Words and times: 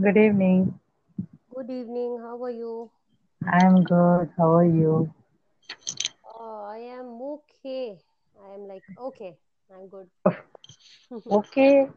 Good 0.00 0.16
evening. 0.16 0.80
Good 1.54 1.70
evening. 1.70 2.18
How 2.22 2.42
are 2.42 2.50
you? 2.50 2.90
I'm 3.46 3.84
good. 3.84 4.30
How 4.36 4.50
are 4.54 4.64
you? 4.64 5.12
Uh, 6.24 6.62
I 6.72 6.78
am 6.78 7.20
okay. 7.20 7.98
I 8.42 8.54
am 8.54 8.66
like 8.68 8.84
okay. 8.98 9.36
I'm 9.72 9.88
good. 9.88 10.08
Okay. 11.30 11.88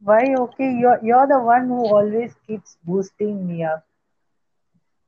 Why 0.00 0.34
okay? 0.38 0.72
You're 0.78 1.00
you're 1.02 1.26
the 1.26 1.40
one 1.40 1.68
who 1.68 1.86
always 1.86 2.34
keeps 2.46 2.76
boosting 2.84 3.46
me 3.46 3.64
up. 3.64 3.86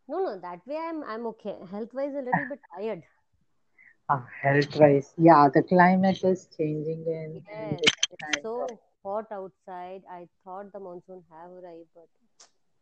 No, 0.08 0.18
no, 0.24 0.38
that 0.40 0.66
way 0.66 0.76
I'm 0.76 1.02
I'm 1.04 1.26
okay. 1.28 1.56
Health 1.70 1.94
wise, 1.94 2.14
a 2.14 2.22
little 2.22 2.46
bit 2.46 2.60
tired. 2.74 3.04
Ah, 4.08 4.26
health 4.42 4.76
wise. 4.76 5.14
Yeah, 5.16 5.48
the 5.54 5.62
climate 5.62 6.22
is 6.24 6.48
changing 6.56 7.04
and, 7.06 7.42
Yes, 7.48 7.80
it's 7.82 7.96
it's 8.10 8.22
of 8.38 8.42
so 8.42 8.80
hot 9.08 9.32
outside. 9.32 10.02
I 10.10 10.28
thought 10.44 10.72
the 10.72 10.80
monsoon 10.80 11.24
have 11.30 11.50
arrived, 11.52 11.90
but 11.94 12.08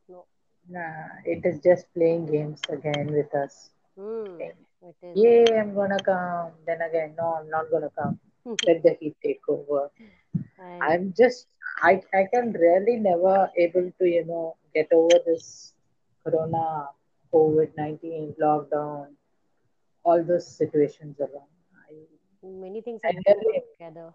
no. 0.09 0.27
nah, 0.69 1.09
it 1.25 1.45
is 1.45 1.61
just 1.61 1.85
playing 1.95 2.27
games 2.27 2.61
again 2.69 3.09
with 3.13 3.35
us. 3.35 3.71
Hmm. 3.97 4.53
It 4.83 4.97
is. 5.03 5.21
Yeah, 5.23 5.61
I'm 5.61 5.75
gonna 5.75 6.01
come. 6.01 6.53
Then 6.67 6.81
again, 6.83 7.15
no, 7.19 7.27
I'm 7.39 7.49
not 7.51 7.71
gonna 7.71 7.91
come. 7.99 8.19
Let 8.67 8.83
the 8.83 8.97
heat 9.01 9.17
take 9.25 9.43
over. 9.49 9.91
I'm 10.81 11.15
just 11.17 11.47
I 11.83 11.93
I 12.15 12.27
can 12.35 12.53
really 12.53 12.97
never 12.97 13.51
able 13.57 13.91
to, 13.99 14.05
you 14.07 14.25
know, 14.27 14.57
get 14.75 14.89
over 14.93 15.19
this 15.27 15.75
corona, 16.25 16.89
COVID-19, 17.33 18.35
lockdown, 18.41 19.07
all 20.05 20.23
those 20.25 20.47
situations 20.47 21.21
around. 21.21 21.53
I 21.89 21.95
Many 22.43 22.83
things 22.83 23.03
are 23.05 23.13
I 23.13 23.13
going 23.13 23.45
on 23.47 23.63
together. 23.63 24.15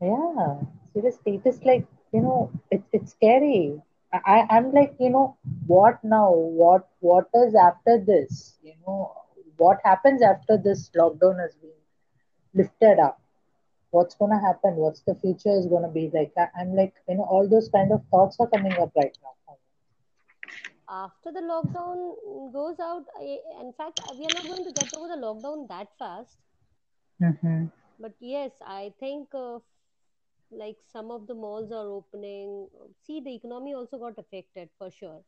yeah, 0.00 0.60
seriously, 0.96 1.40
it 1.44 1.48
is 1.48 1.62
like, 1.64 1.86
you 2.12 2.22
know, 2.22 2.50
it's 2.70 2.88
it's 2.92 3.12
scary. 3.12 3.82
I 4.12 4.46
I'm 4.50 4.72
like, 4.72 4.94
you 5.00 5.10
know, 5.10 5.36
what 5.66 6.02
now? 6.04 6.30
What 6.32 6.88
what 7.00 7.28
is 7.34 7.54
after 7.54 7.98
this? 7.98 8.58
You 8.62 8.74
know, 8.86 9.12
what 9.56 9.78
happens 9.84 10.22
after 10.22 10.56
this 10.58 10.90
lockdown 10.96 11.40
has 11.40 11.54
been 11.56 11.80
lifted 12.54 12.98
up? 12.98 13.20
What's 13.90 14.14
gonna 14.14 14.40
happen? 14.40 14.76
What's 14.76 15.02
the 15.02 15.14
future 15.16 15.56
is 15.58 15.66
gonna 15.66 15.90
be 15.90 16.10
like? 16.14 16.32
I, 16.36 16.48
I'm 16.60 16.74
like, 16.76 16.94
you 17.08 17.16
know, 17.16 17.24
all 17.24 17.48
those 17.48 17.68
kind 17.68 17.92
of 17.92 18.02
thoughts 18.10 18.36
are 18.40 18.48
coming 18.48 18.72
up 18.74 18.92
right 18.96 19.16
now. 19.22 19.34
After 20.88 21.32
the 21.32 21.40
lockdown 21.40 22.52
goes 22.52 22.80
out, 22.80 23.04
I, 23.18 23.38
in 23.60 23.72
fact, 23.72 24.00
we 24.18 24.26
are 24.26 24.34
not 24.34 24.46
going 24.46 24.64
to 24.64 24.72
get 24.72 24.94
over 24.96 25.08
the 25.08 25.20
lockdown 25.20 25.68
that 25.68 25.88
fast. 25.98 26.38
Mm-hmm. 27.22 27.66
But 27.98 28.14
yes, 28.20 28.52
I 28.64 28.92
think 29.00 29.34
uh, 29.34 29.60
like 30.50 30.76
some 30.92 31.10
of 31.10 31.26
the 31.26 31.34
malls 31.34 31.72
are 31.72 31.86
opening. 31.86 32.68
See, 33.06 33.20
the 33.20 33.34
economy 33.34 33.74
also 33.74 33.98
got 33.98 34.18
affected 34.18 34.68
for 34.78 34.90
sure. 34.90 35.22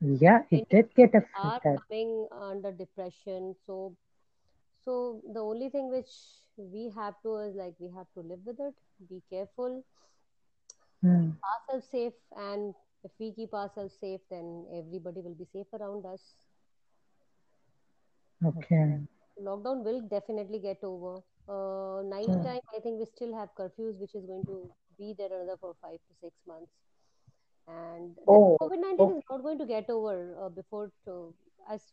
Yeah, 0.00 0.42
it 0.50 0.68
did 0.68 0.94
get 0.94 1.12
people 1.12 1.22
are 1.42 1.60
coming 1.60 2.28
under 2.30 2.72
depression. 2.72 3.54
So, 3.66 3.96
so 4.84 5.22
the 5.32 5.40
only 5.40 5.70
thing 5.70 5.90
which 5.90 6.10
we 6.56 6.92
have 6.94 7.14
to 7.22 7.36
is 7.36 7.54
like 7.54 7.74
we 7.78 7.90
have 7.96 8.06
to 8.14 8.20
live 8.20 8.40
with 8.44 8.60
it, 8.60 8.74
be 9.08 9.22
careful, 9.30 9.84
hmm. 11.00 11.30
keep 11.30 11.34
ourselves 11.44 11.88
safe, 11.90 12.12
and 12.36 12.74
if 13.04 13.12
we 13.18 13.32
keep 13.32 13.54
ourselves 13.54 13.94
safe, 14.00 14.20
then 14.30 14.66
everybody 14.74 15.20
will 15.20 15.34
be 15.34 15.46
safe 15.52 15.66
around 15.72 16.04
us. 16.06 16.20
Okay. 18.44 18.98
Lockdown 19.42 19.84
will 19.84 20.00
definitely 20.02 20.58
get 20.58 20.78
over. 20.82 21.22
Uh, 21.48 22.02
night 22.04 22.32
Hmm. 22.32 22.44
time, 22.44 22.60
I 22.76 22.80
think 22.80 22.98
we 22.98 23.06
still 23.06 23.34
have 23.34 23.50
curfews, 23.58 23.98
which 24.00 24.14
is 24.14 24.24
going 24.26 24.44
to 24.46 24.72
be 24.98 25.14
there 25.18 25.32
another 25.32 25.56
for 25.60 25.74
five 25.82 25.98
to 26.08 26.14
six 26.22 26.34
months. 26.52 26.72
and 27.72 28.16
Oh, 28.26 28.58
covid-19 28.60 28.98
okay. 28.98 29.14
is 29.18 29.22
not 29.30 29.42
going 29.46 29.58
to 29.60 29.66
get 29.70 29.88
over 29.94 30.14
uh, 30.44 30.48
before 30.58 30.84
to, 31.06 31.14
as 31.74 31.84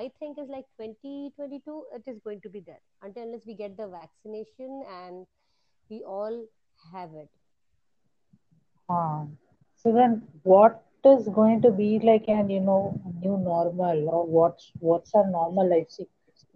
i 0.00 0.02
think 0.18 0.38
is 0.42 0.48
like 0.54 0.66
2022 0.76 1.76
it 1.98 2.04
is 2.12 2.18
going 2.26 2.40
to 2.46 2.50
be 2.56 2.62
there 2.68 2.82
until 3.02 3.24
unless 3.28 3.46
we 3.50 3.56
get 3.62 3.76
the 3.80 3.88
vaccination 3.96 4.82
and 4.98 5.26
we 5.90 6.02
all 6.16 6.38
have 6.92 7.14
it 7.24 7.30
Ah. 8.90 9.26
So 9.76 9.92
then, 9.92 10.26
what 10.42 10.82
is 11.04 11.28
going 11.28 11.60
to 11.62 11.70
be 11.70 11.98
like 12.00 12.28
an 12.28 12.50
you 12.50 12.60
know 12.60 13.00
new 13.22 13.36
normal, 13.38 14.08
or 14.08 14.26
what's 14.26 14.72
what's 14.80 15.14
our 15.14 15.26
normal 15.30 15.68
life? 15.70 15.90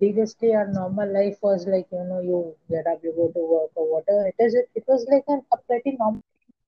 Previously 0.01 0.55
our 0.55 0.67
normal 0.67 1.13
life 1.13 1.39
was 1.43 1.67
like 1.69 1.87
you 1.93 2.05
know 2.11 2.21
you 2.21 2.57
get 2.71 2.87
up, 2.89 3.01
you 3.05 3.13
go 3.17 3.29
to 3.29 3.47
work 3.55 3.71
or 3.77 3.87
whatever. 3.93 4.27
It 4.29 4.37
is. 4.41 4.57
It 4.75 4.85
was 4.89 5.07
like 5.13 5.25
an, 5.29 5.43
a 5.53 5.59
pretty 5.59 5.97
normal 5.99 6.23
life 6.43 6.61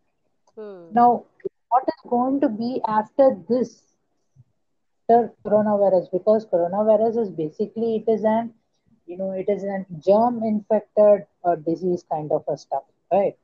hmm 0.56 0.92
Now, 0.92 1.24
what 1.68 1.84
is 1.86 2.10
going 2.10 2.40
to 2.40 2.48
be 2.48 2.80
after 2.86 3.36
this 3.48 3.96
after 5.08 5.32
coronavirus? 5.44 6.10
Because 6.12 6.46
coronavirus 6.46 7.18
is 7.22 7.30
basically 7.30 7.96
it 7.96 8.10
is 8.10 8.24
an 8.24 8.52
you 9.06 9.16
know 9.16 9.30
it 9.32 9.48
is 9.48 9.62
an 9.64 9.86
germ 10.06 10.42
infected 10.42 11.26
uh, 11.44 11.56
disease 11.56 12.04
kind 12.10 12.30
of 12.32 12.44
a 12.48 12.56
stuff, 12.56 12.84
right? 13.12 13.36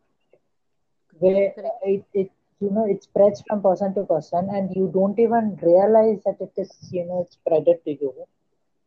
Where 1.19 1.55
it, 1.83 2.05
it 2.15 2.31
you 2.63 2.71
know 2.77 2.87
it 2.95 3.03
spreads 3.05 3.43
from 3.49 3.63
person 3.63 3.95
to 3.97 4.05
person 4.13 4.49
and 4.57 4.75
you 4.77 4.91
don't 4.95 5.19
even 5.27 5.57
realize 5.63 6.21
that 6.27 6.41
it 6.47 6.53
is 6.65 6.73
you 6.93 7.05
know 7.07 7.21
it's 7.25 7.37
spreaded 7.39 7.83
to 7.85 7.93
you. 8.03 8.13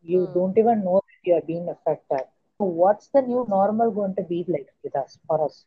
You 0.01 0.29
hmm 0.29 0.37
don't 0.37 0.57
even 0.57 0.83
know 0.83 1.01
that 1.09 1.29
you 1.29 1.35
are 1.35 1.47
being 1.53 1.67
affected. 1.69 2.25
So 2.57 2.65
what's 2.65 3.09
the 3.09 3.21
new 3.21 3.45
normal 3.49 3.91
going 3.91 4.15
to 4.15 4.23
be 4.23 4.45
like 4.47 4.69
with 4.83 4.95
us 4.95 5.17
for 5.27 5.43
us? 5.45 5.65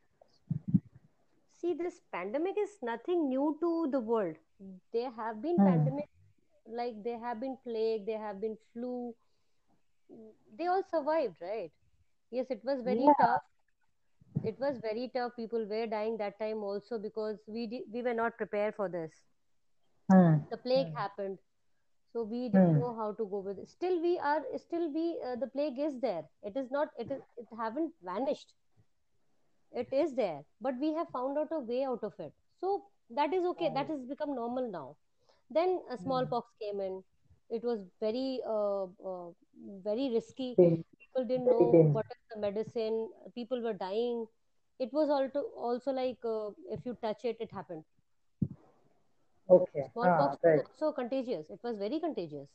see 1.59 1.73
this 1.75 2.01
pandemic 2.13 2.57
is 2.59 2.79
nothing 2.83 3.29
new 3.29 3.47
to 3.61 3.71
the 3.93 4.01
world 4.01 4.37
there 4.93 5.11
have 5.11 5.41
been 5.43 5.59
Hmm. 5.59 5.69
pandemic 5.69 6.09
like 6.81 7.03
there 7.05 7.19
have 7.19 7.41
been 7.41 7.57
plague 7.65 8.07
there 8.07 8.21
have 8.27 8.41
been 8.41 8.57
flu 8.73 9.15
they 10.59 10.67
all 10.67 10.83
survived 10.91 11.37
right 11.41 11.73
yes 12.31 12.51
it 12.51 12.63
was 12.65 12.81
very 12.83 13.09
Yeah. 13.09 13.21
tough 13.21 13.43
it 14.43 14.59
was 14.59 14.79
very 14.79 15.11
tough. 15.15 15.33
People 15.37 15.65
were 15.67 15.87
dying 15.87 16.17
that 16.19 16.39
time 16.39 16.63
also 16.63 16.99
because 16.99 17.39
we 17.47 17.67
di- 17.67 17.87
we 17.93 18.03
were 18.03 18.15
not 18.15 18.37
prepared 18.37 18.75
for 18.75 18.89
this. 18.89 19.23
Hmm. 20.11 20.39
the 20.51 20.57
plague 20.59 20.89
Hmm. 20.89 20.97
happened. 20.97 21.39
So 22.13 22.23
we 22.23 22.49
didn't 22.49 22.77
Hmm. 22.77 22.81
know 22.81 22.95
how 22.97 23.13
to 23.13 23.25
go 23.27 23.39
with 23.41 23.59
it. 23.59 23.69
Still 23.69 24.01
we 24.01 24.19
are 24.19 24.43
still 24.57 24.93
we 24.93 25.21
uh, 25.25 25.37
the 25.37 25.47
plague 25.49 25.79
is 25.79 26.01
there. 26.01 26.25
It 26.43 26.57
is 26.57 26.71
not 26.71 26.89
it 26.99 27.11
is 27.11 27.21
it 27.37 27.47
haven't 27.59 27.93
vanished. 28.03 28.55
It 29.73 29.93
is 29.93 30.15
there 30.15 30.45
but 30.61 30.77
we 30.79 30.93
have 30.95 31.09
found 31.11 31.37
out 31.39 31.49
a 31.53 31.59
way 31.61 31.85
out 31.85 32.03
of 32.03 32.19
it. 32.19 32.33
So 32.61 32.85
that 33.11 33.33
is 33.33 33.45
okay. 33.47 33.71
That 33.73 33.89
has 33.89 34.05
become 34.05 34.35
normal 34.35 34.71
now. 34.71 34.97
Then 35.51 35.81
a 35.91 35.97
Hmm. 35.99 35.99
smallpox 35.99 36.51
came 36.61 36.81
in. 36.81 37.03
It 37.51 37.63
was 37.65 37.81
very 38.01 38.41
uh, 38.47 38.85
uh, 38.85 39.31
very 39.85 40.11
risky 40.13 40.59
people 41.17 41.55
didn't 41.61 41.89
know 41.89 41.93
what 41.93 42.07
is 42.17 42.23
the 42.35 42.41
medicine 42.41 43.09
people 43.35 43.63
were 43.63 43.75
dying 43.75 44.27
it 44.79 44.93
was 44.93 45.09
also 45.11 45.43
also 45.57 45.93
like 45.93 46.19
uh, 46.25 46.51
if 46.71 46.85
you 46.87 46.95
touch 47.03 47.25
it 47.25 47.37
it 47.41 47.53
happened 47.53 47.85
Okay. 49.49 49.91
Ah, 50.03 50.35
smallpox 50.35 50.37
was 50.45 50.55
right. 50.55 50.65
also 50.67 50.93
contagious 50.93 51.51
it 51.51 51.61
was 51.63 51.77
very 51.79 52.01
contagious 52.01 52.49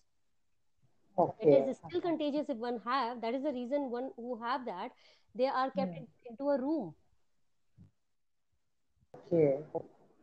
it 1.39 1.51
Okay. 1.51 1.67
is 1.67 1.77
still 1.77 2.01
contagious 2.01 2.49
if 2.49 2.57
one 2.57 2.79
have 2.85 3.21
that 3.21 3.33
is 3.35 3.43
the 3.43 3.51
reason 3.51 3.89
one 3.91 4.11
who 4.15 4.35
have 4.41 4.65
that 4.65 4.91
they 5.35 5.47
are 5.47 5.69
kept 5.71 5.93
Hmm. 5.93 5.97
in, 5.97 6.07
into 6.29 6.49
a 6.49 6.59
room 6.59 6.95
Okay. 9.13 9.63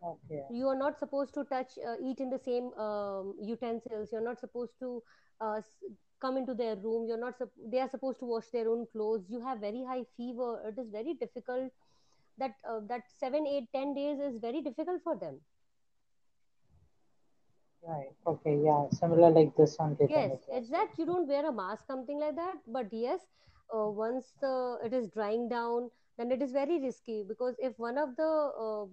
Okay. 0.03 0.45
you 0.49 0.69
are 0.69 0.77
not 0.77 0.99
supposed 0.99 1.35
to 1.35 1.45
touch 1.45 1.79
uh, 1.87 1.97
eat 2.03 2.21
in 2.21 2.31
the 2.31 2.39
same 2.39 2.73
um, 2.75 3.35
utensils 3.41 4.11
you're 4.13 4.25
not 4.25 4.39
supposed 4.41 4.73
to 4.81 5.03
uh, 5.41 5.61
come 6.21 6.37
into 6.37 6.55
their 6.55 6.77
room 6.77 7.07
you're 7.09 7.21
not 7.21 7.35
they 7.73 7.81
are 7.81 7.89
supposed 7.89 8.19
to 8.21 8.27
wash 8.27 8.47
their 8.53 8.69
own 8.71 8.87
clothes. 8.93 9.25
You 9.29 9.41
have 9.41 9.61
very 9.61 9.85
high 9.85 10.05
fever. 10.17 10.63
It 10.69 10.81
is 10.81 10.89
very 10.91 11.15
difficult. 11.15 11.73
That 12.39 12.53
uh, 12.69 12.81
that 12.89 13.03
seven 13.19 13.47
eight 13.47 13.69
ten 13.75 13.95
days 13.95 14.19
is 14.21 14.39
very 14.41 14.63
difficult 14.63 15.03
for 15.05 15.17
them. 15.17 15.41
Right. 17.87 18.13
Okay. 18.27 18.61
Yeah. 18.65 18.89
Similar 18.91 19.31
like 19.31 19.57
this 19.57 19.77
thing 19.77 20.09
yes 20.09 20.33
it. 20.33 20.45
it's 20.53 20.71
that 20.71 20.89
you 20.99 21.07
don't 21.07 21.29
wear 21.29 21.47
a 21.47 21.53
mask 21.53 21.87
something 21.87 22.19
like 22.21 22.37
that. 22.37 22.57
But 22.67 22.93
yes 22.93 23.21
uh, 23.75 23.89
once 23.89 24.35
the 24.41 24.79
it 24.85 24.93
is 24.93 25.09
drying 25.09 25.49
down 25.49 25.91
then 26.19 26.31
it 26.31 26.43
is 26.43 26.53
very 26.53 26.81
risky 26.81 27.25
because 27.27 27.55
if 27.59 27.79
one 27.79 27.99
of 27.99 28.17
the 28.17 28.33
uh, 28.67 28.87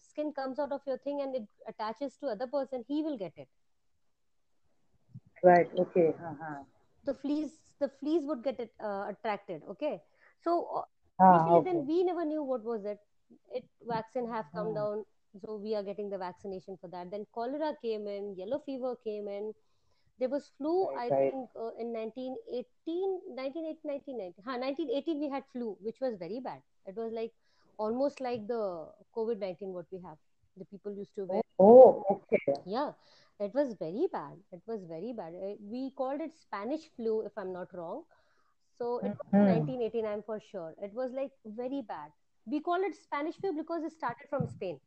skin 0.00 0.32
comes 0.32 0.58
out 0.58 0.72
of 0.72 0.80
your 0.86 0.98
thing 0.98 1.20
and 1.22 1.34
it 1.34 1.46
attaches 1.68 2.16
to 2.18 2.28
other 2.28 2.46
person 2.46 2.84
he 2.88 3.02
will 3.02 3.16
get 3.18 3.32
it 3.36 3.48
Right. 5.42 5.68
Okay. 5.78 6.08
Uh-huh. 6.18 6.62
the 7.04 7.14
fleas 7.14 7.52
the 7.80 7.88
fleas 8.00 8.24
would 8.26 8.42
get 8.42 8.58
it, 8.60 8.72
uh, 8.82 9.06
attracted 9.08 9.62
okay 9.68 10.00
so 10.42 10.52
uh, 10.78 10.82
Ah. 11.20 11.44
initially 11.48 11.60
then 11.64 11.86
we 11.86 12.02
never 12.04 12.24
knew 12.24 12.42
what 12.42 12.62
was 12.64 12.84
it 12.84 12.98
it 13.54 13.64
vaccine 13.86 14.28
have 14.28 14.46
come 14.54 14.68
Hmm. 14.68 14.74
down 14.74 15.04
so 15.44 15.56
we 15.56 15.74
are 15.74 15.82
getting 15.82 16.08
the 16.10 16.18
vaccination 16.18 16.76
for 16.80 16.88
that 16.88 17.10
then 17.10 17.24
cholera 17.34 17.72
came 17.82 18.06
in 18.08 18.34
yellow 18.36 18.58
fever 18.66 18.94
came 19.04 19.28
in 19.28 19.52
there 20.18 20.28
was 20.28 20.50
flu 20.58 20.74
Right, 20.90 20.96
i 20.96 21.10
right. 21.10 21.32
think 21.32 21.48
uh, 21.64 21.70
in 21.78 21.92
1918 21.92 23.20
1918 23.34 24.32
huh, 24.46 24.56
1918 24.58 25.20
we 25.20 25.28
had 25.28 25.44
flu 25.52 25.76
which 25.80 26.00
was 26.00 26.16
very 26.18 26.40
bad 26.40 26.60
it 26.86 26.96
was 26.96 27.12
like 27.12 27.32
almost 27.78 28.20
like 28.20 28.46
the 28.48 28.62
covid-19 29.16 29.72
what 29.72 29.86
we 29.92 30.00
have 30.04 30.18
the 30.56 30.64
people 30.66 30.92
used 30.92 31.14
to 31.14 31.24
wear 31.26 31.42
Oh, 31.58 32.04
oh, 32.08 32.20
okay. 32.32 32.54
yeah 32.64 32.92
it 33.40 33.52
was 33.54 33.74
very 33.78 34.06
bad. 34.12 34.36
It 34.52 34.62
was 34.66 34.84
very 34.84 35.12
bad. 35.12 35.34
Uh, 35.34 35.54
we 35.60 35.90
called 35.96 36.20
it 36.20 36.34
spanish 36.34 36.88
flu 36.96 37.22
if 37.26 37.32
i'm 37.36 37.52
not 37.52 37.74
wrong. 37.74 38.02
So 38.78 38.98
it 39.00 39.12
was 39.20 39.28
in 39.38 39.44
Hmm. 39.44 39.50
1989 39.52 40.22
for 40.26 40.40
sure. 40.40 40.74
It 40.82 40.92
was 40.94 41.12
like 41.12 41.32
very 41.44 41.82
bad. 41.82 42.10
We 42.46 42.60
call 42.60 42.82
it 42.90 42.94
spanish 42.96 43.36
flu 43.40 43.52
because 43.56 43.84
it 43.84 43.92
started 43.92 44.28
from 44.30 44.46
spain. 44.46 44.80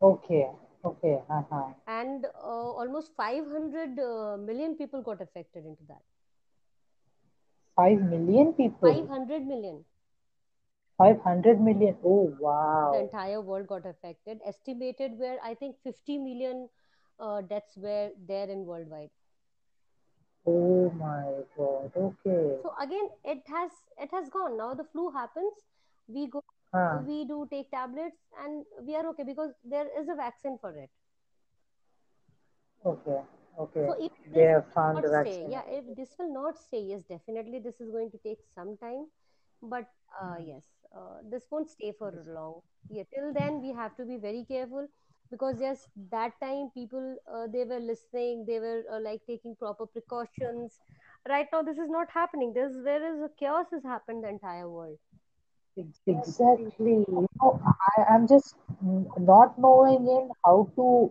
Okay, 0.00 0.50
okay. 0.84 1.22
Uh-huh. 1.28 1.72
and 1.86 2.26
uh, 2.26 2.70
almost 2.82 3.12
500 3.16 3.98
uh, 3.98 4.36
million 4.36 4.76
people 4.76 5.02
got 5.02 5.20
affected 5.20 5.64
into 5.64 5.82
that. 5.88 6.02
Five 7.76 8.00
million 8.02 8.52
people. 8.54 8.82
500 8.82 9.46
million 9.46 9.84
500 10.98 11.60
million. 11.60 11.96
Oh, 12.04 12.34
the 12.90 12.98
wow. 12.98 12.98
entire 12.98 13.40
world 13.40 13.66
got 13.66 13.86
affected 13.86 14.38
estimated 14.44 15.18
where 15.18 15.38
i 15.42 15.54
think 15.54 15.76
50 15.82 16.18
million 16.18 16.68
uh, 17.20 17.40
deaths 17.42 17.76
were 17.76 18.10
there 18.28 18.48
in 18.48 18.64
worldwide 18.66 19.10
Oh 20.46 20.90
my 20.90 21.42
God. 21.56 21.92
Okay. 21.96 22.58
so 22.62 22.72
again 22.80 23.08
it 23.24 23.42
has 23.48 23.70
it 23.98 24.10
has 24.12 24.28
gone 24.30 24.56
now 24.56 24.74
the 24.74 24.84
flu 24.92 25.10
happens 25.10 25.54
we 26.06 26.26
go 26.28 26.42
Huh. 26.72 27.02
we 27.08 27.24
do 27.26 27.46
take 27.50 27.70
tablets 27.70 28.28
and 28.44 28.64
we 28.86 28.94
are 28.96 29.06
okay 29.08 29.24
because 29.24 29.52
there 29.64 29.88
is 30.00 30.08
a 30.08 30.14
vaccine 30.14 30.58
for 30.60 30.76
it 30.76 30.90
Okay. 32.84 33.20
Okay. 33.58 33.86
so 33.86 33.94
if 33.98 34.12
They 34.32 34.42
have 34.44 34.66
found 34.74 35.02
the 35.02 35.08
stay 35.08 35.46
vaccine. 35.48 35.48
yeah 35.48 35.62
if 35.68 35.84
this 35.96 36.14
will 36.18 36.32
not 36.32 36.56
stay 36.58 36.80
yes 36.90 37.02
definitely 37.04 37.58
this 37.58 37.80
is 37.80 37.90
going 37.90 38.10
to 38.10 38.18
take 38.18 38.38
some 38.54 38.76
time 38.78 39.06
but 39.62 39.86
uh, 40.20 40.36
Hmm. 40.36 40.44
yes 40.44 40.64
uh, 40.96 41.18
this 41.30 41.44
won't 41.50 41.68
stay 41.70 41.92
for 41.98 42.10
long. 42.26 42.60
Yeah 42.88 43.04
till 43.14 43.32
then 43.32 43.60
we 43.60 43.72
have 43.72 43.96
to 43.96 44.04
be 44.04 44.16
very 44.16 44.44
careful 44.44 44.86
because 45.30 45.60
yes 45.60 45.86
that 46.10 46.32
time 46.40 46.70
people 46.74 47.16
uh, 47.34 47.46
they 47.52 47.64
were 47.64 47.80
listening 47.80 48.44
they 48.46 48.58
were 48.60 48.82
uh, 48.92 49.00
like 49.00 49.22
taking 49.26 49.54
proper 49.56 49.86
precautions. 49.86 50.80
Right 51.28 51.46
now 51.52 51.62
this 51.62 51.78
is 51.78 51.88
not 51.90 52.10
happening. 52.10 52.52
This 52.54 52.72
where 52.84 53.04
is 53.14 53.20
a 53.22 53.30
chaos 53.38 53.66
has 53.72 53.84
happened 53.84 54.24
the 54.24 54.28
entire 54.28 54.68
world. 54.68 54.98
Exactly. 56.06 56.94
You 57.08 57.26
know, 57.40 57.60
I, 57.64 58.02
I'm 58.14 58.26
just 58.26 58.54
not 59.18 59.58
knowing 59.58 60.06
in 60.08 60.30
how 60.44 60.68
to 60.76 61.10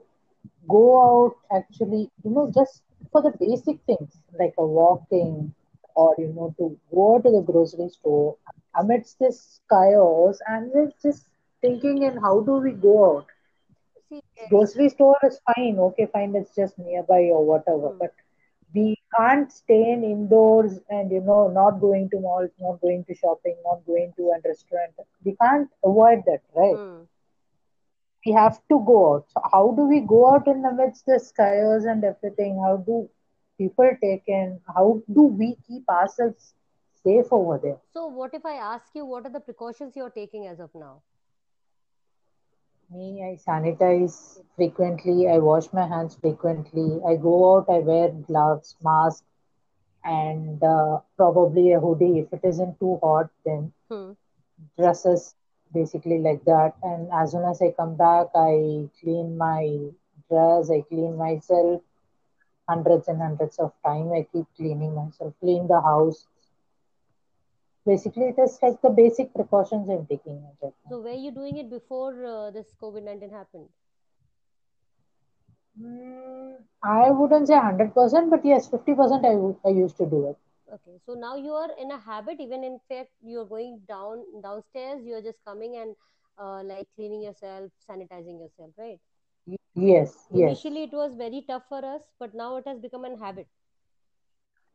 go 0.67 0.83
out 1.07 1.35
actually, 1.57 2.09
you 2.23 2.31
know, 2.31 2.51
just 2.53 2.81
for 3.11 3.21
the 3.21 3.31
basic 3.39 3.79
things 3.85 4.21
like 4.39 4.53
a 4.57 4.65
walking 4.65 5.53
or, 5.95 6.15
you 6.17 6.27
know, 6.33 6.53
to 6.57 6.77
go 6.93 7.19
to 7.19 7.29
the 7.31 7.41
grocery 7.41 7.89
store 7.89 8.35
amidst 8.75 9.19
this 9.19 9.59
chaos 9.69 10.39
and 10.47 10.71
we're 10.73 10.91
just 11.01 11.27
thinking 11.61 12.03
in 12.03 12.17
how 12.17 12.41
do 12.41 12.53
we 12.57 12.71
go 12.71 13.17
out? 13.17 13.27
see 14.09 14.21
Grocery 14.49 14.89
store 14.89 15.17
is 15.23 15.39
fine, 15.55 15.79
okay, 15.79 16.05
fine, 16.05 16.35
it's 16.35 16.55
just 16.55 16.77
nearby 16.77 17.29
or 17.33 17.45
whatever, 17.45 17.89
hmm, 17.89 17.99
but 17.99 18.13
we 18.73 18.97
can't 19.17 19.51
stay 19.51 19.91
in 19.91 20.03
indoors 20.03 20.79
and 20.89 21.11
you 21.11 21.21
know 21.21 21.47
not 21.47 21.79
going 21.79 22.09
to 22.09 22.19
malls, 22.19 22.51
not 22.59 22.79
going 22.81 23.03
to 23.05 23.15
shopping, 23.15 23.55
not 23.65 23.85
going 23.85 24.13
to 24.17 24.23
a 24.29 24.39
restaurant. 24.47 24.93
We 25.23 25.35
can't 25.41 25.69
avoid 25.83 26.23
that, 26.25 26.41
right? 26.55 26.79
hmm. 26.79 27.07
we 28.25 28.31
have 28.33 28.57
to 28.69 28.83
go 28.85 29.15
out. 29.15 29.25
So 29.29 29.41
how 29.51 29.73
do 29.75 29.83
we 29.87 29.99
go 30.01 30.33
out 30.33 30.47
in 30.47 30.61
the 30.61 30.71
midst 30.73 31.05
the 31.05 31.19
chaos 31.37 31.83
and 31.85 32.03
everything? 32.03 32.59
How 32.63 32.77
do 32.77 33.09
people 33.57 33.89
take 34.01 34.23
in? 34.27 34.59
How 34.67 35.01
do 35.13 35.23
we 35.23 35.57
keep 35.67 35.87
ourselves 35.89 36.53
safe 37.03 37.31
over 37.31 37.59
there? 37.61 37.79
so 37.93 38.05
what 38.05 38.33
if 38.33 38.45
i 38.45 38.55
ask 38.55 38.85
you 38.93 39.05
what 39.05 39.25
are 39.25 39.35
the 39.37 39.39
precautions 39.39 39.95
you're 39.95 40.15
taking 40.21 40.47
as 40.47 40.59
of 40.59 40.69
now 40.73 41.01
Me, 42.93 43.23
I 43.23 43.37
sanitize 43.39 44.41
frequently. 44.57 45.29
I 45.29 45.37
wash 45.37 45.71
my 45.71 45.87
hands 45.87 46.17
frequently. 46.21 46.99
I 47.07 47.15
go 47.15 47.35
out. 47.55 47.69
I 47.69 47.79
wear 47.79 48.09
gloves, 48.09 48.75
mask, 48.83 49.23
and 50.03 50.61
uh, 50.61 50.99
probably 51.15 51.71
a 51.71 51.79
hoodie. 51.79 52.19
If 52.19 52.33
it 52.33 52.41
isn't 52.43 52.79
too 52.79 52.99
hot, 53.01 53.29
then 53.45 53.71
hmm. 53.89 54.11
dresses 54.77 55.35
basically 55.73 56.19
like 56.19 56.43
that. 56.43 56.73
And 56.83 57.09
as 57.13 57.31
soon 57.31 57.45
as 57.45 57.61
I 57.61 57.71
come 57.71 57.95
back, 57.95 58.27
I 58.35 58.89
clean 58.99 59.37
my 59.37 59.63
dress. 60.29 60.69
I 60.69 60.81
clean 60.89 61.15
myself 61.15 61.81
hundreds 62.67 63.07
and 63.07 63.21
hundreds 63.21 63.57
of 63.57 63.71
time. 63.85 64.11
I 64.11 64.27
keep 64.33 64.45
cleaning 64.57 64.95
myself, 64.95 65.33
clean 65.39 65.67
the 65.67 65.79
house. 65.79 66.27
Basically, 67.85 68.25
it 68.29 68.39
is 68.39 68.59
like 68.61 68.81
the 68.81 68.89
basic 68.89 69.33
precautions 69.33 69.89
I'm 69.89 70.05
taking 70.07 70.41
so 70.87 70.99
were 70.99 71.11
you 71.13 71.31
doing 71.31 71.57
it 71.57 71.69
before 71.69 72.25
uh, 72.25 72.51
this 72.51 72.73
covid-19 72.81 73.29
happened 73.31 73.69
Mm, 75.79 76.57
I 76.83 77.09
wouldn't 77.11 77.47
say 77.47 77.55
100%, 77.55 78.29
but 78.29 78.45
yes, 78.45 78.67
50% 78.67 79.25
I, 79.25 79.67
I 79.67 79.71
used 79.73 79.97
to 79.97 80.05
do 80.05 80.27
it. 80.27 80.37
Okay, 80.71 80.97
so 81.05 81.13
now 81.13 81.35
you 81.35 81.53
are 81.53 81.69
in 81.77 81.91
a 81.91 81.97
habit, 81.99 82.39
even 82.39 82.63
in 82.63 82.79
fact, 82.89 83.11
you're 83.21 83.45
going 83.45 83.81
down 83.87 84.23
downstairs, 84.41 85.03
you're 85.05 85.21
just 85.21 85.43
coming 85.45 85.75
and 85.77 85.95
uh, 86.37 86.63
like 86.63 86.87
cleaning 86.95 87.21
yourself, 87.21 87.71
sanitizing 87.89 88.39
yourself, 88.39 88.71
right? 88.77 88.99
Yes, 89.75 90.27
yes. 90.33 90.59
Initially, 90.63 90.83
it 90.83 90.93
was 90.93 91.15
very 91.15 91.41
tough 91.41 91.67
for 91.69 91.83
us, 91.85 92.01
but 92.19 92.33
now 92.33 92.57
it 92.57 92.67
has 92.67 92.79
become 92.79 93.05
a 93.05 93.17
habit. 93.17 93.47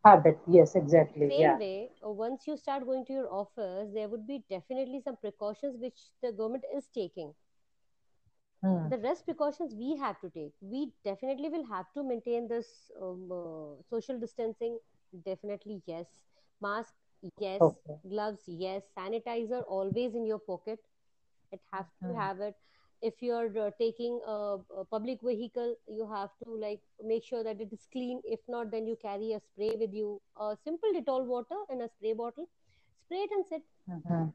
Habit. 0.07 0.39
Yes, 0.47 0.75
exactly. 0.77 1.33
Same 1.33 1.57
Yeah. 1.57 1.59
way, 1.59 1.93
uh, 2.05 2.11
once 2.11 2.47
you 2.47 2.57
start 2.57 2.85
going 2.87 3.05
to 3.07 3.13
your 3.13 3.33
office, 3.33 3.91
there 3.93 4.09
would 4.09 4.27
be 4.27 4.45
definitely 4.49 5.01
some 5.01 5.17
precautions 5.17 5.77
which 5.79 6.11
the 6.23 6.33
government 6.33 6.65
is 6.75 6.89
taking. 6.89 7.35
Hmm. 8.63 8.89
The 8.89 8.99
rest 8.99 9.25
precautions 9.27 9.75
we 9.75 9.97
have 9.97 10.21
to 10.21 10.31
take. 10.31 10.53
We 10.61 10.93
definitely 11.05 11.49
will 11.51 11.67
have 11.67 11.93
to 11.95 12.03
maintain 12.03 12.49
this 12.49 12.91
um, 13.01 13.31
uh, 13.33 13.83
social 13.91 14.19
distancing. 14.19 14.79
Definitely, 15.25 15.83
yes. 15.87 16.07
Mask, 16.61 16.95
yes. 17.39 17.63
Okay. 17.63 17.99
Gloves, 18.09 18.43
yes. 18.47 18.83
Sanitizer 18.97 19.63
always 19.69 20.15
in 20.15 20.27
your 20.27 20.39
pocket. 20.39 20.81
It 21.53 21.61
has 21.73 21.87
to 22.07 22.15
Hmm. 22.15 22.17
have 22.17 22.41
it. 22.41 22.55
If 23.03 23.23
you're 23.23 23.51
uh, 23.59 23.71
taking 23.79 24.21
a, 24.27 24.57
a 24.79 24.85
public 24.91 25.21
vehicle, 25.23 25.75
you 25.89 26.09
have 26.13 26.31
to 26.45 26.51
like 26.51 26.81
make 27.05 27.25
sure 27.25 27.43
that 27.45 27.61
it 27.61 27.73
is 27.73 27.87
clean. 27.93 28.21
If 28.25 28.41
not, 28.49 28.71
then 28.71 28.87
you 28.87 28.97
carry 29.01 29.33
a 29.33 29.41
spray 29.41 29.77
with 29.79 29.93
you. 29.93 30.21
A 30.41 30.57
simple 30.65 30.91
Dettol 30.95 31.27
water 31.27 31.61
in 31.71 31.83
a 31.83 31.89
spray 31.89 32.13
bottle. 32.15 32.47
Spray 33.05 33.19
it 33.19 33.31
and 33.33 33.47
sit 33.47 33.63
hmm 33.87 34.31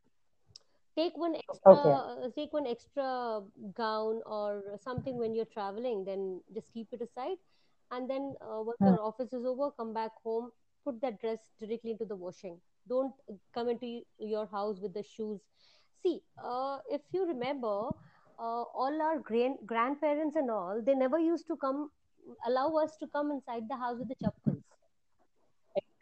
take 0.98 1.18
one 1.18 1.36
extra 1.36 1.74
Okay. 1.74 2.00
uh, 2.00 2.30
take 2.36 2.52
one 2.54 2.68
extra 2.68 3.42
gown 3.76 4.22
or 4.26 4.62
something 4.84 5.18
when 5.18 5.34
you're 5.36 5.52
traveling 5.58 6.04
then 6.06 6.42
just 6.54 6.72
keep 6.74 6.88
it 6.92 7.02
aside 7.02 7.38
and 7.92 8.10
then 8.10 8.34
uh, 8.42 8.62
once 8.62 8.80
Hmm. 8.80 8.96
your 8.96 9.00
office 9.02 9.34
is 9.34 9.46
over 9.46 9.72
come 9.72 9.94
back 9.94 10.12
home 10.24 10.50
put 10.86 11.00
that 11.02 11.20
dress 11.22 11.52
directly 11.62 11.92
into 11.92 12.06
the 12.06 12.16
washing 12.16 12.58
don't 12.88 13.14
come 13.54 13.70
into 13.70 14.02
your 14.20 14.46
house 14.48 14.80
with 14.82 14.94
the 14.94 15.04
shoes 15.04 15.42
see 16.04 16.22
uh, 16.44 16.78
if 16.90 17.02
you 17.14 17.26
remember 17.26 17.90
uh, 18.39 18.63
all 18.83 19.01
our 19.03 19.19
grand 19.19 19.59
grandparents 19.67 20.37
and 20.37 20.51
all 20.51 20.83
they 20.85 20.95
never 20.95 21.19
used 21.19 21.47
to 21.47 21.57
come 21.57 21.91
allow 22.47 22.69
us 22.85 22.97
to 22.99 23.07
come 23.09 23.31
inside 23.31 23.69
the 23.69 23.77
house 23.85 23.99
with 23.99 24.09
the 24.09 24.17
chappals 24.25 24.63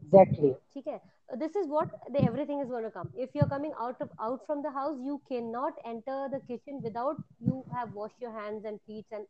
Exactly. 0.05 0.57
ठीक 0.75 0.87
है 0.89 0.99
this 1.41 1.57
is 1.61 1.67
what 1.73 1.91
the 2.15 2.21
everything 2.29 2.61
is 2.65 2.71
going 2.75 2.85
to 2.87 2.91
come 2.93 3.09
if 3.25 3.35
you're 3.39 3.49
coming 3.53 3.73
out 3.87 4.01
of 4.05 4.11
out 4.27 4.47
from 4.47 4.63
the 4.67 4.73
house 4.77 5.03
you 5.09 5.17
cannot 5.33 5.83
enter 5.93 6.17
the 6.37 6.41
kitchen 6.53 6.81
without 6.87 7.21
you 7.49 7.59
have 7.79 7.93
washed 8.01 8.27
your 8.27 8.33
hands 8.39 8.71
and 8.73 8.81
feet 8.87 9.19
and 9.21 9.29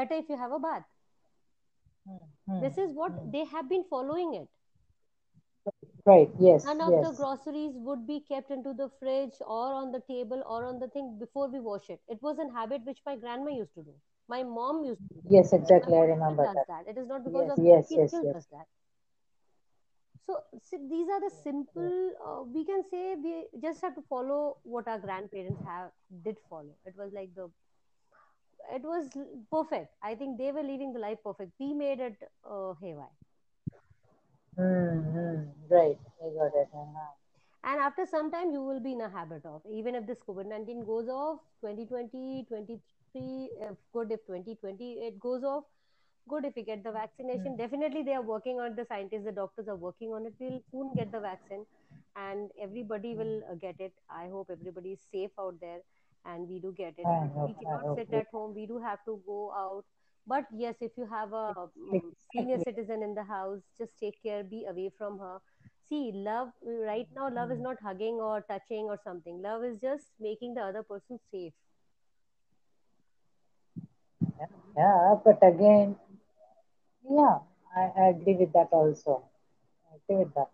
better 0.00 0.20
if 0.24 0.28
you 0.34 0.38
have 0.44 0.56
a 0.58 0.62
bath 0.68 0.88
Hmm. 2.06 2.16
Hmm. 2.46 2.58
this 2.58 2.78
is 2.78 2.92
what 2.92 3.12
Hmm. 3.12 3.30
they 3.32 3.44
have 3.44 3.68
been 3.68 3.84
following 3.90 4.34
it 4.34 4.48
Right. 6.07 6.31
Yes. 6.39 6.67
none 6.67 6.81
of 6.81 6.99
the 7.01 7.11
groceries 7.11 7.75
would 7.77 8.05
be 8.07 8.19
kept 8.21 8.51
into 8.51 8.73
the 8.73 8.89
fridge 8.99 9.35
or 9.41 9.73
on 9.73 9.91
the 9.91 10.01
table 10.01 10.43
or 10.47 10.65
on 10.65 10.79
the 10.79 10.87
thing 10.89 11.17
before 11.19 11.47
we 11.49 11.59
wash 11.59 11.89
it 11.89 12.01
it 12.07 12.21
was 12.21 12.39
a 12.39 12.49
habit 12.57 12.81
which 12.85 13.01
my 13.05 13.15
grandma 13.15 13.51
used 13.51 13.73
to 13.73 13.83
do 13.83 13.95
my 14.27 14.43
mom 14.43 14.83
used 14.83 15.07
to 15.07 15.13
do 15.15 15.23
Yes. 15.29 15.53
Exactly. 15.53 15.95
I 15.95 16.01
remember 16.01 16.47
does 16.47 16.55
that. 16.55 16.67
that 16.67 16.87
it 16.87 16.97
is 16.97 17.07
not 17.07 17.23
because 17.23 17.47
Yes. 17.47 17.57
of 17.57 17.59
Yes. 17.59 17.93
Yes. 17.95 18.11
still 18.11 18.23
Yes. 18.23 18.35
does 18.35 18.47
that 18.51 18.67
So, 20.25 20.43
see, 20.61 20.77
these 20.89 21.09
are 21.09 21.19
the 21.21 21.29
simple. 21.29 22.11
Uh, 22.25 22.43
we 22.43 22.63
can 22.65 22.83
say 22.89 23.15
we 23.15 23.47
just 23.61 23.81
have 23.81 23.95
to 23.95 24.01
follow 24.03 24.57
what 24.63 24.87
our 24.87 24.99
grandparents 24.99 25.61
have 25.65 25.91
did 26.23 26.37
follow. 26.49 26.75
It 26.85 26.95
was 26.97 27.11
like 27.13 27.33
the. 27.35 27.49
It 28.71 28.83
was 28.83 29.09
perfect. 29.51 29.95
I 30.01 30.15
think 30.15 30.37
they 30.37 30.51
were 30.51 30.63
living 30.63 30.93
the 30.93 30.99
life 30.99 31.19
perfect. 31.23 31.53
We 31.59 31.73
made 31.73 31.99
it 31.99 32.17
uh, 32.43 32.73
haywire. 32.81 33.09
Hmm. 34.57 34.99
hmm. 35.13 35.43
Right. 35.69 35.97
I 36.21 36.29
got 36.35 36.53
it. 36.53 36.69
Uh-huh. 36.73 37.13
and 37.63 37.79
after 37.81 38.05
some 38.05 38.31
time 38.31 38.51
you 38.51 38.61
will 38.63 38.79
be 38.79 38.93
in 38.93 39.01
a 39.01 39.09
habit 39.09 39.45
of 39.45 39.61
even 39.79 39.95
if 39.99 40.05
this 40.07 40.19
covid-19 40.27 40.85
goes 40.85 41.09
off 41.09 41.39
2020 41.61 42.45
23 42.49 43.49
if 43.69 43.77
good 43.93 44.11
if 44.11 44.25
2020 44.27 44.91
it 45.09 45.19
goes 45.19 45.43
off 45.43 45.63
good 46.29 46.45
if 46.45 46.55
we 46.55 46.63
get 46.63 46.83
the 46.83 46.91
vaccination 46.91 47.55
Hmm. 47.55 47.57
definitely 47.57 48.03
they 48.03 48.13
are 48.13 48.27
working 48.31 48.59
on 48.59 48.71
it 48.71 48.75
the 48.77 48.85
scientists 48.85 49.25
the 49.25 49.31
doctors 49.31 49.67
are 49.67 49.75
working 49.87 50.13
on 50.13 50.25
it 50.25 50.33
we'll 50.39 50.61
soon 50.71 50.93
get 50.95 51.11
the 51.11 51.19
vaccine 51.19 51.65
and 52.15 52.49
everybody 52.61 53.15
will 53.15 53.41
uh, 53.51 53.55
get 53.55 53.79
it 53.79 53.93
i 54.09 54.27
hope 54.29 54.49
everybody 54.57 54.93
is 54.93 54.99
safe 55.11 55.31
out 55.39 55.59
there 55.61 55.79
and 56.25 56.47
we 56.49 56.59
do 56.59 56.73
get 56.77 56.95
it 56.97 57.11
I 57.11 57.27
we 57.45 57.53
hope, 57.53 57.55
cannot 57.55 57.85
hope. 57.85 58.01
sit 58.01 58.13
at 58.13 58.27
home 58.31 58.55
we 58.55 58.65
do 58.67 58.79
have 58.79 58.99
to 59.05 59.21
go 59.25 59.51
out 59.63 59.85
but 60.27 60.45
yes 60.53 60.75
if 60.81 60.91
you 60.97 61.07
have 61.07 61.33
a 61.33 61.53
mm, 61.77 62.13
senior 62.31 62.57
citizen 62.59 63.03
in 63.03 63.13
the 63.15 63.23
house 63.23 63.61
just 63.77 63.97
take 63.99 64.21
care 64.23 64.43
be 64.43 64.65
away 64.69 64.89
from 64.97 65.17
her 65.19 65.37
see 65.89 66.11
love 66.13 66.49
right 66.63 67.07
now 67.15 67.29
love 67.33 67.51
is 67.51 67.59
Hmm. 67.59 67.67
not 67.67 67.77
hugging 67.83 68.15
or 68.29 68.41
touching 68.49 68.85
or 68.85 68.97
something 69.03 69.41
love 69.41 69.63
is 69.63 69.79
just 69.81 70.11
making 70.19 70.53
the 70.55 70.61
other 70.61 70.83
person 70.83 71.19
safe 71.31 71.53
Yeah, 74.39 74.45
yeah, 74.77 75.15
but 75.23 75.39
again, 75.43 75.95
yeah, 77.09 77.39
I, 77.75 77.83
I 78.01 78.03
agree 78.09 78.35
with 78.35 78.51
that 78.53 78.69
also. 78.71 79.21
I 79.91 79.95
agree 79.97 80.23
with 80.25 80.33
that. 80.35 80.49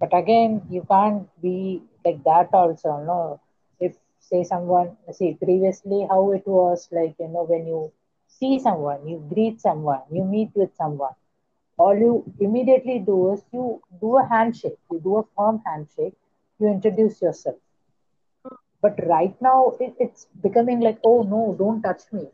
But 0.00 0.14
again, 0.16 0.62
you 0.70 0.82
can't 0.88 1.28
be 1.42 1.82
like 2.04 2.22
that 2.24 2.48
also, 2.52 2.98
no. 3.04 3.40
If 3.80 3.96
say 4.20 4.44
someone, 4.44 4.96
see 5.12 5.34
previously 5.34 6.06
how 6.10 6.32
it 6.32 6.46
was 6.46 6.88
like, 6.92 7.14
you 7.18 7.28
know, 7.28 7.44
when 7.44 7.66
you 7.66 7.92
see 8.28 8.58
someone, 8.60 9.08
you 9.08 9.18
greet 9.34 9.60
someone, 9.60 10.02
you 10.10 10.24
meet 10.24 10.50
with 10.54 10.74
someone, 10.76 11.14
all 11.78 11.96
you 11.96 12.24
immediately 12.40 12.98
do 13.00 13.32
is 13.32 13.44
you 13.52 13.80
do 14.00 14.16
a 14.18 14.26
handshake, 14.26 14.78
you 14.90 15.00
do 15.00 15.18
a 15.18 15.24
firm 15.36 15.60
handshake, 15.66 16.14
you 16.60 16.68
introduce 16.68 17.20
yourself. 17.22 17.56
But 18.82 18.98
right 19.06 19.40
now 19.40 19.74
it, 19.80 19.94
it's 19.98 20.26
becoming 20.42 20.80
like, 20.80 20.98
oh 21.04 21.22
no, 21.22 21.54
don't 21.58 21.82
touch 21.82 22.12
me. 22.12 22.28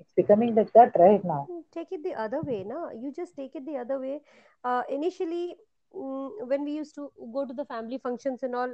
It's 0.00 0.12
becoming 0.14 0.54
like 0.54 0.72
that 0.74 0.92
right 0.98 1.24
now. 1.24 1.50
Mm, 1.50 1.62
take 1.72 1.92
it 1.92 2.02
the 2.02 2.14
other 2.14 2.42
way 2.42 2.62
no 2.64 2.90
you 2.90 3.12
just 3.12 3.34
take 3.36 3.54
it 3.56 3.64
the 3.66 3.76
other 3.76 3.98
way 3.98 4.20
uh, 4.64 4.82
initially 4.88 5.56
mm, 5.94 6.48
when 6.48 6.64
we 6.64 6.72
used 6.72 6.94
to 6.94 7.10
go 7.32 7.44
to 7.46 7.54
the 7.54 7.64
family 7.64 7.98
functions 7.98 8.42
and 8.42 8.54
all 8.54 8.72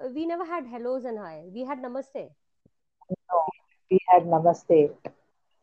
uh, 0.00 0.08
we 0.14 0.26
never 0.26 0.44
had 0.44 0.66
hellos 0.66 1.04
and 1.04 1.18
hi 1.18 1.44
we 1.52 1.64
had 1.72 1.78
namaste 1.86 2.28
No, 3.30 3.38
we 3.90 3.98
had 4.08 4.24
namaste. 4.24 4.90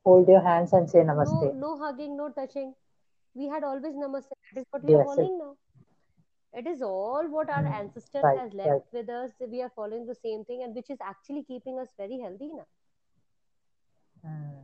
Hold 0.05 0.27
your 0.27 0.41
hands 0.41 0.73
and 0.73 0.89
say 0.89 0.99
namaste. 0.99 1.55
no 1.61 1.77
hugging 1.77 2.15
no 2.17 2.29
touching. 2.29 2.75
We 3.33 3.47
had 3.47 3.63
always 3.63 3.95
namaste. 3.95 4.29
That 4.29 4.59
is 4.61 4.65
what 4.71 4.83
we 4.83 4.93
are 4.93 4.99
Yes, 4.99 5.17
it, 5.17 5.29
following 5.29 5.37
now. 5.37 5.57
It 6.53 6.67
is 6.67 6.81
all 6.81 7.27
what 7.29 7.49
our 7.49 7.65
mm, 7.65 7.75
ancestors 7.79 8.29
right, 8.29 8.35
has 8.35 8.53
left 8.53 8.75
right. 8.75 8.81
with 8.91 9.09
us. 9.09 9.31
We 9.39 9.61
are 9.61 9.69
following 9.69 10.05
the 10.05 10.15
same 10.15 10.43
thing 10.45 10.63
and 10.63 10.75
which 10.75 10.89
is 10.89 10.99
actually 11.01 11.43
keeping 11.43 11.79
us 11.79 11.93
very 11.97 12.19
healthy 12.19 12.49
now. 12.53 12.67
Mm. 14.25 14.63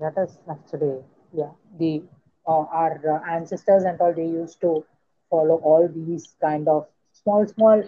That 0.00 0.16
is 0.18 0.38
actually, 0.50 1.02
yeah, 1.32 1.50
the 1.78 2.02
uh, 2.46 2.64
our 2.80 3.00
uh, 3.14 3.30
ancestors 3.30 3.84
and 3.84 4.00
all 4.00 4.12
they 4.12 4.26
used 4.26 4.60
to 4.62 4.84
follow 5.30 5.56
all 5.56 5.88
these 5.88 6.36
kind 6.40 6.68
of 6.68 6.86
small, 7.12 7.46
small, 7.46 7.82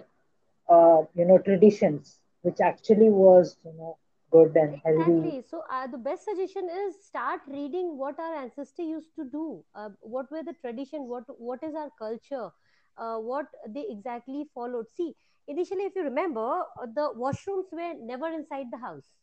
uh, 0.69 1.03
you 1.15 1.25
know, 1.25 1.37
traditions, 1.39 2.19
which 2.41 2.59
actually 2.61 3.09
was, 3.09 3.57
you 3.65 3.73
know, 3.73 3.97
good 4.33 4.57
and 4.57 4.81
healthy. 4.85 5.35
Exactly. 5.35 5.43
So 5.49 5.63
uh, 5.71 5.87
the 5.87 5.97
best 5.97 6.25
suggestion 6.25 6.69
is 6.69 7.05
start 7.05 7.41
reading 7.47 7.97
what 7.97 8.19
our 8.19 8.35
ancestors 8.35 8.87
used 8.87 9.15
to 9.15 9.25
do. 9.25 9.63
Uh, 9.75 9.89
what 10.01 10.31
were 10.31 10.43
the 10.43 10.53
tradition? 10.61 11.07
What 11.07 11.23
what 11.39 11.63
is 11.63 11.75
our 11.75 11.91
culture? 11.99 12.49
Uh, 12.97 13.17
what 13.17 13.47
they 13.67 13.85
exactly 13.89 14.45
followed. 14.53 14.87
See, 14.95 15.15
initially, 15.47 15.85
if 15.85 15.95
you 15.95 16.03
remember, 16.03 16.47
uh, 16.81 16.87
the 16.95 17.11
washrooms 17.17 17.71
were 17.71 17.93
never 17.99 18.27
inside 18.27 18.67
the 18.71 18.77
house. 18.79 19.15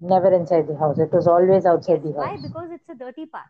Never 0.00 0.32
inside 0.32 0.66
the 0.68 0.76
house. 0.76 0.98
It 0.98 1.12
was 1.12 1.26
always 1.28 1.64
outside 1.66 2.02
Yes. 2.02 2.02
the 2.02 2.12
house. 2.12 2.14
Why? 2.14 2.36
Because 2.36 2.70
it's 2.70 2.88
a 2.88 2.94
dirty 2.94 3.26
part. 3.26 3.48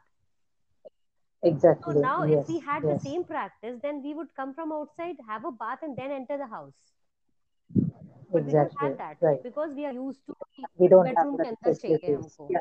Exactly. 1.42 1.84
So 1.84 1.92
now, 1.92 2.22
if 2.24 2.40
we 2.48 2.58
Yes. 2.58 2.60
had 2.60 2.86
the 2.86 2.94
same 2.96 3.24
practice, 3.24 3.80
then 3.82 4.02
we 4.02 4.14
would 4.14 4.34
come 4.34 4.54
from 4.54 4.72
outside, 4.72 5.16
have 5.26 5.44
a 5.44 5.50
bath, 5.50 5.78
and 5.82 5.96
then 5.96 6.10
enter 6.10 6.36
the 6.36 6.46
house 6.46 6.74
exactly. 8.38 8.76
we 8.82 8.88
don't 8.88 9.00
have 9.00 9.18
that 9.20 9.26
right. 9.26 9.42
because 9.42 9.70
we 9.74 9.86
are 9.86 9.92
used 9.92 10.20
to 10.26 10.34
we 10.76 10.88
don't 10.88 11.04
bedroom 11.04 11.38
have 11.38 11.56
that. 11.62 11.78
Yeah. 12.50 12.60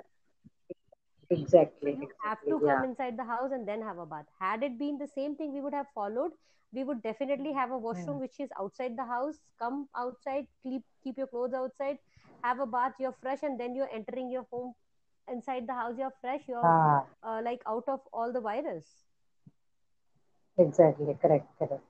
Exactly. 1.29 1.91
So 1.93 1.97
you 1.97 2.03
exactly. 2.03 2.09
have 2.23 2.39
to 2.47 2.59
come 2.59 2.83
yeah. 2.83 2.83
inside 2.85 3.17
the 3.17 3.23
house 3.23 3.51
and 3.51 3.67
then 3.67 3.81
have 3.81 3.97
a 3.97 4.05
bath. 4.05 4.25
Had 4.39 4.63
it 4.63 4.79
been 4.79 4.97
the 4.97 5.07
same 5.07 5.35
thing, 5.35 5.53
we 5.53 5.61
would 5.61 5.73
have 5.73 5.87
followed. 5.93 6.31
We 6.73 6.83
would 6.83 7.01
definitely 7.01 7.53
have 7.53 7.71
a 7.71 7.77
washroom 7.77 8.17
yeah. 8.17 8.27
which 8.27 8.39
is 8.39 8.49
outside 8.59 8.97
the 8.97 9.05
house. 9.05 9.35
Come 9.59 9.87
outside, 9.95 10.47
keep 10.63 10.83
keep 11.03 11.17
your 11.17 11.27
clothes 11.27 11.53
outside, 11.53 11.97
have 12.43 12.59
a 12.59 12.65
bath. 12.65 12.93
You're 12.99 13.15
fresh, 13.21 13.43
and 13.43 13.59
then 13.59 13.75
you're 13.75 13.89
entering 13.93 14.29
your 14.31 14.45
home. 14.51 14.73
Inside 15.29 15.67
the 15.67 15.73
house, 15.73 15.95
you're 15.97 16.13
fresh. 16.21 16.41
You're 16.47 16.65
ah. 16.65 17.03
uh, 17.23 17.41
like 17.43 17.61
out 17.67 17.83
of 17.87 17.99
all 18.13 18.31
the 18.31 18.39
virus. 18.39 18.85
Exactly. 20.57 21.17
Correct. 21.21 21.47
Correct. 21.59 21.83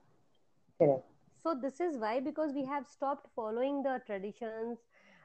Correct 0.79 1.05
so 1.43 1.55
this 1.61 1.79
is 1.79 1.97
why 1.97 2.19
because 2.19 2.53
we 2.53 2.65
have 2.65 2.87
stopped 2.87 3.27
following 3.35 3.81
the 3.83 3.99
traditions 4.05 4.77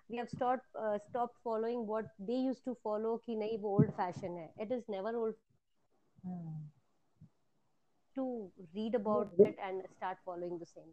we 0.08 0.16
have 0.16 0.28
stopped 0.28 0.66
uh, 0.78 0.98
stopped 1.08 1.36
following 1.42 1.86
what 1.86 2.06
they 2.18 2.40
used 2.48 2.64
to 2.64 2.76
follow 2.82 3.18
ki 3.26 3.36
nahi 3.44 3.60
wo 3.62 3.76
old 3.78 3.94
fashion 4.00 4.36
hai 4.42 4.66
it 4.66 4.74
is 4.78 4.82
never 4.96 5.14
old 5.22 5.38
hmm. 6.24 6.58
to 8.18 8.26
read 8.80 8.98
about 9.00 9.32
hmm. 9.36 9.48
it 9.50 9.64
and 9.70 9.88
start 9.96 10.22
following 10.30 10.58
the 10.64 10.70
same 10.74 10.92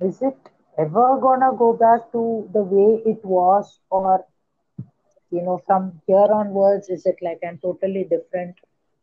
is 0.00 0.22
it 0.22 0.50
ever 0.78 1.18
gonna 1.20 1.52
go 1.60 1.72
back 1.72 2.10
to 2.12 2.48
the 2.52 2.62
way 2.62 3.02
it 3.12 3.24
was 3.24 3.80
or 3.90 4.24
you 5.30 5.42
know 5.42 5.58
from 5.66 5.90
here 6.06 6.28
onwards 6.40 6.88
is 6.88 7.06
it 7.12 7.16
like 7.28 7.40
a 7.42 7.56
totally 7.62 8.04
different 8.04 8.54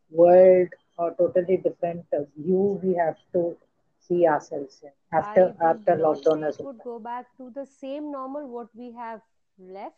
world 0.09 0.69
or 0.97 1.13
totally 1.15 1.57
different 1.57 2.05
uh, 2.13 2.23
view 2.37 2.79
we 2.83 2.93
have 2.95 3.17
to 3.33 3.55
see 3.99 4.25
ourselves 4.27 4.81
in 4.83 4.91
after 5.11 5.53
would 5.61 5.71
after 5.71 5.95
lockdown 5.95 6.43
it 6.49 6.57
would 6.63 6.81
go 6.83 6.99
back 6.99 7.25
to 7.37 7.49
the 7.55 7.65
same 7.65 8.11
normal 8.11 8.47
what 8.47 8.67
we 8.75 8.91
have 8.93 9.21
left. 9.57 9.95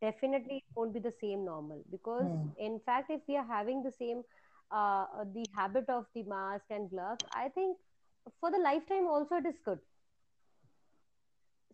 Definitely, 0.00 0.56
it 0.58 0.64
won't 0.74 0.92
be 0.94 1.00
the 1.00 1.12
same 1.20 1.44
normal 1.44 1.82
because, 1.90 2.30
Hmm. 2.30 2.48
in 2.58 2.80
fact, 2.80 3.10
if 3.10 3.20
we 3.28 3.36
are 3.36 3.46
having 3.46 3.82
the 3.82 3.90
same, 3.92 4.22
uh, 4.70 5.06
the 5.34 5.46
habit 5.54 5.88
of 5.88 6.06
the 6.14 6.22
mask 6.24 6.66
and 6.70 6.90
gloves, 6.90 7.22
I 7.32 7.48
think 7.48 7.76
for 8.40 8.50
the 8.50 8.58
lifetime 8.58 9.06
also 9.06 9.36
it 9.36 9.46
is 9.46 9.58
good. 9.64 9.80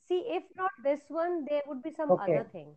See, 0.06 0.20
if 0.28 0.44
not 0.56 0.70
this 0.82 1.10
one, 1.10 1.44
there 1.44 1.62
would 1.66 1.82
be 1.82 1.90
some 1.90 2.14
other 2.18 2.44
thing. 2.44 2.76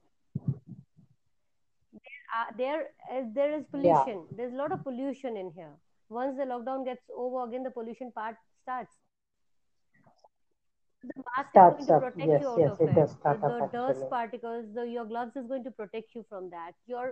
Uh, 2.36 2.46
there, 2.58 2.88
is, 3.14 3.26
there 3.34 3.54
is 3.54 3.66
Yeah. 3.74 4.06
pollution. 4.06 4.26
There's 4.36 4.54
a 4.54 4.58
lot 4.58 4.72
of 4.72 4.84
pollution 4.84 5.38
in 5.38 5.52
here. 5.52 5.76
Once 6.10 6.38
the 6.38 6.44
lockdown 6.44 6.86
gets 6.86 7.10
over, 7.16 7.44
again 7.48 7.64
the 7.64 7.72
pollution 7.72 8.12
part 8.12 8.36
starts. 8.62 8.98
the 11.04 11.14
mask 11.28 11.50
is 11.56 11.66
going 11.68 11.86
Starts 11.86 11.88
to 11.88 11.94
protect 11.94 12.34
Yes. 12.34 12.42
you 12.42 12.48
out 12.50 12.66
Yes. 12.66 12.74
of 12.74 12.80
It 12.80 12.90
it 12.90 12.98
Uh, 12.98 13.08
up 13.08 13.12
the 13.48 13.62
dust 13.74 14.08
particles 14.10 14.66
the 14.78 14.84
your 14.92 15.06
gloves 15.12 15.36
is 15.42 15.48
going 15.52 15.64
to 15.68 15.72
protect 15.80 16.16
you 16.16 16.24
from 16.30 16.50
that 16.54 16.74
your 16.92 17.06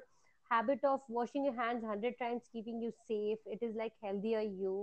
habit 0.50 0.84
of 0.92 1.02
washing 1.18 1.46
your 1.48 1.56
hands 1.60 1.84
100 1.84 2.18
times 2.22 2.48
keeping 2.52 2.82
you 2.86 2.92
safe 3.08 3.40
it 3.56 3.62
is 3.68 3.76
like 3.82 3.94
healthier 4.04 4.42
you 4.42 4.74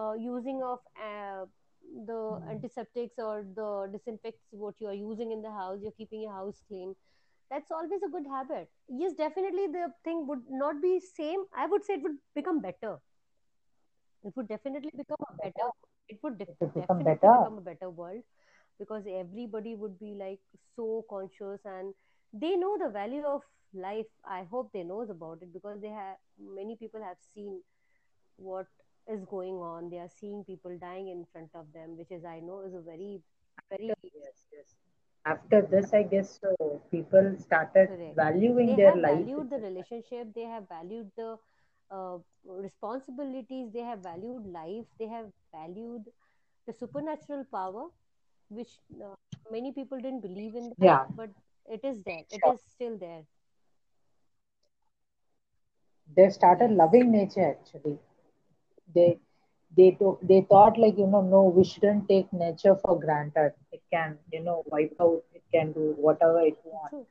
uh, 0.00 0.12
using 0.26 0.62
of 0.70 0.78
uh, 1.08 1.44
the 2.10 2.20
Hmm. 2.28 2.56
antiseptics 2.56 3.18
or 3.18 3.44
the 3.60 3.70
disinfects 3.96 4.46
what 4.64 4.80
you 4.80 4.88
are 4.94 4.98
using 5.02 5.32
in 5.36 5.42
the 5.48 5.54
house 5.60 5.78
you're 5.82 5.98
keeping 6.02 6.22
your 6.26 6.32
house 6.40 6.62
clean 6.68 6.94
that's 7.50 7.70
always 7.70 8.02
a 8.02 8.10
good 8.14 8.26
habit 8.34 8.68
yes 8.88 9.12
definitely 9.14 9.66
the 9.78 9.86
thing 10.04 10.26
would 10.26 10.42
not 10.50 10.80
be 10.82 10.98
same 11.00 11.44
i 11.54 11.66
would 11.66 11.84
say 11.84 11.94
it 11.94 12.02
would 12.02 12.18
become 12.34 12.60
better 12.60 12.96
it 14.24 14.32
would 14.36 14.48
definitely 14.48 14.90
become 14.96 15.24
a 15.30 15.36
better 15.42 15.68
it 16.08 16.18
would 16.22 16.38
def- 16.38 16.48
It 16.60 16.74
become 16.74 17.02
definitely 17.02 17.04
better. 17.04 17.32
become 17.32 17.58
a 17.58 17.60
better 17.68 17.90
world 17.90 18.22
because 18.78 19.04
everybody 19.06 19.74
would 19.74 19.98
be 19.98 20.14
like 20.18 20.40
so 20.76 21.04
conscious 21.10 21.60
and 21.64 21.94
they 22.32 22.56
know 22.56 22.76
the 22.82 22.88
value 22.90 23.24
of 23.34 23.42
life 23.74 24.10
i 24.24 24.42
hope 24.50 24.70
they 24.72 24.82
knows 24.82 25.10
about 25.10 25.38
it 25.42 25.52
because 25.52 25.80
they 25.80 25.94
have 26.00 26.16
many 26.60 26.76
people 26.76 27.02
have 27.02 27.16
seen 27.34 27.60
what 28.36 28.66
is 29.14 29.24
going 29.24 29.56
on 29.70 29.90
they 29.90 29.98
are 29.98 30.12
seeing 30.20 30.44
people 30.44 30.76
dying 30.80 31.08
in 31.08 31.24
front 31.32 31.50
of 31.54 31.66
them 31.72 31.96
which 31.98 32.10
is 32.10 32.24
i 32.24 32.38
know 32.40 32.62
is 32.66 32.74
a 32.74 32.82
very 32.92 33.20
very 33.70 33.92
Yes. 34.02 34.46
Yes. 34.52 34.74
After 35.24 35.62
this, 35.62 35.92
I 35.94 36.02
guess 36.02 36.40
so. 36.40 36.80
People 36.90 37.36
started 37.38 37.88
correct 37.88 38.16
valuing 38.16 38.66
they 38.66 38.76
their 38.76 38.90
have 38.90 39.00
life 39.00 39.30
valued 39.30 39.50
the 39.50 39.58
relationship 39.58 40.32
they 40.34 40.44
have 40.52 40.66
valued 40.68 41.10
the 41.16 41.36
uh, 41.90 42.18
responsibilities 42.66 43.70
they 43.72 43.84
have 43.90 44.00
valued 44.00 44.46
life 44.58 44.86
they 44.98 45.08
have 45.14 45.30
valued 45.52 46.04
the 46.66 46.72
supernatural 46.72 47.44
power 47.52 47.86
which 48.48 48.78
uh, 49.04 49.14
many 49.50 49.72
people 49.72 50.00
didn't 50.00 50.20
believe 50.22 50.54
in 50.54 50.72
that, 50.80 51.00
Yeah. 51.00 51.06
but 51.16 51.30
it 51.66 51.84
is 51.84 52.02
there. 52.04 52.24
It 52.30 52.42
Sure. 52.42 52.54
is 52.54 52.60
still 52.62 52.98
there. 52.98 53.22
they 56.16 56.28
started 56.28 56.70
loving 56.70 57.10
nature 57.10 57.50
actually. 57.50 57.98
They 58.94 59.18
they 59.76 59.92
to, 59.92 60.18
they 60.22 60.46
thought 60.50 60.78
like 60.78 60.98
you 60.98 61.06
know 61.06 61.22
no 61.22 61.42
we 61.44 61.64
shouldn't 61.64 62.08
take 62.08 62.32
nature 62.32 62.76
for 62.76 62.98
granted. 62.98 63.52
It 63.72 63.82
can 63.92 64.18
you 64.32 64.42
know 64.42 64.62
wipe 64.66 64.96
out. 65.00 65.22
It 65.34 65.42
can 65.52 65.72
do 65.72 65.94
whatever 65.96 66.40
it 66.40 66.58
wants. 66.64 67.08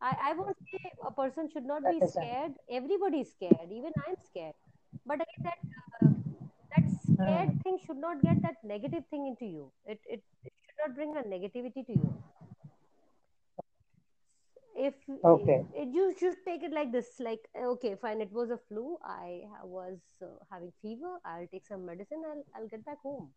I, 0.00 0.16
I 0.30 0.32
won't 0.34 0.56
say 0.70 0.90
a 1.06 1.10
person 1.12 1.48
should 1.52 1.64
not 1.64 1.82
That 1.82 2.00
be 2.00 2.06
scared. 2.06 2.54
Everybody 2.70 3.18
is 3.20 3.30
scared. 3.30 3.70
Even 3.70 3.92
I'm 4.06 4.16
scared. 4.26 4.54
But 5.06 5.20
again, 5.24 5.42
that 5.44 5.58
uh, 6.04 6.10
that 6.74 6.90
scared 7.02 7.50
hmm. 7.50 7.58
thing 7.60 7.78
should 7.86 7.98
not 7.98 8.22
get 8.22 8.42
that 8.42 8.56
negative 8.64 9.04
thing 9.10 9.26
into 9.26 9.46
you. 9.46 9.70
It, 9.86 10.00
it 10.06 10.22
it 10.44 10.52
should 10.66 10.78
not 10.86 10.96
bring 10.96 11.16
a 11.16 11.22
negativity 11.22 11.86
to 11.86 11.92
you. 11.92 12.22
If 14.86 14.94
okay. 15.32 15.56
it, 15.80 15.88
you 15.96 16.04
should 16.18 16.38
take 16.46 16.62
it 16.68 16.72
like 16.76 16.90
this, 16.92 17.08
like 17.26 17.48
okay, 17.72 17.94
fine, 18.04 18.20
it 18.24 18.32
was 18.38 18.50
a 18.50 18.58
flu. 18.68 18.98
I 19.04 19.42
was 19.64 19.98
uh, 20.22 20.30
having 20.50 20.72
fever. 20.82 21.12
I'll 21.24 21.46
take 21.52 21.66
some 21.66 21.86
medicine. 21.90 22.22
I'll 22.30 22.44
I'll 22.56 22.68
get 22.72 22.84
back 22.88 23.02
home. 23.08 23.28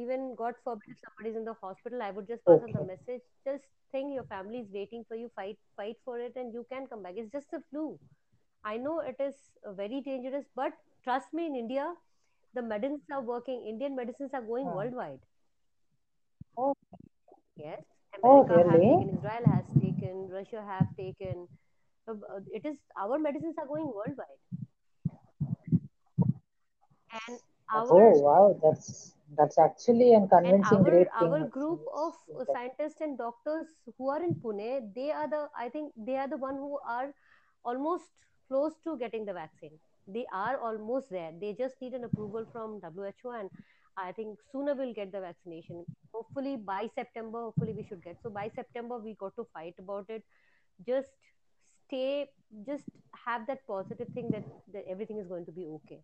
Even 0.00 0.34
God 0.40 0.54
forbid 0.64 0.92
if 0.94 0.98
somebody's 1.06 1.36
in 1.40 1.44
the 1.44 1.54
hospital, 1.62 2.02
I 2.08 2.10
would 2.18 2.28
just 2.28 2.44
pass 2.44 2.62
on 2.68 2.72
the 2.78 2.84
message. 2.92 3.22
Just 3.48 3.64
think 3.92 4.14
your 4.18 4.26
family 4.34 4.60
is 4.66 4.68
waiting 4.78 5.04
for 5.08 5.16
you. 5.22 5.30
Fight 5.40 5.58
fight 5.82 5.96
for 6.04 6.18
it, 6.28 6.36
and 6.44 6.54
you 6.58 6.64
can 6.74 6.86
come 6.94 7.02
back. 7.08 7.14
It's 7.24 7.32
just 7.38 7.52
a 7.60 7.62
flu. 7.70 7.98
I 8.64 8.76
know 8.76 9.00
it 9.00 9.16
is 9.28 9.34
uh, 9.66 9.72
very 9.72 10.00
dangerous, 10.10 10.46
but 10.54 10.72
trust 11.04 11.34
me, 11.40 11.46
in 11.46 11.56
India, 11.64 11.92
the 12.54 12.62
medicines 12.62 13.02
are 13.18 13.22
working. 13.34 13.66
Indian 13.74 13.96
medicines 14.04 14.30
are 14.42 14.46
going 14.54 14.68
Hmm. 14.68 14.76
worldwide. 14.82 15.20
Oh, 16.56 16.74
Yes, 17.56 17.82
oh 18.22 18.44
America 18.44 18.70
have 18.70 18.80
really? 18.80 18.88
taken, 18.98 19.16
Israel 19.16 19.44
has 19.52 19.64
taken, 20.10 20.28
Russia 20.30 20.62
have 20.62 20.86
taken. 20.96 21.48
Uh, 22.08 22.12
uh, 22.36 22.40
It 22.52 22.64
is 22.66 22.76
our 22.98 23.18
medicines 23.18 23.56
are 23.58 23.66
going 23.66 23.86
worldwide, 23.94 24.40
and 27.26 27.38
Oh 27.86 28.08
our 28.08 28.14
wow, 28.18 28.58
that's 28.62 29.14
that's 29.36 29.58
actually 29.58 30.14
a 30.14 30.26
and 30.44 30.56
convincing 30.60 30.82
our 30.82 30.92
great 30.92 31.08
our 31.20 31.38
thing 31.38 31.50
group 31.54 31.80
of 31.94 32.14
uh, 32.38 32.44
scientists 32.44 33.00
and 33.00 33.18
doctors 33.18 33.66
who 33.98 34.08
are 34.08 34.22
in 34.22 34.34
Pune, 34.34 34.94
they 34.94 35.10
are 35.10 35.28
the 35.28 35.48
I 35.56 35.68
think 35.68 35.92
they 35.96 36.16
are 36.16 36.28
the 36.28 36.36
one 36.38 36.56
who 36.56 36.78
are 36.88 37.12
almost 37.64 38.10
close 38.48 38.78
to 38.84 38.96
getting 38.98 39.24
the 39.26 39.32
vaccine. 39.34 39.78
They 40.06 40.26
are 40.32 40.58
almost 40.60 41.10
there. 41.10 41.32
They 41.40 41.54
just 41.54 41.80
need 41.80 41.94
an 41.94 42.04
approval 42.04 42.46
from 42.52 42.80
WHO, 42.80 43.30
and 43.30 43.50
I 43.96 44.12
think 44.12 44.38
sooner 44.52 44.74
we'll 44.74 44.94
get 44.94 45.12
the 45.12 45.20
vaccination. 45.20 45.84
Hopefully 46.12 46.56
by 46.56 46.88
September, 46.94 47.42
hopefully 47.42 47.74
we 47.76 47.84
should 47.84 48.02
get. 48.02 48.16
So 48.22 48.30
by 48.30 48.50
September 48.54 48.98
we 48.98 49.14
got 49.14 49.36
to 49.36 49.46
fight 49.52 49.74
about 49.78 50.06
it. 50.08 50.24
Just 50.86 51.10
stay, 51.86 52.28
just 52.66 52.84
have 53.26 53.46
that 53.46 53.66
positive 53.66 54.08
thing 54.14 54.30
that, 54.30 54.44
that 54.72 54.84
everything 54.88 55.18
is 55.18 55.26
going 55.26 55.44
to 55.46 55.52
be 55.52 55.66
okay. 55.66 56.00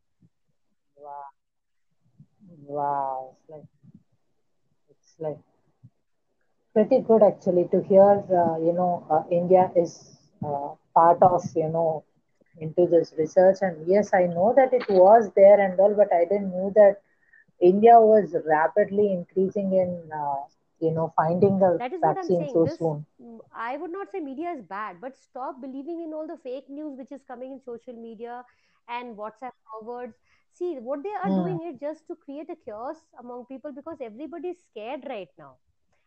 Wow, 0.96 1.24
wow. 2.66 3.36
It's 3.48 3.48
like 3.48 3.64
it's 4.90 5.14
like 5.20 5.38
pretty 6.74 7.02
good 7.02 7.22
actually 7.22 7.68
to 7.72 7.82
hear. 7.82 8.22
Uh, 8.30 8.58
you 8.58 8.72
know, 8.72 9.06
uh, 9.10 9.22
India 9.30 9.70
is 9.76 10.16
uh, 10.44 10.70
part 10.94 11.22
of 11.22 11.42
you 11.54 11.68
know 11.68 12.04
into 12.58 12.86
this 12.86 13.12
research, 13.18 13.58
and 13.62 13.86
yes, 13.86 14.12
I 14.14 14.26
know 14.26 14.52
that 14.56 14.72
it 14.72 14.88
was 14.88 15.30
there 15.36 15.60
and 15.60 15.78
all, 15.78 15.94
but 15.94 16.12
I 16.12 16.24
didn't 16.24 16.50
know 16.50 16.72
that 16.74 17.00
India 17.60 17.98
was 17.98 18.34
rapidly 18.44 19.12
increasing 19.12 19.72
in 19.72 20.10
uh, 20.12 20.42
you 20.80 20.90
know 20.90 21.12
finding 21.16 21.58
the 21.58 21.76
that 21.78 21.92
is 21.92 22.00
vaccine 22.00 22.02
what 22.02 22.18
I'm 22.18 22.26
saying. 22.26 22.50
so 22.52 22.64
this, 22.64 22.78
soon. 22.78 23.06
I 23.54 23.76
would 23.76 23.90
not 23.90 24.10
say 24.12 24.20
media 24.20 24.50
is 24.50 24.62
bad 24.62 24.96
but 25.00 25.16
stop 25.16 25.60
believing 25.60 26.02
in 26.02 26.12
all 26.12 26.26
the 26.26 26.36
fake 26.42 26.68
news 26.68 26.98
which 26.98 27.12
is 27.12 27.22
coming 27.26 27.52
in 27.52 27.60
social 27.64 27.94
media 27.94 28.44
and 28.88 29.16
whatsapp 29.16 29.52
forwards. 29.70 30.14
See 30.52 30.76
what 30.80 31.02
they 31.02 31.10
are 31.10 31.30
mm. 31.30 31.44
doing 31.44 31.72
is 31.72 31.80
just 31.80 32.06
to 32.08 32.16
create 32.16 32.48
a 32.50 32.56
chaos 32.64 32.96
among 33.18 33.46
people 33.46 33.72
because 33.72 33.98
everybody 34.00 34.48
is 34.48 34.58
scared 34.70 35.04
right 35.08 35.28
now. 35.38 35.56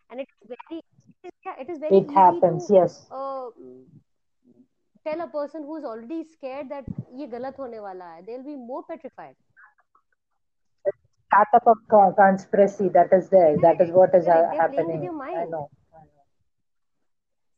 And 0.09 0.19
it's 0.19 0.31
very 0.47 0.83
it 1.23 1.69
is 1.69 1.77
very 1.79 1.97
it 1.97 2.11
happens 2.11 2.67
to, 2.67 2.73
yes. 2.73 3.05
uh, 3.11 3.49
tell 5.05 5.21
a 5.21 5.27
person 5.27 5.63
who 5.63 5.77
is 5.77 5.83
already 5.83 6.23
scared 6.23 6.69
that 6.69 6.85
galat 7.33 7.55
hone 7.55 7.77
wala 7.81 8.09
hai 8.15 8.23
they'll 8.25 8.43
be 8.43 8.55
more 8.55 8.83
petrified. 8.83 9.35
Start 11.29 11.47
up 11.55 11.67
a 11.67 11.75
co- 11.89 12.13
conspiracy 12.13 12.89
that 12.89 13.13
is 13.13 13.29
there. 13.29 13.57
That 13.57 13.81
is 13.81 13.91
what 13.91 14.13
is 14.15 14.27
correct 14.27 14.49
ha- 14.51 14.51
with 14.51 14.57
happening. 14.57 15.09
I 15.33 15.45
know. 15.45 15.69
I 15.93 15.99
know. 16.03 16.25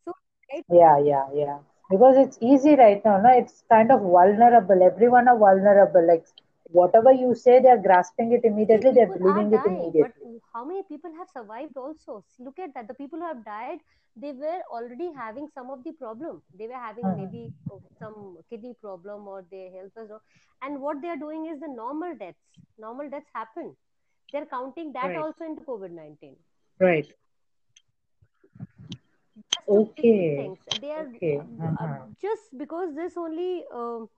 so 0.05 0.13
right 0.51 0.65
Yeah, 0.69 0.97
yeah, 0.99 1.27
yeah. 1.33 1.59
Because 1.89 2.15
it's 2.17 2.37
easy 2.41 2.75
right 2.75 3.03
now, 3.03 3.19
no? 3.21 3.29
It's 3.31 3.63
kind 3.69 3.91
of 3.91 4.01
vulnerable. 4.01 4.81
Everyone 4.83 5.27
are 5.27 5.37
vulnerable. 5.37 6.05
Like 6.07 6.25
whatever 6.71 7.11
you 7.11 7.33
say, 7.35 7.59
they're 7.61 7.81
grasping 7.81 8.31
it 8.31 8.43
immediately, 8.45 8.91
they're 8.91 9.07
believing 9.17 9.51
it 9.53 9.65
immediately. 9.65 10.20
How 10.53 10.63
many 10.65 10.83
people 10.83 11.11
have 11.17 11.29
survived 11.29 11.77
also? 11.77 12.23
Look 12.39 12.59
at 12.59 12.73
that. 12.75 12.87
The 12.87 12.93
people 12.93 13.19
who 13.19 13.25
have 13.27 13.43
died, 13.45 13.79
they 14.15 14.31
were 14.33 14.61
already 14.71 15.11
having 15.15 15.47
some 15.53 15.69
of 15.69 15.83
the 15.83 15.91
problem. 15.93 16.41
They 16.57 16.67
were 16.67 16.81
having 16.87 17.05
Mhm. 17.05 17.17
maybe 17.17 17.51
some 17.99 18.37
kidney 18.49 18.75
problem 18.81 19.27
or 19.27 19.45
their 19.51 19.71
health 19.71 19.91
was. 19.95 20.09
And 20.61 20.81
what 20.81 21.01
they 21.01 21.09
are 21.09 21.17
doing 21.17 21.45
is 21.47 21.59
the 21.59 21.67
normal 21.67 22.15
deaths. 22.15 22.39
Normal 22.77 23.09
deaths 23.09 23.29
happen. 23.33 23.75
They're 24.31 24.45
counting 24.45 24.93
that 24.93 25.05
Right, 25.05 25.17
also 25.17 25.45
into 25.45 25.63
COVID 25.63 25.91
19. 25.91 26.35
right. 26.79 27.13
Just 29.95 30.07
Okay, 30.07 30.35
things. 30.35 30.59
They 30.81 30.91
are 30.91 31.07
okay. 31.15 31.37
uh, 31.39 31.71
Uh-huh. 31.81 32.05
just 32.21 32.57
because 32.57 32.95
this 32.95 33.17
only. 33.17 33.63
um 33.73 34.09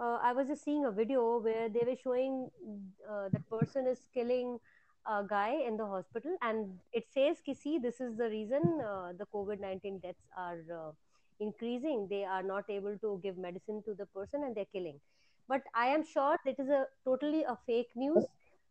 uh, 0.00 0.18
I 0.22 0.32
was 0.32 0.48
just 0.48 0.64
seeing 0.64 0.84
a 0.86 0.90
video 0.90 1.38
where 1.40 1.68
they 1.68 1.84
were 1.86 1.96
showing 2.02 2.48
uh, 3.10 3.28
that 3.28 3.42
person 3.50 3.86
is 3.86 4.06
killing 4.14 4.58
a 5.06 5.24
guy 5.28 5.54
in 5.66 5.76
the 5.76 5.86
hospital, 5.86 6.36
and 6.42 6.78
it 6.92 7.04
says, 7.12 7.40
"Ki 7.40 7.54
see, 7.54 7.78
this 7.78 8.00
is 8.00 8.16
the 8.16 8.28
reason 8.28 8.80
uh, 8.86 9.12
the 9.18 9.26
COVID 9.34 9.60
nineteen 9.60 9.98
deaths 9.98 10.28
are 10.36 10.60
uh, 10.80 10.92
increasing. 11.40 12.06
They 12.10 12.24
are 12.24 12.42
not 12.42 12.68
able 12.68 12.98
to 12.98 13.20
give 13.22 13.38
medicine 13.38 13.82
to 13.86 13.94
the 13.94 14.06
person, 14.06 14.44
and 14.44 14.54
they're 14.54 14.72
killing." 14.72 15.00
But 15.48 15.62
I 15.74 15.86
am 15.88 16.04
sure 16.04 16.36
that 16.44 16.58
is 16.58 16.68
a 16.68 16.86
totally 17.04 17.42
a 17.44 17.56
fake 17.66 17.90
news. 17.96 18.24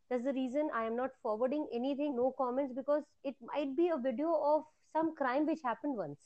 That's 0.10 0.24
the 0.24 0.34
reason 0.34 0.70
I 0.74 0.86
am 0.86 0.96
not 0.96 1.12
forwarding 1.22 1.68
anything, 1.74 2.16
no 2.16 2.32
comments, 2.38 2.74
because 2.74 3.04
it 3.24 3.36
might 3.54 3.76
be 3.76 3.90
a 3.90 3.98
video 3.98 4.34
of 4.54 4.64
some 4.94 5.16
crime 5.16 5.46
which 5.46 5.62
happened 5.64 5.98
once. 5.98 6.20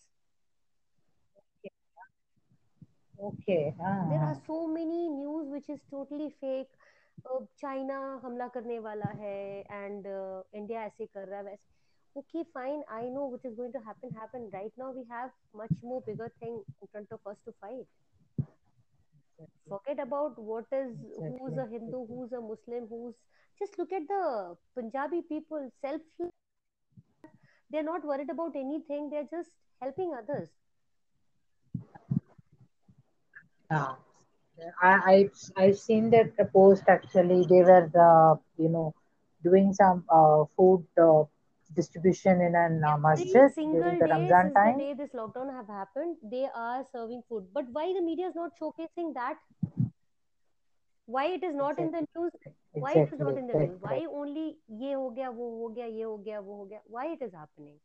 Okay. 3.19 3.73
there 4.09 4.19
Uh-huh. 4.19 4.25
are 4.29 4.37
so 4.47 4.67
many 4.67 5.07
news 5.09 5.47
which 5.49 5.69
is 5.69 5.79
totally 5.89 6.29
fake 6.41 6.69
China 7.61 7.97
हमला 8.23 8.47
करने 8.55 8.79
वाला 8.79 9.11
है 9.21 9.37
and 9.59 10.07
India 10.07 10.83
ऐसे 10.85 11.05
कर 11.05 11.27
रहा 11.27 11.39
है 11.39 11.45
वैसे 11.45 11.71
okay 12.15 12.43
fine 12.55 12.81
i 12.95 13.09
know 13.13 13.25
what 13.29 13.45
is 13.49 13.53
going 13.59 13.71
to 13.75 13.79
happen 13.85 14.11
happen 14.15 14.43
right 14.55 14.73
now 14.77 14.89
we 14.97 15.03
have 15.11 15.31
much 15.61 15.71
more 15.91 16.01
bigger 16.07 16.27
thing 16.39 16.59
in 16.81 16.87
front 16.91 17.11
of 17.11 17.31
us 17.31 17.37
to 17.47 17.53
fight 17.63 17.87
forget 19.69 19.99
about 19.99 20.37
what 20.51 20.65
is 20.71 20.91
who's 21.39 21.57
a 21.57 21.65
hindu 21.71 22.05
who's 22.11 22.35
a 22.39 22.41
muslim 22.41 22.85
who's 22.91 23.15
just 23.59 23.79
look 23.79 23.91
at 24.01 24.07
the 24.13 24.21
punjabi 24.75 25.21
people 25.33 25.67
self 25.81 26.01
they're 27.71 27.89
not 27.89 28.05
worried 28.05 28.29
about 28.29 28.55
anything 28.55 29.09
they're 29.09 29.31
just 29.31 29.51
helping 29.81 30.13
others 30.21 30.49
Yeah. 33.71 33.95
I, 34.81 35.29
I 35.57 35.63
I've 35.63 35.77
seen 35.77 36.09
that 36.11 36.35
the 36.37 36.45
post 36.45 36.83
actually. 36.87 37.45
They 37.49 37.63
were 37.63 37.89
uh, 37.95 38.35
you 38.57 38.69
know 38.69 38.93
doing 39.43 39.73
some 39.73 40.03
uh, 40.09 40.43
food 40.55 40.85
uh, 41.01 41.23
distribution 41.75 42.41
in 42.41 42.55
an 42.55 42.83
uh, 42.83 42.97
masjid 42.97 43.51
during 43.55 43.99
the 43.99 44.07
Ramadan 44.07 44.53
time. 44.53 44.77
The 44.77 44.83
day 44.83 44.93
this 44.93 45.11
lockdown 45.13 45.51
have 45.53 45.67
happened, 45.67 46.17
they 46.23 46.47
are 46.55 46.85
serving 46.91 47.23
food. 47.27 47.47
But 47.53 47.65
why 47.71 47.93
the 47.93 48.01
media 48.01 48.27
is 48.27 48.35
not 48.35 48.51
showcasing 48.61 49.13
that? 49.15 49.35
Why 51.05 51.25
it 51.25 51.43
is 51.43 51.55
not 51.55 51.77
exactly. 51.79 51.85
in 51.85 51.91
the 51.91 52.19
news? 52.19 52.31
Why 52.71 52.91
exactly. 52.91 53.01
it 53.01 53.13
is 53.13 53.19
not 53.19 53.37
in 53.37 53.47
the 53.47 53.53
news? 53.53 53.77
Why 53.81 54.05
only 54.09 54.57
ye 54.69 54.93
ho 54.93 55.09
gaya, 55.09 55.31
wo 55.31 55.49
ho 55.59 55.73
gaya, 55.75 55.89
ye 55.89 56.03
ho 56.03 56.17
gaya, 56.17 56.41
wo 56.41 56.57
ho 56.57 56.65
gaya? 56.65 56.79
Why 56.85 57.07
it 57.07 57.21
is 57.21 57.33
happening? 57.33 57.75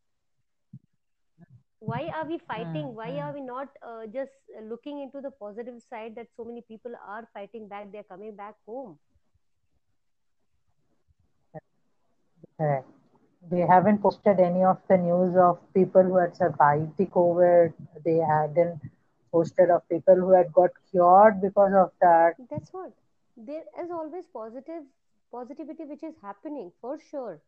Why 1.80 2.08
are 2.14 2.26
we 2.26 2.38
Mm, 2.52 2.52
fighting 2.52 2.94
why 2.94 3.18
are 3.18 3.32
mm. 3.32 3.34
we 3.34 3.40
not 3.40 3.68
uh, 3.86 4.06
just 4.06 4.32
looking 4.68 5.00
into 5.00 5.20
the 5.20 5.30
positive 5.30 5.80
side 5.82 6.14
that 6.16 6.28
so 6.36 6.44
many 6.44 6.62
people 6.62 6.92
are 7.06 7.28
fighting 7.32 7.68
back 7.68 7.90
they're 7.92 8.10
coming 8.14 8.34
back 8.36 8.54
home 8.66 8.98
Correct. 12.58 12.88
They 13.50 13.60
haven't 13.60 14.00
posted 14.02 14.38
any 14.40 14.64
of 14.64 14.78
the 14.88 14.96
news 14.98 15.36
of 15.36 15.58
people 15.72 16.02
who 16.02 16.16
had 16.16 16.36
survived 16.36 16.96
the 16.96 17.06
COVID. 17.06 17.72
They 18.04 18.16
hadn't 18.18 18.80
posted 19.32 19.70
of 19.70 19.88
people 19.88 20.16
who 20.16 20.32
had 20.32 20.52
got 20.52 20.70
cured 20.90 21.40
because 21.40 21.72
of 21.74 21.92
that. 22.00 22.36
that's 22.50 22.72
what 22.72 22.92
there 23.36 23.64
is 23.82 23.90
always 23.90 24.26
positive 24.32 24.84
positivity 25.32 25.84
which 25.84 26.02
is 26.08 26.14
happening 26.22 26.70
for 26.80 26.98
sure 26.98 27.40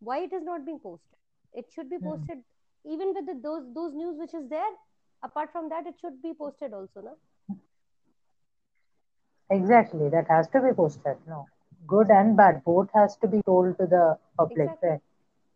why 0.00 0.18
it 0.26 0.32
is 0.38 0.42
not 0.48 0.64
being 0.66 0.78
posted 0.86 1.18
it 1.52 1.70
should 1.74 1.90
be 1.90 1.98
Mm. 2.00 2.08
posted 2.08 2.38
even 2.84 3.14
with 3.14 3.26
the, 3.26 3.38
those 3.42 3.64
those 3.74 3.94
news 3.94 4.16
which 4.18 4.34
is 4.34 4.48
there 4.48 4.72
apart 5.22 5.50
from 5.52 5.68
that 5.68 5.86
it 5.86 5.94
should 6.00 6.20
be 6.22 6.32
posted 6.34 6.72
also 6.72 7.00
no 7.00 7.16
Exactly. 9.50 10.08
That 10.08 10.26
has 10.28 10.48
to 10.48 10.60
be 10.60 10.72
posted. 10.72 11.16
No. 11.28 11.46
Good 11.86 12.10
and 12.10 12.36
bad. 12.36 12.62
Both 12.64 12.88
has 12.94 13.16
to 13.18 13.28
be 13.28 13.42
told 13.42 13.76
to 13.78 13.86
the 13.86 14.18
public. 14.38 14.58
Exactly. 14.58 14.88
Right? 14.88 15.00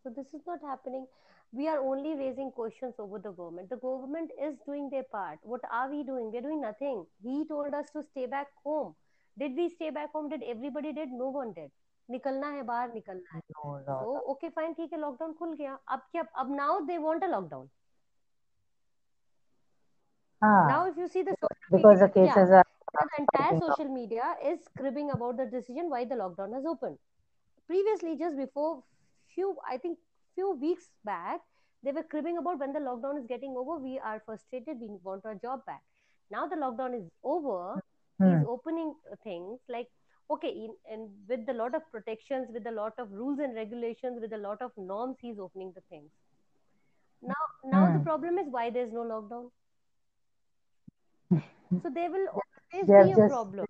So 0.05 0.11
this 0.11 0.27
is 0.35 0.43
not 0.47 0.61
happening. 0.63 1.07
We 1.53 1.67
are 1.69 1.79
only 1.81 2.15
raising 2.15 2.51
questions 2.51 2.95
over 2.99 3.19
the 3.19 3.31
government. 3.31 3.71
The 3.71 3.77
government 3.77 4.31
is 4.43 4.55
doing 4.67 4.91
their 4.91 5.05
part. 5.05 5.39
What 5.43 5.63
are 5.73 5.91
we 5.91 6.03
doing? 6.03 6.31
We're 6.31 6.43
doing 6.43 6.61
nothing. 6.61 7.07
He 7.23 7.47
told 7.47 7.73
us 7.73 7.87
to 7.95 8.03
stay 8.03 8.27
back 8.27 8.49
home. 8.63 8.95
Did 9.39 9.57
we 9.57 9.71
stay 9.71 9.89
back 9.91 10.13
home? 10.13 10.29
Did 10.29 10.43
everybody 10.43 10.93
did? 10.93 11.11
No 11.11 11.31
one 11.31 11.55
did. 11.55 11.71
निकलना 12.12 12.50
है 12.52 12.64
बाहर 12.72 12.94
निकलना 12.94 13.30
है 13.36 13.42
No, 13.50 13.80
no, 13.88 13.96
so 14.00 14.10
no. 14.14 14.24
okay 14.34 14.50
fine 14.60 14.76
ठीक 14.78 14.94
है 14.94 15.00
lockdown 15.00 15.34
खुल 15.40 15.54
गया 15.64 15.78
अब 15.98 16.08
क्या 16.12 16.24
अब 16.44 16.56
now 16.62 16.72
they 16.92 17.00
want 17.08 17.24
a 17.30 17.32
lockdown 17.36 17.70
now 20.62 20.86
Ah, 20.86 20.88
if 20.88 20.98
you 20.98 21.08
see 21.08 21.22
the 21.24 21.36
social 21.42 21.72
because 21.72 22.00
media 22.00 22.02
the 22.02 22.10
yeah 22.20 22.40
cases 22.40 22.50
are 22.52 22.66
now 22.96 23.04
the 23.12 23.22
entire 23.24 23.56
going 23.56 23.64
up. 23.70 23.80
social 23.80 23.90
media 23.90 24.36
is 24.52 24.60
cribbing 24.78 25.12
about 25.12 25.38
the 25.38 25.46
decision 25.46 25.90
why 25.90 26.04
the 26.06 26.16
lockdown 26.16 26.54
has 26.54 26.66
opened 26.66 26.98
previously 27.68 28.16
just 28.18 28.38
before 28.38 28.84
few 29.36 29.56
i 29.70 29.78
think 29.78 29.98
few 30.36 30.52
weeks 30.66 30.90
back 31.06 31.42
they 31.84 31.92
were 31.92 32.08
cribbing 32.14 32.38
about 32.38 32.60
when 32.60 32.74
the 32.74 32.80
lockdown 32.88 33.20
is 33.20 33.28
getting 33.28 33.56
over 33.64 33.78
we 33.88 34.00
are 34.00 34.22
frustrated 34.26 34.80
we 34.80 34.90
want 35.04 35.26
our 35.26 35.36
job 35.48 35.66
back 35.66 35.82
now 36.32 36.46
the 36.48 36.56
lockdown 36.66 36.96
is 37.00 37.08
over 37.24 37.80
he's 38.24 38.42
Hmm. 38.42 38.48
opening 38.56 38.94
uh, 39.12 39.16
things 39.24 39.60
like 39.70 39.90
okay 40.31 40.49
in, 40.49 40.75
and 40.91 41.11
with 41.29 41.49
a 41.49 41.53
lot 41.53 41.75
of 41.75 41.83
protections 41.91 42.49
with 42.53 42.67
a 42.67 42.71
lot 42.73 42.93
of 42.99 43.11
rules 43.13 43.39
and 43.39 43.55
regulations 43.55 44.19
with 44.21 44.33
a 44.33 44.39
lot 44.39 44.61
of 44.63 44.73
norms 44.77 45.17
he's 45.21 45.39
opening 45.39 45.73
the 45.75 45.83
things. 45.89 46.11
Now 47.23 47.35
now 47.65 47.91
the 47.91 47.99
Hmm. 47.99 48.01
problem 48.01 48.39
is 48.39 48.49
why 48.51 48.71
there's 48.71 48.93
no 48.93 49.01
lockdown? 49.03 49.51
So 51.83 51.91
there 51.91 52.11
will 52.11 52.29
always 52.73 52.93
be 52.95 53.11
a 53.11 53.17
just 53.17 53.19
problem. 53.19 53.67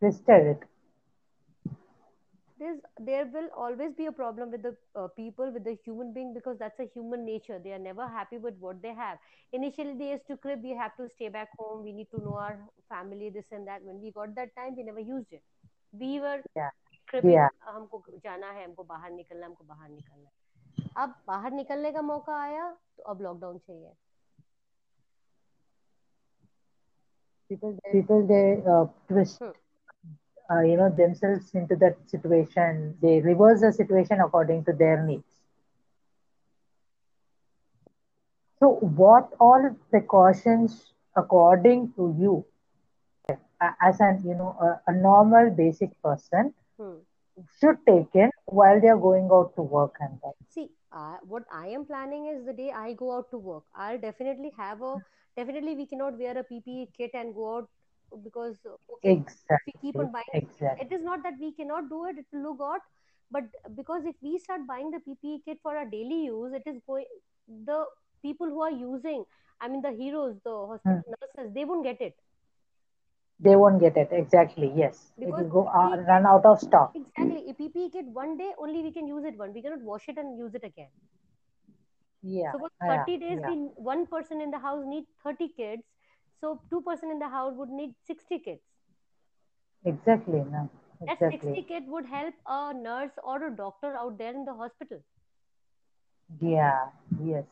twisted 0.00 0.46
it. 0.46 0.62
there's 2.58 2.80
there 3.06 3.26
will 3.34 3.48
always 3.56 3.92
be 3.98 4.06
a 4.06 4.12
problem 4.12 4.50
with 4.50 4.62
the 4.62 4.76
uh, 5.00 5.08
people 5.16 5.50
with 5.52 5.64
the 5.64 5.74
human 5.84 6.12
being 6.12 6.32
because 6.34 6.58
that's 6.58 6.78
a 6.80 6.86
human 6.94 7.24
nature. 7.24 7.58
They 7.62 7.72
are 7.72 7.78
never 7.86 8.06
happy 8.08 8.38
with 8.38 8.54
what 8.58 8.82
they 8.82 8.94
have. 8.94 9.18
Initially 9.52 9.94
they 9.98 10.10
used 10.12 10.26
to 10.28 10.36
crib 10.36 10.62
we 10.62 10.70
have 10.82 10.96
to 10.96 11.08
stay 11.08 11.28
back 11.28 11.50
home. 11.58 11.82
We 11.84 11.92
need 11.92 12.10
to 12.12 12.20
know 12.20 12.34
our 12.36 12.58
family 12.88 13.30
this 13.30 13.46
and 13.52 13.66
that. 13.68 13.82
When 13.84 14.00
we 14.00 14.12
got 14.12 14.34
that 14.36 14.54
time 14.56 14.76
we 14.76 14.84
never 14.84 15.00
used 15.00 15.32
it 15.32 15.42
we 15.92 16.20
were 16.20 16.38
Yeah. 16.56 16.70
cribbing 17.08 17.32
Yeah. 17.34 17.48
हमको 17.68 18.02
जाना 18.24 18.50
है 18.50 18.64
हमको 18.64 18.82
बाहर 18.92 19.10
निकलना 19.10 19.46
हमको 19.46 19.64
बाहर 19.64 19.88
निकलना 19.88 20.28
है 20.28 21.04
अब 21.04 21.14
बाहर 21.26 21.50
निकलने 21.52 21.92
का 21.92 22.02
मौका 22.02 22.36
आया 22.42 22.70
तो 22.96 23.02
अब 23.12 23.22
लॉकडाउन 23.22 23.58
चाहिए 23.58 23.92
People, 27.50 27.76
they, 27.84 27.90
people, 27.92 28.26
they 28.26 28.62
uh, 28.66 28.86
twist, 29.08 29.42
Hmm. 29.42 29.50
uh, 30.50 30.60
you 30.60 30.76
know, 30.76 30.88
themselves 30.88 31.54
into 31.54 31.76
that 31.76 31.96
situation. 32.08 32.96
They 33.02 33.20
reverse 33.20 33.60
the 33.60 33.72
situation 33.72 34.20
according 34.20 34.64
to 34.64 34.72
their 34.72 35.04
needs. 35.04 35.42
So, 38.62 38.70
what 39.02 39.30
all 39.40 39.76
precautions, 39.90 40.94
according 41.16 41.92
to 41.96 42.14
you, 42.18 42.44
as 43.80 44.00
an, 44.00 44.22
you 44.24 44.34
know, 44.34 44.56
a, 44.60 44.90
a 44.90 44.94
normal 44.94 45.50
basic 45.50 46.00
person 46.02 46.54
Hmm. 46.78 47.00
should 47.58 47.78
take 47.86 48.14
in 48.14 48.30
while 48.46 48.80
they 48.80 48.88
are 48.88 48.96
going 48.98 49.28
out 49.32 49.54
to 49.54 49.62
work 49.62 49.96
and 50.00 50.18
that? 50.22 50.34
See, 50.48 50.70
uh, 50.92 51.16
what 51.22 51.44
I 51.52 51.68
am 51.68 51.84
planning 51.86 52.26
is 52.26 52.44
the 52.44 52.52
day 52.52 52.70
I 52.70 52.92
go 52.94 53.12
out 53.16 53.30
to 53.30 53.38
work, 53.38 53.64
I'll 53.74 53.98
definitely 53.98 54.50
have 54.56 54.82
a 54.82 54.98
definitely 55.36 55.74
we 55.76 55.86
cannot 55.86 56.18
wear 56.18 56.36
a 56.38 56.44
PPE 56.44 56.90
kit 56.96 57.10
and 57.14 57.34
go 57.34 57.56
out 57.56 57.68
because 58.22 58.58
okay, 58.66 59.14
if 59.50 59.60
we 59.66 59.72
keep 59.80 59.98
on 59.98 60.12
buying, 60.12 60.34
Exactly. 60.34 60.80
it 60.80 60.92
is 60.92 61.02
not 61.02 61.22
that 61.22 61.34
we 61.40 61.52
cannot 61.52 61.88
do 61.88 62.04
it; 62.06 62.18
it 62.18 62.26
will 62.32 62.42
look 62.50 62.60
odd. 62.60 62.80
But 63.30 63.44
because 63.74 64.04
if 64.04 64.16
we 64.22 64.38
start 64.38 64.66
buying 64.66 64.90
the 64.90 65.00
PPE 65.00 65.42
kit 65.44 65.58
for 65.62 65.76
our 65.76 65.86
daily 65.86 66.24
use, 66.26 66.52
it 66.52 66.62
is 66.66 66.80
going 66.86 67.06
the 67.48 67.84
people 68.22 68.46
who 68.46 68.62
are 68.62 68.70
using, 68.70 69.24
I 69.60 69.68
mean 69.68 69.82
the 69.82 69.92
heroes, 69.92 70.38
the 70.44 70.80
Hmm. 70.84 71.00
nurses, 71.14 71.52
they 71.54 71.64
won't 71.64 71.84
get 71.84 72.00
it 72.00 72.14
They 73.42 73.56
won't 73.56 73.80
get 73.80 73.96
it. 73.96 74.08
Exactly. 74.12 74.72
Yes. 74.74 75.12
It 75.18 75.28
will 75.28 75.48
go 75.48 75.66
uh, 75.66 75.96
run 76.08 76.26
out 76.26 76.46
of 76.46 76.60
stock. 76.60 76.92
exactly 76.94 77.44
if 77.48 77.58
a 77.58 77.62
PPE 77.62 77.92
kit 77.92 78.06
one 78.06 78.36
day 78.38 78.52
only 78.58 78.82
we 78.82 78.92
can 78.92 79.06
use 79.06 79.24
it 79.24 79.36
one. 79.36 79.52
We 79.52 79.62
cannot 79.62 79.82
wash 79.82 80.08
it 80.08 80.16
and 80.18 80.38
use 80.38 80.54
it 80.54 80.64
again. 80.64 80.90
Yeah. 82.22 82.52
So 82.52 82.58
for 82.58 82.70
Yeah. 82.82 83.04
30 83.04 83.16
days, 83.18 83.40
Yeah. 83.40 83.48
we 83.50 83.56
one 83.90 84.06
person 84.06 84.40
in 84.40 84.50
the 84.50 84.58
house 84.58 84.84
need 84.86 85.06
30 85.24 85.48
kids. 85.48 85.82
So 86.40 86.60
two 86.70 86.82
person 86.82 87.10
in 87.10 87.18
the 87.18 87.28
house 87.28 87.54
would 87.56 87.70
need 87.70 87.94
60 88.06 88.38
kids. 88.38 88.62
Exactly. 89.84 90.44
No. 90.50 90.68
exactly. 91.00 91.38
That 91.38 91.42
60 91.42 91.62
kid 91.64 91.88
would 91.88 92.06
help 92.06 92.34
a 92.46 92.72
nurse 92.74 93.18
or 93.24 93.44
a 93.46 93.56
doctor 93.56 93.96
out 93.96 94.18
there 94.18 94.34
in 94.34 94.44
the 94.44 94.54
hospital. 94.54 95.02
Yeah. 96.40 96.88
Yes. 97.22 97.44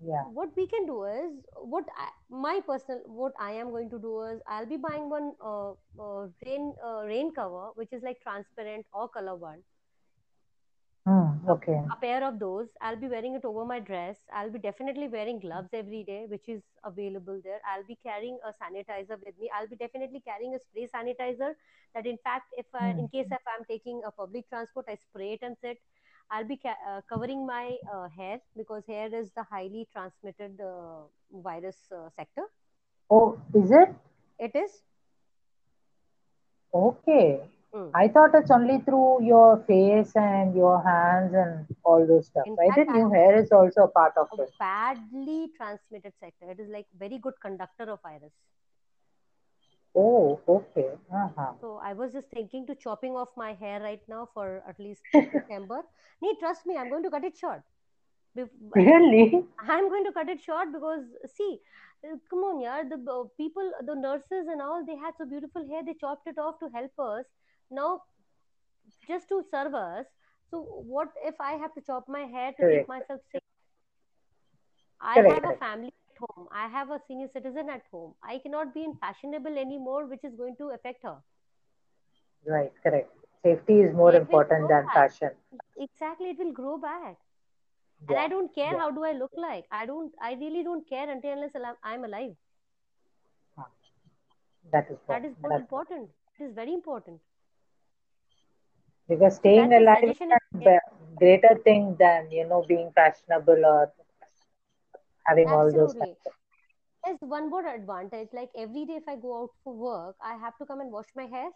Yeah. 0.00 0.24
What 0.24 0.50
we 0.56 0.66
can 0.66 0.86
do 0.86 1.04
is 1.04 1.44
what 1.56 1.84
I, 1.96 2.08
my 2.30 2.60
personal 2.66 3.02
what 3.06 3.32
I 3.38 3.52
am 3.52 3.70
going 3.70 3.90
to 3.90 3.98
do 3.98 4.22
is 4.22 4.40
I'll 4.46 4.66
be 4.66 4.76
buying 4.76 5.08
one 5.10 5.32
uh, 5.44 5.72
uh, 5.98 6.28
rain 6.46 6.74
uh, 6.84 7.02
rain 7.04 7.32
cover 7.34 7.68
which 7.74 7.92
is 7.92 8.02
like 8.02 8.20
transparent 8.22 8.86
or 8.92 9.08
color 9.08 9.36
one. 9.36 9.62
Hmm. 11.06 11.40
Okay. 11.48 11.80
a 11.92 11.96
pair 12.00 12.22
of 12.26 12.38
those 12.38 12.68
i'll 12.80 12.96
be 13.02 13.08
wearing 13.12 13.34
it 13.34 13.44
over 13.44 13.64
my 13.64 13.78
dress 13.80 14.18
i'll 14.32 14.50
be 14.56 14.58
definitely 14.58 15.08
wearing 15.08 15.38
gloves 15.40 15.70
every 15.72 16.02
day 16.04 16.24
which 16.28 16.48
is 16.48 16.62
available 16.84 17.40
there 17.44 17.60
i'll 17.72 17.86
be 17.88 17.96
carrying 18.06 18.38
a 18.46 18.52
sanitizer 18.62 19.18
with 19.24 19.38
me 19.38 19.50
i'll 19.56 19.66
be 19.68 19.76
definitely 19.76 20.20
carrying 20.26 20.54
a 20.54 20.58
spray 20.66 20.86
sanitizer 20.94 21.50
that 21.94 22.06
in 22.06 22.16
fact 22.24 22.46
if 22.56 22.66
i 22.74 22.90
Hmm. 22.90 22.98
in 22.98 23.08
case 23.08 23.26
if 23.30 23.52
i'm 23.54 23.64
taking 23.68 24.00
a 24.06 24.10
public 24.12 24.48
transport 24.48 24.86
i 24.88 24.94
spray 24.94 25.32
it 25.32 25.40
and 25.42 25.56
sit 25.60 25.78
i'll 26.30 26.46
be 26.52 26.56
ca- 26.56 26.80
uh, 26.90 27.00
covering 27.08 27.46
my 27.46 27.76
uh, 27.94 28.08
hair 28.08 28.38
because 28.56 28.84
hair 28.86 29.08
is 29.22 29.30
the 29.32 29.44
highly 29.44 29.86
transmitted 29.92 30.60
uh, 30.60 31.02
virus 31.48 31.78
uh, 31.92 32.08
sector 32.16 32.46
Oh, 33.10 33.38
is 33.54 33.70
it? 33.70 33.94
it 34.38 34.54
is 34.54 34.82
Okay. 36.74 37.40
Mm. 37.74 37.94
I 37.94 38.08
thought 38.08 38.34
it's 38.34 38.50
only 38.50 38.78
through 38.80 39.22
your 39.24 39.58
face 39.66 40.14
and 40.16 40.54
your 40.54 40.82
hands 40.82 41.32
and 41.34 41.66
all 41.84 42.06
those 42.06 42.26
stuff. 42.26 42.46
in 42.46 42.56
I 42.58 42.70
didn't 42.70 42.92
know 42.94 43.10
hair 43.12 43.38
is 43.40 43.50
also 43.52 43.82
a 43.84 43.88
part 43.88 44.14
of 44.16 44.28
a 44.32 44.38
it. 44.38 44.52
badly 44.58 45.50
transmitted 45.56 46.12
sector 46.20 46.50
it 46.50 46.60
is 46.60 46.68
like 46.68 46.86
very 46.98 47.18
good 47.18 47.34
conductor 47.40 47.84
of 47.90 48.00
virus 48.02 48.32
Oh, 49.94 50.40
okay. 50.48 50.90
Uh-huh. 51.12 51.52
So 51.60 51.80
I 51.82 51.92
was 51.92 52.12
just 52.12 52.30
thinking 52.30 52.66
to 52.66 52.74
chopping 52.74 53.16
off 53.16 53.28
my 53.36 53.54
hair 53.54 53.80
right 53.80 54.00
now 54.08 54.28
for 54.34 54.62
at 54.68 54.78
least 54.78 55.02
September. 55.32 55.82
Nee, 56.22 56.36
trust 56.38 56.66
me, 56.66 56.76
I'm 56.76 56.88
going 56.88 57.02
to 57.02 57.10
cut 57.10 57.24
it 57.24 57.36
short. 57.36 57.62
Bef- 58.36 58.50
Really? 58.74 59.44
I'm 59.58 59.88
going 59.88 60.04
to 60.04 60.12
cut 60.12 60.28
it 60.28 60.40
short 60.40 60.72
because 60.72 61.04
see, 61.34 61.58
uh, 62.04 62.16
come 62.28 62.40
on, 62.40 62.60
yeah, 62.60 62.82
the 62.88 62.96
uh, 63.10 63.24
people, 63.36 63.72
the 63.84 63.94
nurses 63.94 64.46
and 64.48 64.62
all, 64.62 64.84
they 64.86 64.96
had 64.96 65.14
so 65.18 65.26
beautiful 65.26 65.66
hair. 65.68 65.82
They 65.84 65.94
chopped 65.94 66.26
it 66.26 66.38
off 66.38 66.58
to 66.60 66.68
help 66.72 66.92
us. 66.98 67.24
Now, 67.70 68.02
just 69.06 69.28
to 69.28 69.42
serve 69.50 69.74
us. 69.74 70.06
So 70.50 70.62
what 70.62 71.08
if 71.24 71.34
I 71.40 71.52
have 71.52 71.74
to 71.74 71.80
chop 71.80 72.06
my 72.08 72.22
hair 72.22 72.50
to 72.52 72.56
keep 72.56 72.66
Correct. 72.66 72.88
myself 72.88 73.20
safe? 73.32 73.42
I 75.00 75.14
Correct. 75.14 75.44
have 75.44 75.54
a 75.54 75.56
family 75.58 75.92
home. 76.20 76.48
I 76.52 76.68
have 76.68 76.90
a 76.90 77.00
senior 77.08 77.28
citizen 77.28 77.70
at 77.70 77.86
home. 77.90 78.14
I 78.22 78.38
cannot 78.38 78.74
be 78.74 78.84
in 78.84 78.96
fashionable 78.96 79.58
anymore, 79.58 80.06
which 80.06 80.24
is 80.24 80.36
going 80.36 80.56
to 80.56 80.70
affect 80.70 81.02
her. 81.04 81.22
Right. 82.46 82.72
Correct. 82.82 83.10
Safety 83.42 83.80
is 83.80 83.94
more 83.94 84.14
will 84.28 84.36
important 84.36 84.68
than 84.68 84.88
back. 84.88 85.04
fashion. 85.04 85.30
Exactly, 85.76 86.30
it 86.30 86.38
will 86.38 86.52
grow 86.52 86.78
back. 86.78 87.18
And 88.08 88.18
I 88.18 88.28
don't 88.28 88.54
care 88.54 88.76
Yeah. 88.76 88.78
how 88.78 88.90
do 88.90 89.04
I 89.04 89.12
look 89.12 89.32
like. 89.36 89.66
I 89.70 89.86
don't. 89.86 90.14
I 90.20 90.32
really 90.34 90.62
don't 90.62 90.86
care 90.88 91.08
until 91.10 91.32
unless 91.32 91.54
I'm 91.56 91.76
I'm 91.82 92.04
alive. 92.04 92.36
That 94.72 94.90
is 94.90 94.98
That 95.08 95.24
is 95.24 95.36
more 95.40 95.52
important. 95.54 96.10
It 96.38 96.44
is 96.44 96.54
very 96.54 96.72
important. 96.72 97.20
because 99.08 99.36
staying 99.36 99.72
alive 99.72 100.16
is 100.54 100.66
a 100.66 100.78
greater 101.18 101.54
thing 101.64 101.96
than, 101.98 102.30
you 102.30 102.46
know, 102.46 102.62
being 102.66 102.90
fashionable 102.94 103.64
or 103.64 103.92
having 105.26 105.48
all 105.48 105.64
those 105.64 105.94
Absolutely. 105.94 105.98
factors. 105.98 106.32
There's 107.04 107.18
one 107.20 107.48
more 107.48 107.66
advantage. 107.66 108.28
Like 108.32 108.50
every 108.56 108.84
day, 108.84 108.94
if 108.94 109.04
I 109.08 109.16
go 109.16 109.42
out 109.42 109.50
for 109.64 109.74
work, 109.74 110.16
I 110.22 110.36
have 110.36 110.56
to 110.58 110.66
come 110.66 110.80
and 110.80 110.92
wash 110.92 111.06
my 111.16 111.24
hair. 111.24 111.48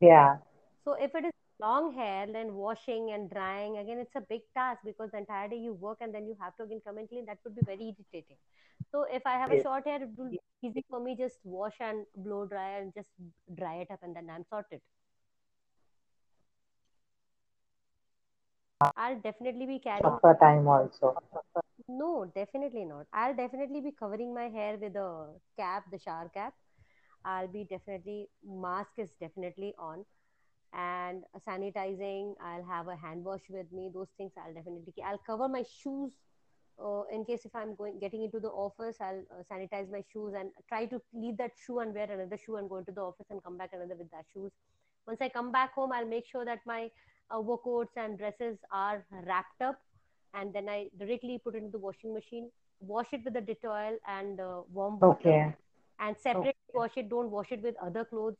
Yeah. 0.00 0.36
So 0.84 0.94
if 0.94 1.14
it 1.14 1.24
is 1.24 1.32
long 1.60 1.92
hair, 1.94 2.26
then 2.32 2.54
washing 2.54 3.10
and 3.12 3.30
drying 3.30 3.78
again, 3.78 3.98
it's 3.98 4.14
a 4.16 4.20
big 4.20 4.40
task 4.54 4.80
because 4.84 5.10
the 5.10 5.18
entire 5.18 5.48
day 5.48 5.56
you 5.56 5.74
work 5.74 5.98
and 6.00 6.14
then 6.14 6.26
you 6.26 6.36
have 6.40 6.56
to 6.56 6.62
again 6.64 6.80
come 6.86 6.98
and 6.98 7.08
clean. 7.08 7.26
That 7.26 7.38
would 7.44 7.56
be 7.56 7.62
very 7.62 7.94
irritating. 7.96 8.36
So 8.92 9.04
if 9.10 9.26
I 9.26 9.32
have 9.32 9.50
a 9.50 9.62
short 9.62 9.86
hair, 9.86 10.02
it 10.02 10.08
will 10.16 10.30
be 10.30 10.40
easy 10.62 10.84
for 10.88 11.00
me 11.00 11.16
just 11.16 11.38
wash 11.44 11.74
and 11.80 12.06
blow 12.16 12.46
dry 12.46 12.78
and 12.78 12.94
just 12.94 13.10
dry 13.54 13.76
it 13.76 13.90
up 13.90 14.00
and 14.02 14.14
then 14.14 14.30
I'm 14.30 14.44
sorted. 14.48 14.80
I'll 18.96 19.18
definitely 19.20 19.66
be 19.66 19.78
carrying. 19.78 20.02
Proper 20.02 20.36
time 20.40 20.68
also. 20.68 21.16
No, 21.88 22.26
definitely 22.34 22.84
not. 22.84 23.06
I'll 23.12 23.34
definitely 23.34 23.80
be 23.80 23.92
covering 23.92 24.34
my 24.34 24.48
hair 24.48 24.76
with 24.76 24.96
a 24.96 25.34
cap, 25.56 25.84
the 25.90 25.98
shower 25.98 26.28
cap. 26.32 26.54
I'll 27.24 27.48
be 27.48 27.64
definitely 27.64 28.28
mask 28.44 28.92
is 28.98 29.10
definitely 29.20 29.74
on 29.78 30.04
and 30.72 31.24
sanitizing. 31.46 32.34
I'll 32.42 32.64
have 32.64 32.88
a 32.88 32.96
hand 32.96 33.24
wash 33.24 33.42
with 33.50 33.70
me. 33.72 33.90
Those 33.92 34.08
things 34.16 34.32
I'll 34.38 34.54
definitely. 34.54 34.94
I'll 35.04 35.22
cover 35.26 35.48
my 35.48 35.64
shoes 35.82 36.12
uh, 36.82 37.02
in 37.12 37.24
case 37.24 37.44
if 37.44 37.54
I'm 37.54 37.74
going 37.74 37.98
getting 37.98 38.22
into 38.24 38.40
the 38.40 38.48
office, 38.50 38.96
I'll 39.00 39.24
uh, 39.30 39.42
sanitize 39.50 39.90
my 39.90 40.02
shoes 40.12 40.34
and 40.38 40.50
try 40.68 40.86
to 40.86 41.00
leave 41.14 41.36
that 41.38 41.52
shoe 41.66 41.78
and 41.80 41.94
wear 41.94 42.10
another 42.10 42.36
shoe 42.36 42.56
and 42.56 42.68
go 42.68 42.78
into 42.78 42.92
the 42.92 43.00
office 43.00 43.26
and 43.30 43.42
come 43.42 43.56
back 43.56 43.70
another 43.72 43.96
with 43.96 44.10
that 44.10 44.26
shoes. 44.32 44.52
Once 45.06 45.20
I 45.22 45.28
come 45.28 45.52
back 45.52 45.74
home, 45.74 45.92
I'll 45.92 46.06
make 46.06 46.26
sure 46.26 46.44
that 46.44 46.60
my 46.66 46.90
uh, 47.30 47.38
overcoats 47.38 47.96
and 47.96 48.18
dresses 48.18 48.58
are 48.72 49.06
wrapped 49.10 49.62
up, 49.62 49.80
and 50.36 50.54
then 50.54 50.68
I 50.68 50.88
directly 50.98 51.40
put 51.44 51.56
it 51.56 51.58
into 51.58 51.72
the 51.72 51.78
washing 51.78 52.14
machine. 52.14 52.50
Wash 52.80 53.12
it 53.12 53.22
with 53.24 53.34
the 53.34 53.42
Dettol 53.42 53.96
and 54.08 54.40
uh, 54.40 54.62
warm 54.72 55.00
water, 55.00 55.40
Okay. 55.40 55.56
and 56.00 56.16
separately 56.18 56.72
wash 56.74 56.96
it. 56.96 57.10
Don't 57.10 57.30
wash 57.30 57.52
it 57.52 57.62
with 57.62 57.76
other 57.82 58.04
clothes 58.04 58.36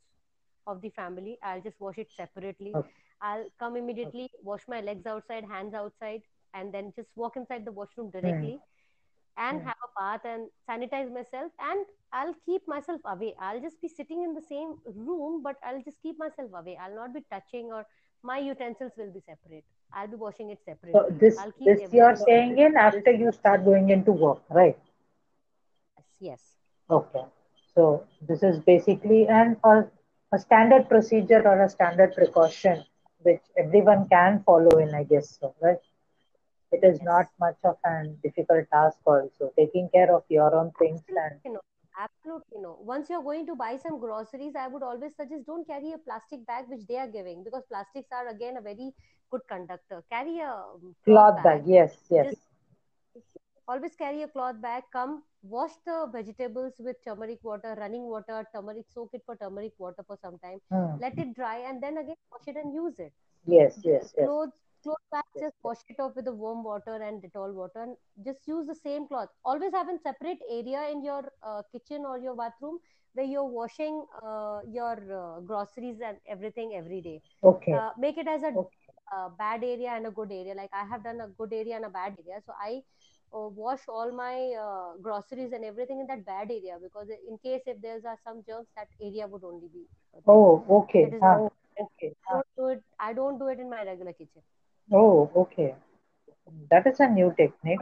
of 0.66 0.80
the 0.82 0.90
family. 0.90 1.38
I'll 1.42 1.60
just 1.62 1.80
wash 1.80 1.98
it 1.98 2.08
separately. 2.16 2.78
Okay. 2.78 2.92
I'll 3.22 3.46
come 3.58 3.76
immediately, 3.76 4.30
wash 4.42 4.62
my 4.68 4.80
legs 4.80 5.06
outside, 5.06 5.44
hands 5.44 5.74
outside, 5.74 6.22
and 6.54 6.72
then 6.74 6.92
just 6.96 7.08
walk 7.16 7.36
inside 7.36 7.64
the 7.64 7.72
washroom 7.72 8.10
Hmm. 8.22 8.48
directly 8.50 8.60
and 9.38 9.60
Hmm. 9.60 9.66
have 9.66 9.76
a 9.84 9.90
bath 10.00 10.24
and 10.24 10.48
sanitize 10.68 11.12
myself. 11.12 11.52
And 11.60 11.86
I'll 12.12 12.34
keep 12.46 12.62
myself 12.68 13.00
away. 13.06 13.34
I'll 13.40 13.60
just 13.60 13.80
be 13.80 13.88
sitting 13.88 14.22
in 14.24 14.34
the 14.34 14.42
same 14.42 14.78
room, 14.86 15.42
but 15.42 15.56
I'll 15.64 15.82
just 15.82 16.02
keep 16.02 16.18
myself 16.18 16.50
away. 16.54 16.78
I'll 16.80 16.94
not 16.94 17.14
be 17.14 17.20
touching 17.30 17.72
or 17.72 17.86
my 18.22 18.38
utensils 18.38 18.92
will 18.96 19.12
be 19.12 19.20
separate. 19.20 19.64
I'll 19.92 20.08
be 20.08 20.16
washing 20.16 20.50
it 20.50 20.50
separately. 20.62 20.92
So 20.92 21.06
this 21.10 21.46
this 21.64 21.92
you're 21.92 22.16
saying 22.16 22.58
in 22.58 22.76
after 22.76 23.10
you 23.10 23.30
start 23.32 23.64
going 23.64 23.90
into 23.90 24.12
work, 24.12 24.42
right? 24.50 24.78
yes. 26.20 26.56
Okay. 26.90 27.24
So 27.74 28.04
this 28.20 28.42
is 28.42 28.58
basically 28.60 29.26
an 29.28 29.56
a, 29.64 29.84
a 30.32 30.38
standard 30.38 30.88
procedure 30.88 31.42
or 31.46 31.62
a 31.62 31.68
standard 31.68 32.14
precaution 32.14 32.84
which 33.22 33.42
everyone 33.56 34.08
can 34.08 34.42
follow 34.44 34.78
in, 34.78 34.94
I 34.94 35.04
guess 35.04 35.38
so, 35.38 35.54
right? 35.62 35.78
It 36.72 36.84
is 36.84 37.00
Yes. 37.00 37.02
not 37.02 37.28
much 37.38 37.58
of 37.64 37.76
an 37.84 38.18
difficult 38.22 38.68
task 38.72 38.98
also. 39.06 39.52
Taking 39.56 39.88
care 39.90 40.14
of 40.14 40.24
your 40.28 40.54
own 40.54 40.72
things 40.78 41.02
and 41.08 41.40
Absolutely 41.42 41.50
no. 41.52 41.60
Absolutely 41.98 42.58
no. 42.60 42.78
Once 42.82 43.08
you're 43.10 43.22
going 43.22 43.46
to 43.46 43.54
buy 43.54 43.76
some 43.76 43.98
groceries, 43.98 44.54
I 44.56 44.68
would 44.68 44.82
always 44.82 45.14
suggest 45.16 45.46
don't 45.46 45.66
carry 45.66 45.92
a 45.92 45.98
plastic 45.98 46.46
bag 46.46 46.66
which 46.68 46.86
they 46.86 46.96
are 46.98 47.08
giving 47.08 47.42
because 47.42 47.64
plastics 47.68 48.08
are 48.12 48.28
again 48.28 48.56
a 48.56 48.60
very 48.62 48.94
good 49.30 49.42
conductor. 49.48 50.02
Carry 50.10 50.38
a 50.40 50.50
um, 50.50 50.94
cloth 51.04 51.42
bag. 51.42 51.62
Yes, 51.66 51.96
yes. 52.10 52.34
Just 53.14 53.36
always 53.68 53.94
carry 53.96 54.22
a 54.22 54.28
cloth 54.28 54.60
bag. 54.60 54.84
Come 54.92 55.22
wash 55.42 55.72
the 55.86 56.08
vegetables 56.12 56.74
with 56.78 56.96
turmeric 57.04 57.40
water, 57.42 57.74
running 57.78 58.02
water, 58.08 58.46
turmeric, 58.54 58.86
soak 58.92 59.10
it 59.14 59.22
for 59.26 59.36
turmeric 59.36 59.72
water 59.78 60.02
for 60.06 60.16
some 60.22 60.38
time. 60.38 60.60
Hmm. 60.70 60.96
Let 61.00 61.18
it 61.18 61.34
dry 61.34 61.58
and 61.58 61.82
then 61.82 61.98
again 61.98 62.16
wash 62.32 62.46
it 62.48 62.56
and 62.56 62.72
use 62.74 62.98
it. 62.98 63.12
Yes, 63.46 63.78
yes, 63.84 64.12
yes. 64.16 64.28
Clothes, 64.28 64.52
clothes 64.82 65.06
bags, 65.10 65.26
just 65.40 65.56
wash 65.62 65.78
it 65.88 66.00
off 66.00 66.14
with 66.16 66.24
the 66.26 66.32
warm 66.32 66.62
water 66.64 66.94
and 66.94 67.22
Dettol 67.22 67.54
water 67.54 67.82
and 67.82 67.96
just 68.24 68.46
use 68.46 68.66
the 68.66 68.74
same 68.74 69.06
cloth. 69.08 69.28
Always 69.44 69.72
have 69.72 69.88
a 69.88 69.98
separate 69.98 70.38
area 70.50 70.88
in 70.90 71.04
your 71.04 71.22
uh, 71.42 71.62
kitchen 71.72 72.04
or 72.06 72.18
your 72.18 72.34
bathroom 72.36 72.78
where 73.14 73.26
you're 73.26 73.44
washing 73.44 74.04
uh, 74.22 74.60
your 74.68 74.96
uh, 75.12 75.40
groceries 75.40 76.00
and 76.04 76.16
everything 76.28 76.74
every 76.76 77.00
day. 77.00 77.22
Okay. 77.42 77.72
Uh, 77.72 77.90
make 77.98 78.18
it 78.18 78.28
as 78.28 78.42
a 78.42 78.52
Okay. 78.56 78.85
Uh, 79.14 79.28
bad 79.38 79.64
area 79.64 79.90
and 79.90 80.06
a 80.06 80.10
good 80.10 80.32
area. 80.32 80.54
Like 80.54 80.70
I 80.72 80.84
have 80.84 81.04
done 81.04 81.20
a 81.20 81.28
good 81.28 81.52
area 81.52 81.76
and 81.76 81.84
a 81.84 81.90
bad 81.90 82.16
area. 82.24 82.40
So 82.44 82.52
I 82.60 82.82
uh, 83.34 83.48
wash 83.48 83.80
all 83.88 84.12
my 84.12 84.52
uh, 84.60 84.96
groceries 85.02 85.52
and 85.52 85.64
everything 85.64 86.00
in 86.00 86.06
that 86.06 86.24
bad 86.24 86.50
area 86.50 86.78
because 86.82 87.08
in 87.28 87.38
case 87.38 87.62
if 87.66 87.80
there's 87.82 88.04
uh, 88.04 88.16
some 88.24 88.42
germs, 88.46 88.66
that 88.76 88.88
area 89.02 89.26
would 89.26 89.44
only 89.44 89.68
be. 89.72 89.84
Oh, 90.26 90.64
okay. 90.70 91.12
Huh. 91.20 91.48
Okay. 91.78 92.14
I 92.28 92.34
don't 92.34 92.46
do 92.56 92.66
it. 92.68 92.82
I 92.98 93.12
don't 93.12 93.38
do 93.38 93.48
it 93.48 93.60
in 93.60 93.68
my 93.68 93.84
regular 93.84 94.12
kitchen. 94.12 94.42
Oh, 94.92 95.30
okay. 95.36 95.74
That 96.70 96.86
is 96.86 97.00
a 97.00 97.08
new 97.08 97.34
technique. 97.36 97.80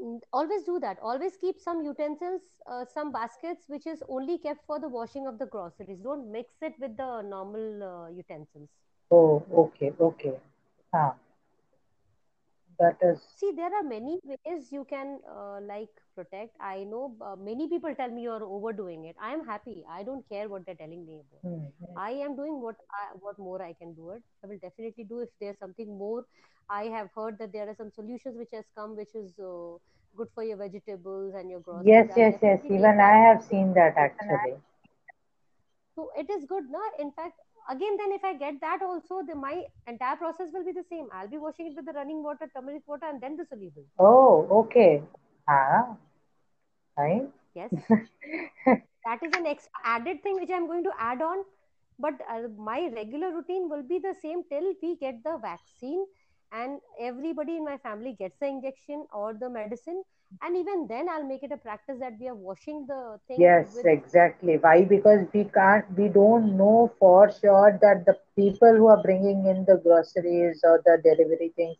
Mm, 0.00 0.20
Always 0.32 0.62
do 0.64 0.78
that. 0.80 0.98
Always 1.02 1.36
keep 1.36 1.58
some 1.60 1.82
utensils, 1.84 2.42
uh, 2.70 2.84
some 2.84 3.12
baskets, 3.12 3.64
which 3.68 3.86
is 3.86 4.02
only 4.08 4.38
kept 4.38 4.64
for 4.66 4.78
the 4.78 4.88
washing 4.88 5.26
of 5.26 5.38
the 5.38 5.46
groceries. 5.46 6.00
Don't 6.00 6.30
mix 6.30 6.54
it 6.62 6.74
with 6.78 6.96
the 6.96 7.22
normal 7.22 7.82
uh, 7.82 8.08
utensils. 8.08 8.68
Oh, 9.10 9.42
okay, 9.52 9.92
okay. 10.00 10.40
Huh. 10.92 11.12
That 12.78 12.96
is, 13.02 13.36
See, 13.36 13.52
there 13.52 13.74
are 13.74 13.82
many 13.82 14.20
ways 14.24 14.72
you 14.72 14.84
can 14.84 15.20
uh, 15.30 15.60
like 15.60 15.88
protect. 16.14 16.56
I 16.60 16.84
know 16.84 17.16
uh, 17.20 17.36
many 17.36 17.68
people 17.68 17.94
tell 17.94 18.10
me 18.10 18.22
you're 18.22 18.44
overdoing 18.44 19.04
it. 19.04 19.16
I 19.20 19.32
am 19.32 19.44
happy. 19.46 19.84
I 19.88 20.02
don't 20.02 20.26
care 20.28 20.48
what 20.48 20.64
they're 20.66 20.74
telling 20.82 21.06
me 21.06 21.20
about. 21.20 21.42
hmm, 21.42 21.66
hmm. 21.80 21.96
I 21.96 22.10
am 22.12 22.36
doing 22.36 22.60
what 22.62 22.76
I, 22.92 23.16
what 23.20 23.38
more 23.38 23.62
I 23.62 23.72
can 23.74 23.94
do 23.94 24.10
it. 24.10 24.22
I 24.44 24.46
will 24.48 24.58
definitely 24.60 25.04
do 25.04 25.20
if 25.20 25.28
there's 25.40 25.58
something 25.58 25.96
more. 25.98 26.24
I 26.68 26.84
have 26.84 27.08
heard 27.14 27.38
that 27.38 27.52
there 27.52 27.68
are 27.68 27.74
some 27.74 27.90
solutions 27.90 28.36
which 28.36 28.50
has 28.52 28.64
come 28.76 28.96
which 28.96 29.14
is 29.14 29.38
uh, 29.38 29.76
good 30.16 30.28
for 30.34 30.42
your 30.44 30.56
vegetables 30.56 31.34
and 31.34 31.50
your 31.50 31.60
groceries. 31.60 32.08
Yes, 32.10 32.12
yes, 32.16 32.38
yes. 32.42 32.62
Even 32.68 33.00
I 33.00 33.16
have 33.26 33.42
seen 33.42 33.74
that 33.74 33.96
actually. 33.96 34.56
So 35.94 36.10
it 36.16 36.28
is 36.30 36.44
good, 36.46 36.70
no? 36.70 36.80
In 36.98 37.10
fact, 37.12 37.40
again, 37.68 37.96
then 37.98 38.12
if 38.12 38.24
I 38.24 38.34
get 38.34 38.60
that 38.60 38.80
also, 38.82 39.22
the 39.26 39.34
my 39.34 39.64
entire 39.86 40.16
process 40.16 40.48
will 40.52 40.64
be 40.64 40.72
the 40.72 40.84
same. 40.90 41.08
I'll 41.12 41.28
be 41.28 41.38
washing 41.38 41.66
it 41.66 41.76
with 41.76 41.86
the 41.86 41.92
running 41.92 42.22
water, 42.22 42.50
turmeric 42.54 42.82
water, 42.86 43.06
and 43.06 43.20
then 43.20 43.36
the 43.36 43.44
soluble. 43.44 43.84
Oh, 43.98 44.46
okay. 44.62 45.02
Ah, 45.48 45.96
fine. 46.96 47.28
Yes, 47.54 47.70
that 48.66 49.22
is 49.22 49.32
an 49.36 49.46
extra 49.46 49.70
added 49.84 50.22
thing 50.22 50.36
which 50.36 50.50
I'm 50.50 50.66
going 50.66 50.84
to 50.84 50.92
add 50.98 51.22
on. 51.22 51.44
But 51.98 52.14
uh, 52.30 52.48
my 52.56 52.90
regular 52.94 53.32
routine 53.32 53.68
will 53.68 53.82
be 53.82 53.98
the 53.98 54.14
same 54.22 54.42
till 54.50 54.74
we 54.82 54.96
get 54.96 55.22
the 55.24 55.38
vaccine 55.42 56.06
and 56.52 56.80
everybody 57.00 57.56
in 57.56 57.64
my 57.64 57.76
family 57.78 58.14
gets 58.18 58.38
the 58.38 58.46
injection 58.46 59.06
or 59.12 59.34
the 59.34 59.50
medicine. 59.50 60.02
And 60.42 60.56
even 60.56 60.86
then, 60.86 61.08
I'll 61.08 61.24
make 61.24 61.42
it 61.42 61.52
a 61.52 61.56
practice 61.56 61.98
that 62.00 62.18
we 62.18 62.28
are 62.28 62.34
washing 62.34 62.86
the 62.86 63.20
thing 63.26 63.40
Yes, 63.40 63.68
with 63.74 63.86
exactly. 63.86 64.56
Why? 64.58 64.84
Because 64.84 65.26
we 65.32 65.44
can't, 65.44 65.84
we 65.96 66.08
don't 66.08 66.56
know 66.56 66.90
for 66.98 67.30
sure 67.30 67.78
that 67.82 68.04
the 68.06 68.16
people 68.36 68.74
who 68.76 68.88
are 68.88 69.02
bringing 69.02 69.46
in 69.46 69.64
the 69.64 69.76
groceries 69.82 70.60
or 70.64 70.80
the 70.84 70.98
delivery 71.02 71.52
things, 71.56 71.76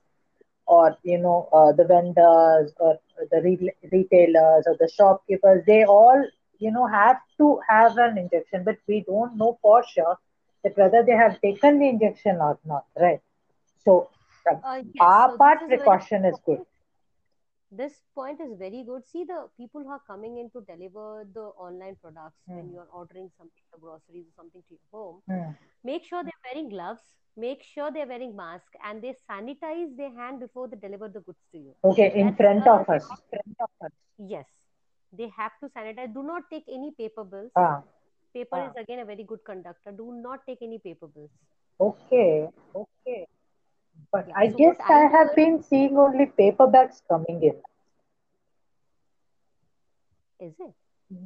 or 0.67 0.97
you 1.03 1.19
know, 1.19 1.49
uh, 1.53 1.73
the 1.73 1.85
vendors 1.85 2.73
or 2.79 2.99
the 3.31 3.41
re 3.43 3.73
retailers 3.93 4.65
or 4.67 4.77
the 4.79 4.89
shopkeepers, 4.97 5.65
they 5.67 5.85
all, 5.85 6.23
you 6.59 6.71
know, 6.71 6.87
have 6.87 7.19
to 7.39 7.59
have 7.69 7.97
an 7.99 8.19
injection, 8.19 8.65
but 8.65 8.77
we 8.89 9.05
don't 9.07 9.37
know 9.37 9.59
for 9.63 9.83
sure 9.85 10.19
that 10.65 10.77
whether 10.77 11.03
they 11.05 11.13
have 11.25 11.41
taken 11.41 11.79
the 11.79 11.89
injection 11.89 12.37
or 12.41 12.59
not, 12.65 12.85
right? 13.01 13.21
So, 13.85 14.09
Uh, 14.63 14.83
yes, 14.93 15.05
our 15.09 15.31
so 15.31 15.37
part 15.39 15.63
is 15.63 15.69
very 15.75 15.79
precaution 15.79 16.25
is 16.25 16.39
good. 16.45 16.61
This 17.71 18.03
point 18.15 18.41
is 18.41 18.57
very 18.59 18.83
good. 18.85 19.07
See, 19.07 19.25
the 19.25 19.49
people 19.59 19.83
who 19.83 19.91
are 19.91 20.03
coming 20.07 20.39
in 20.39 20.51
to 20.51 20.63
deliver 20.63 21.27
the 21.35 21.47
online 21.67 21.97
products 22.03 22.41
when 22.47 22.65
Hmm. 22.67 22.73
you 22.73 22.79
are 22.81 22.89
ordering 22.93 23.31
something, 23.37 23.65
the 23.73 23.79
groceries 23.79 24.27
or 24.27 24.33
something 24.37 24.63
to 24.69 24.75
your 24.75 24.89
home, 24.91 25.23
Hmm. 25.29 25.51
make 25.85 26.05
sure 26.05 26.23
they're 26.23 26.45
wearing 26.47 26.71
gloves, 26.71 27.03
make 27.37 27.63
sure 27.63 27.91
they're 27.91 28.07
wearing 28.07 28.35
mask, 28.35 28.73
and 28.85 29.03
they 29.03 29.15
sanitize 29.31 29.95
their 29.97 30.11
hand 30.15 30.41
before 30.41 30.67
they 30.69 30.77
deliver 30.77 31.09
the 31.09 31.21
goods 31.21 31.45
to 31.53 31.59
you. 31.59 31.75
Okay, 31.85 32.11
in 32.15 32.35
front 32.37 32.67
a 32.67 32.73
of 32.73 32.89
us. 32.89 33.11
yes. 34.19 34.47
They 35.13 35.29
have 35.37 35.53
to 35.61 35.69
sanitize. 35.69 36.13
Do 36.15 36.23
not 36.23 36.51
take 36.51 36.65
any 36.69 36.93
paper 36.93 37.25
bills. 37.25 37.51
Ah, 37.57 37.83
Paper 38.35 38.57
ah. 38.57 38.67
is 38.71 38.77
again 38.77 38.99
a 39.01 39.05
very 39.05 39.25
good 39.25 39.45
conductor. 39.45 39.93
Do 39.93 40.13
not 40.23 40.41
take 40.47 40.63
any 40.63 40.79
paper 40.79 41.07
bills. 41.07 41.31
Okay, 41.81 42.49
okay. 42.75 43.27
But 44.13 44.29
Yeah. 44.29 44.35
I 44.35 44.49
So 44.53 44.59
guess 44.59 44.77
I 44.89 45.07
have 45.07 45.35
been 45.35 45.63
seeing 45.63 45.97
only 45.99 46.27
paper 46.27 46.67
bags 46.67 47.03
coming 47.09 47.43
in. 47.43 47.61
is 50.41 50.55
it? 50.61 50.75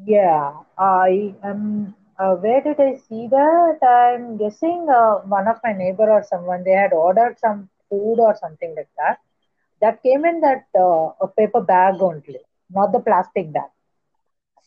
Yeah, 0.04 0.52
I 0.78 1.34
am. 1.42 1.94
Uh, 2.18 2.34
where 2.36 2.60
did 2.60 2.80
I 2.80 2.94
see 2.94 3.26
that? 3.28 3.78
I'm 3.82 4.36
guessing 4.36 4.88
uh, 4.88 5.16
one 5.36 5.46
of 5.48 5.58
my 5.64 5.72
neighbor 5.72 6.10
or 6.10 6.22
someone 6.22 6.62
they 6.64 6.72
had 6.72 6.92
ordered 6.92 7.38
some 7.38 7.68
food 7.88 8.18
or 8.20 8.34
something 8.36 8.74
like 8.76 8.90
that. 8.98 9.18
That 9.80 10.02
came 10.02 10.24
in 10.24 10.40
that 10.40 10.66
uh, 10.78 11.12
a 11.20 11.28
paper 11.28 11.60
bag 11.60 11.96
only, 12.00 12.40
not 12.70 12.92
the 12.92 13.00
plastic 13.00 13.52
bag. 13.52 13.70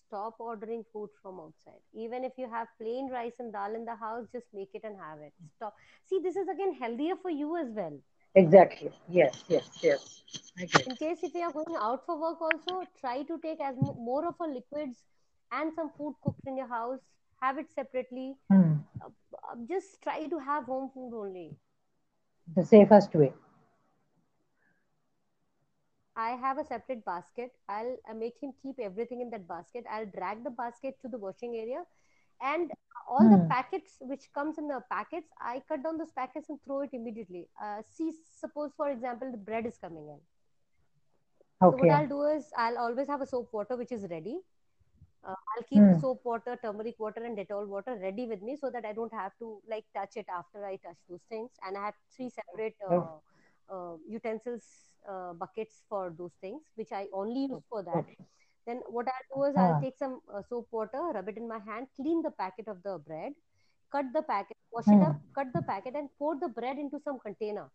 Stop 0.07 0.35
ordering 0.39 0.83
food 0.93 1.09
from 1.21 1.39
outside. 1.39 1.81
Even 1.93 2.23
if 2.23 2.33
you 2.37 2.49
have 2.49 2.67
plain 2.79 3.09
rice 3.11 3.35
and 3.39 3.51
dal 3.51 3.73
in 3.75 3.85
the 3.85 3.95
house, 3.95 4.27
just 4.31 4.47
make 4.53 4.69
it 4.73 4.83
and 4.83 4.97
have 4.97 5.19
it. 5.21 5.33
Stop. 5.55 5.75
See, 6.05 6.19
this 6.19 6.35
is 6.35 6.47
again 6.47 6.73
healthier 6.73 7.15
for 7.21 7.29
you 7.31 7.55
as 7.57 7.69
well. 7.71 7.99
Exactly. 8.35 8.91
Yes, 9.09 9.43
yes, 9.49 9.69
yes. 9.81 10.21
Get 10.71 10.87
In 10.87 10.95
case 10.95 11.23
if 11.23 11.33
you 11.33 11.41
are 11.41 11.51
going 11.51 11.75
out 11.75 12.05
for 12.05 12.19
work, 12.19 12.41
also 12.41 12.87
try 12.99 13.23
to 13.23 13.37
take 13.39 13.59
as 13.61 13.77
mo- 13.77 13.93
more 13.95 14.25
of 14.27 14.35
a 14.39 14.45
liquids 14.47 15.03
and 15.51 15.73
some 15.73 15.89
food 15.91 16.15
cooked 16.21 16.45
in 16.47 16.57
your 16.57 16.67
house. 16.67 16.99
Have 17.41 17.57
it 17.57 17.71
separately. 17.71 18.37
Uh, 19.03 19.09
just 19.67 20.01
try 20.01 20.27
to 20.27 20.39
have 20.39 20.65
home 20.65 20.89
food 20.93 21.13
only. 21.15 21.57
The 22.55 22.63
safest 22.63 23.13
way. 23.15 23.33
I 26.15 26.31
have 26.31 26.57
a 26.57 26.65
separate 26.65 27.05
basket. 27.05 27.51
I'll 27.69 27.97
uh, 28.09 28.13
make 28.13 28.35
him 28.41 28.53
keep 28.61 28.79
everything 28.79 29.21
in 29.21 29.29
that 29.31 29.47
basket. 29.47 29.85
I'll 29.89 30.05
drag 30.05 30.43
the 30.43 30.49
basket 30.51 30.97
to 31.01 31.07
the 31.09 31.17
washing 31.17 31.55
area, 31.55 31.83
and 32.41 32.71
all 33.09 33.29
the 33.29 33.39
Hmm. 33.39 33.49
packets 33.49 33.97
which 34.01 34.31
comes 34.33 34.57
in 34.57 34.67
the 34.67 34.81
packets, 34.91 35.29
I 35.39 35.61
cut 35.67 35.83
down 35.83 35.97
those 35.97 36.11
packets 36.11 36.49
and 36.49 36.61
throw 36.63 36.81
it 36.81 36.91
immediately. 36.93 37.49
Uh, 37.61 37.81
see, 37.83 38.11
suppose 38.39 38.71
for 38.75 38.89
example, 38.89 39.31
the 39.31 39.37
bread 39.37 39.65
is 39.65 39.77
coming 39.77 40.09
in. 40.09 40.19
So 41.69 41.77
what 41.77 41.89
I'll 41.91 42.07
do 42.07 42.23
is 42.23 42.51
I'll 42.57 42.77
always 42.77 43.07
have 43.07 43.21
a 43.21 43.25
soap 43.25 43.51
water 43.53 43.75
which 43.75 43.91
is 43.91 44.07
ready. 44.09 44.39
Uh, 45.23 45.35
I'll 45.55 45.63
keep 45.69 45.85
Hmm. 45.85 45.99
soap 45.99 46.21
water, 46.25 46.57
turmeric 46.61 46.99
water, 46.99 47.23
and 47.23 47.37
Dettol 47.37 47.67
water 47.67 47.95
ready 48.01 48.27
with 48.27 48.41
me 48.41 48.57
so 48.57 48.69
that 48.71 48.85
I 48.85 48.93
don't 48.93 49.13
have 49.13 49.33
to 49.39 49.61
like 49.67 49.85
touch 49.95 50.17
it 50.17 50.27
after 50.29 50.65
I 50.65 50.77
touch 50.77 50.97
those 51.09 51.23
things. 51.29 51.51
And 51.63 51.77
I 51.77 51.85
have 51.85 51.95
three 52.15 52.29
separate 52.29 52.75
Oh, 52.89 53.21
uh, 53.71 53.95
utensils 54.07 54.65
uh, 55.09 55.33
buckets 55.33 55.83
for 55.89 56.13
those 56.17 56.33
things, 56.41 56.61
which 56.75 56.91
I 56.91 57.07
only 57.13 57.45
use 57.45 57.63
for 57.69 57.83
that. 57.83 58.05
okay. 58.05 58.27
Then 58.65 58.81
what 58.87 59.07
I'll 59.07 59.37
do 59.37 59.43
is 59.49 59.55
I'll 59.55 59.75
take 59.75 59.97
some 59.97 60.21
uh, 60.33 60.41
soap 60.49 60.67
water, 60.71 61.11
rub 61.13 61.27
it 61.29 61.37
in 61.37 61.47
my 61.47 61.59
hand, 61.59 61.87
clean 61.95 62.21
the 62.21 62.31
packet 62.31 62.67
of 62.67 62.81
the 62.83 62.97
bread, 62.99 63.33
cut 63.91 64.05
the 64.13 64.21
packet, 64.23 64.57
wash 64.71 64.91
it 64.91 65.01
Hmm. 65.01 65.03
up, 65.03 65.15
cut 65.35 65.47
the 65.53 65.61
packet, 65.61 65.95
and 65.95 66.09
pour 66.17 66.37
the 66.39 66.47
bread 66.49 66.77
into 66.77 66.99
some 66.99 67.19
container. 67.19 67.69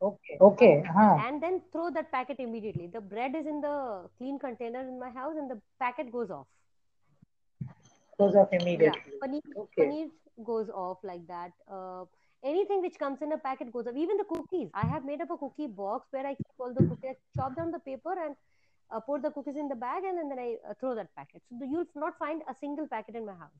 Okay. 0.00 0.36
Okay. 0.40 0.82
Huh. 0.86 1.18
And 1.18 1.42
then 1.42 1.62
throw 1.72 1.90
that 1.90 2.10
packet 2.10 2.38
immediately. 2.40 2.86
The 2.86 3.00
bread 3.00 3.34
is 3.34 3.46
in 3.46 3.60
the 3.60 4.08
clean 4.18 4.38
container 4.38 4.80
in 4.80 4.98
my 4.98 5.10
house, 5.10 5.34
and 5.36 5.50
the 5.50 5.60
packet 5.78 6.10
goes 6.12 6.30
off. 6.30 6.46
Goes 8.18 8.34
off 8.36 8.52
Yeah, 8.78 8.94
immediately. 8.94 9.20
paneer, 9.22 9.42
Okay. 9.56 9.78
paneer 9.78 10.08
goes 10.44 10.68
off 10.70 10.98
like 11.04 11.26
that. 11.26 11.52
Uh, 11.70 12.04
anything 12.44 12.82
which 12.82 12.98
comes 12.98 13.22
in 13.22 13.32
a 13.32 13.38
packet 13.38 13.72
goes 13.72 13.86
up. 13.86 13.96
Even 13.96 14.16
the 14.16 14.24
cookies. 14.24 14.68
I 14.74 14.86
have 14.86 15.04
made 15.04 15.20
up 15.20 15.30
a 15.30 15.36
cookie 15.36 15.66
box 15.66 16.06
where 16.10 16.26
I 16.26 16.34
keep 16.34 16.46
all 16.58 16.72
the 16.74 16.82
cookies, 16.82 17.16
chop 17.34 17.56
down 17.56 17.70
the 17.70 17.78
paper 17.80 18.14
and 18.24 18.36
uh, 18.90 19.00
put 19.00 19.22
the 19.22 19.30
cookies 19.30 19.56
in 19.56 19.68
the 19.68 19.74
bag, 19.74 20.04
and, 20.04 20.18
then 20.18 20.28
then 20.28 20.38
I 20.38 20.56
uh, 20.68 20.74
throw 20.78 20.94
that 20.94 21.08
packet. 21.16 21.42
So 21.48 21.56
the, 21.58 21.66
you'll 21.66 21.86
not 21.96 22.18
find 22.18 22.42
a 22.48 22.54
single 22.60 22.86
packet 22.86 23.16
in 23.16 23.26
my 23.26 23.32
house. 23.32 23.50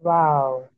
Wow. 0.00 0.68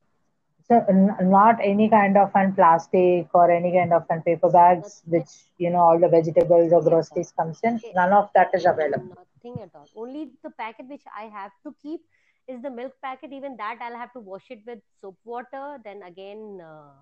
So 0.68 0.84
n- 0.88 1.16
not 1.22 1.58
any 1.62 1.88
kind 1.88 2.16
of 2.16 2.30
an 2.34 2.54
plastic 2.54 3.28
or 3.32 3.50
any 3.50 3.72
kind 3.72 3.92
of 3.92 4.04
an 4.10 4.22
paper 4.22 4.50
bags, 4.50 5.02
Nothing, 5.06 5.20
which 5.20 5.30
you 5.56 5.70
know 5.70 5.78
all 5.78 5.98
the 5.98 6.08
vegetables 6.08 6.72
or 6.72 6.82
nothing 6.82 6.92
at 6.92 7.10
all. 7.10 7.22
groceries 7.22 7.32
comes 7.32 7.60
in. 7.62 7.80
None 7.94 8.12
of 8.12 8.30
that 8.34 8.50
is 8.54 8.66
available. 8.66 9.16
nothing 9.16 9.62
at 9.62 9.70
all. 9.74 9.88
Only 9.96 10.30
the 10.42 10.50
packet 10.50 10.86
which 10.86 11.02
I 11.16 11.24
have 11.24 11.52
to 11.64 11.74
keep 11.82 12.00
is 12.48 12.62
the 12.62 12.70
milk 12.70 12.92
packet. 13.02 13.32
Even 13.32 13.56
that 13.56 13.78
I'll 13.80 13.96
have 13.96 14.12
to 14.14 14.20
wash 14.20 14.46
it 14.50 14.61
with 14.66 14.80
soap 15.00 15.18
water, 15.24 15.78
then 15.84 16.02
again 16.02 16.61
uh, 16.64 16.94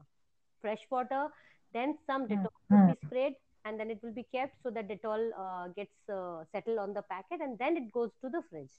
fresh 0.61 0.81
water, 0.91 1.29
then 1.73 1.97
some 2.07 2.29
Hmm. 2.29 2.45
Will 2.71 2.85
Hmm. 2.85 2.87
be 2.87 2.97
sprayed, 3.07 3.35
and 3.65 3.79
then 3.81 3.91
it 3.91 4.01
will 4.03 4.13
be 4.15 4.27
kept 4.35 4.55
so 4.63 4.71
that 4.71 4.89
Dettol 4.89 5.31
uh, 5.39 5.69
gets 5.77 5.95
uh, 6.13 6.45
settled 6.53 6.79
on 6.79 6.95
the 6.95 7.03
packet, 7.03 7.41
and 7.41 7.59
then 7.59 7.77
it 7.77 7.93
goes 7.93 8.11
to 8.23 8.29
the 8.31 8.43
fridge. 8.51 8.73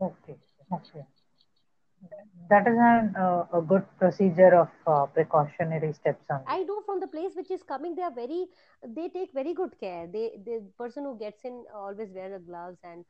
Okay. 0.00 0.36
Okay. 0.72 1.04
That 2.48 2.66
is 2.66 2.76
an, 2.78 3.14
uh, 3.16 3.46
a 3.52 3.60
good 3.60 3.84
procedure 3.98 4.54
of 4.54 4.68
uh, 4.86 5.06
precautionary 5.06 5.92
steps 5.92 6.24
only. 6.30 6.44
I 6.46 6.62
know 6.64 6.82
from 6.84 7.00
the 7.00 7.06
place 7.06 7.32
which 7.36 7.50
is 7.50 7.62
coming, 7.62 7.94
they 7.94 8.02
are 8.02 8.14
very, 8.14 8.46
they 8.86 9.08
take 9.08 9.32
very 9.32 9.54
good 9.54 9.78
care. 9.78 10.06
They, 10.06 10.38
the 10.44 10.64
person 10.78 11.04
who 11.04 11.18
gets 11.18 11.44
in 11.44 11.64
always 11.74 12.10
wear 12.12 12.30
the 12.30 12.38
gloves 12.44 12.78
and 12.82 13.04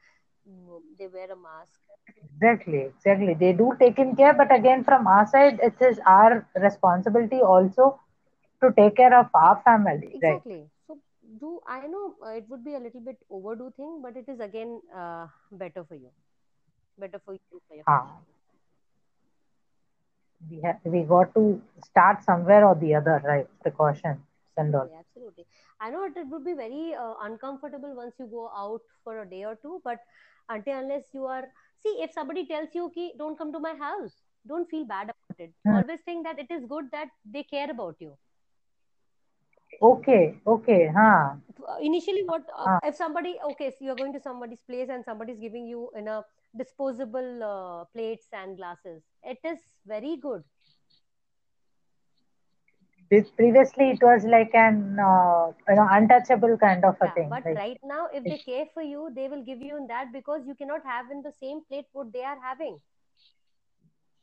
they 0.98 1.06
wear 1.08 1.30
a 1.32 1.36
mask. 1.36 1.80
Exactly, 2.24 2.80
exactly. 2.80 3.34
They 3.34 3.52
do 3.52 3.74
take 3.78 3.98
in 3.98 4.14
care, 4.16 4.32
but 4.34 4.54
again, 4.54 4.84
from 4.84 5.06
our 5.06 5.26
side, 5.26 5.58
it 5.62 5.74
is 5.80 5.98
our 6.06 6.46
responsibility 6.54 7.40
also 7.40 7.98
to 8.62 8.72
take 8.72 8.96
care 8.96 9.18
of 9.18 9.28
our 9.34 9.60
family, 9.62 10.16
right? 10.22 10.42
Exactly. 10.42 10.70
So 10.86 10.98
do 11.40 11.60
I 11.66 11.86
know 11.86 12.14
uh, 12.24 12.30
it 12.40 12.48
would 12.48 12.64
be 12.64 12.74
a 12.74 12.78
little 12.80 13.00
bit 13.00 13.18
overdo 13.30 13.70
thing, 13.76 14.00
but 14.02 14.16
it 14.16 14.28
is 14.28 14.40
again 14.40 14.80
uh, 14.94 15.26
better 15.52 15.84
for 15.84 15.94
you, 15.94 16.10
better 16.98 17.18
for 17.24 17.34
you 17.34 17.60
for 17.68 17.74
your 17.74 17.84
family. 17.84 17.86
Ah, 17.86 18.20
we 20.50 20.60
have 20.64 20.78
we 20.84 21.02
got 21.02 21.34
to 21.34 21.60
start 21.88 22.22
somewhere 22.22 22.66
or 22.66 22.74
the 22.74 22.94
other, 22.94 23.20
right? 23.24 23.48
Precaution 23.62 24.22
and 24.56 24.74
all. 24.74 24.88
Absolutely, 24.88 24.92
absolutely. 24.98 25.46
I 25.80 25.90
know 25.90 26.04
it, 26.04 26.16
it 26.16 26.26
would 26.28 26.44
be 26.44 26.54
very 26.54 26.94
uh, 26.94 27.14
uncomfortable 27.22 27.94
once 27.94 28.14
you 28.18 28.26
go 28.26 28.48
out 28.56 28.80
for 29.04 29.20
a 29.22 29.28
day 29.28 29.44
or 29.44 29.56
two, 29.56 29.80
but 29.84 29.98
until 30.48 30.78
unless 30.78 31.04
you 31.12 31.26
are, 31.26 31.44
see, 31.82 31.96
if 32.02 32.12
somebody 32.12 32.46
tells 32.46 32.74
you, 32.74 32.90
"Ki, 32.94 33.12
don't 33.18 33.38
come 33.38 33.52
to 33.52 33.60
my 33.60 33.74
house," 33.74 34.22
don't 34.46 34.68
feel 34.68 34.84
bad 34.84 35.10
about 35.14 35.38
it. 35.46 35.52
Hmm. 35.66 35.74
Always 35.76 36.00
think 36.04 36.24
that 36.24 36.38
it 36.38 36.50
is 36.50 36.64
good 36.66 36.90
that 36.92 37.08
they 37.24 37.42
care 37.44 37.70
about 37.70 37.96
you. 38.00 38.16
Okay, 39.82 40.34
okay, 40.46 40.88
huh? 40.96 41.34
Uh, 41.68 41.76
Initially, 41.80 42.22
what 42.26 42.42
uh, 42.56 42.78
if 42.84 42.94
somebody, 42.94 43.36
okay, 43.52 43.70
so 43.70 43.84
you're 43.84 43.96
going 43.96 44.12
to 44.12 44.20
somebody's 44.20 44.62
place 44.68 44.88
and 44.90 45.04
somebody's 45.04 45.40
giving 45.40 45.66
you 45.66 45.90
in 45.96 46.08
a 46.08 46.22
disposable 46.56 47.42
uh, 47.42 47.84
plates 47.92 48.28
and 48.32 48.56
glasses. 48.56 49.02
It 49.22 49.38
is 49.44 49.58
very 49.86 50.16
good. 50.16 50.42
Previously 53.08 53.90
it 53.90 54.02
was 54.02 54.24
like 54.24 54.54
an 54.54 54.98
uh, 54.98 55.52
you 55.68 55.74
know 55.76 55.88
untouchable 55.90 56.56
kind 56.58 56.84
of 56.84 56.96
a 57.00 57.08
Yeah, 57.08 57.10
thing, 57.10 57.30
but 57.30 57.44
like 57.44 57.56
right 57.56 57.78
now, 57.82 58.06
if 58.12 58.26
they 58.28 58.38
care 58.38 58.66
for 58.74 58.82
you, 58.82 59.10
they 59.14 59.28
will 59.28 59.42
give 59.44 59.60
you 59.62 59.76
in 59.76 59.86
that 59.88 60.12
because 60.12 60.46
you 60.46 60.54
cannot 60.54 60.84
have 60.84 61.10
in 61.10 61.22
the 61.22 61.32
same 61.32 61.62
plate 61.64 61.86
what 61.92 62.12
they 62.12 62.22
are 62.24 62.40
having. 62.40 62.80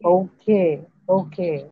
okay, 0.04 0.86
okay. 1.10 1.65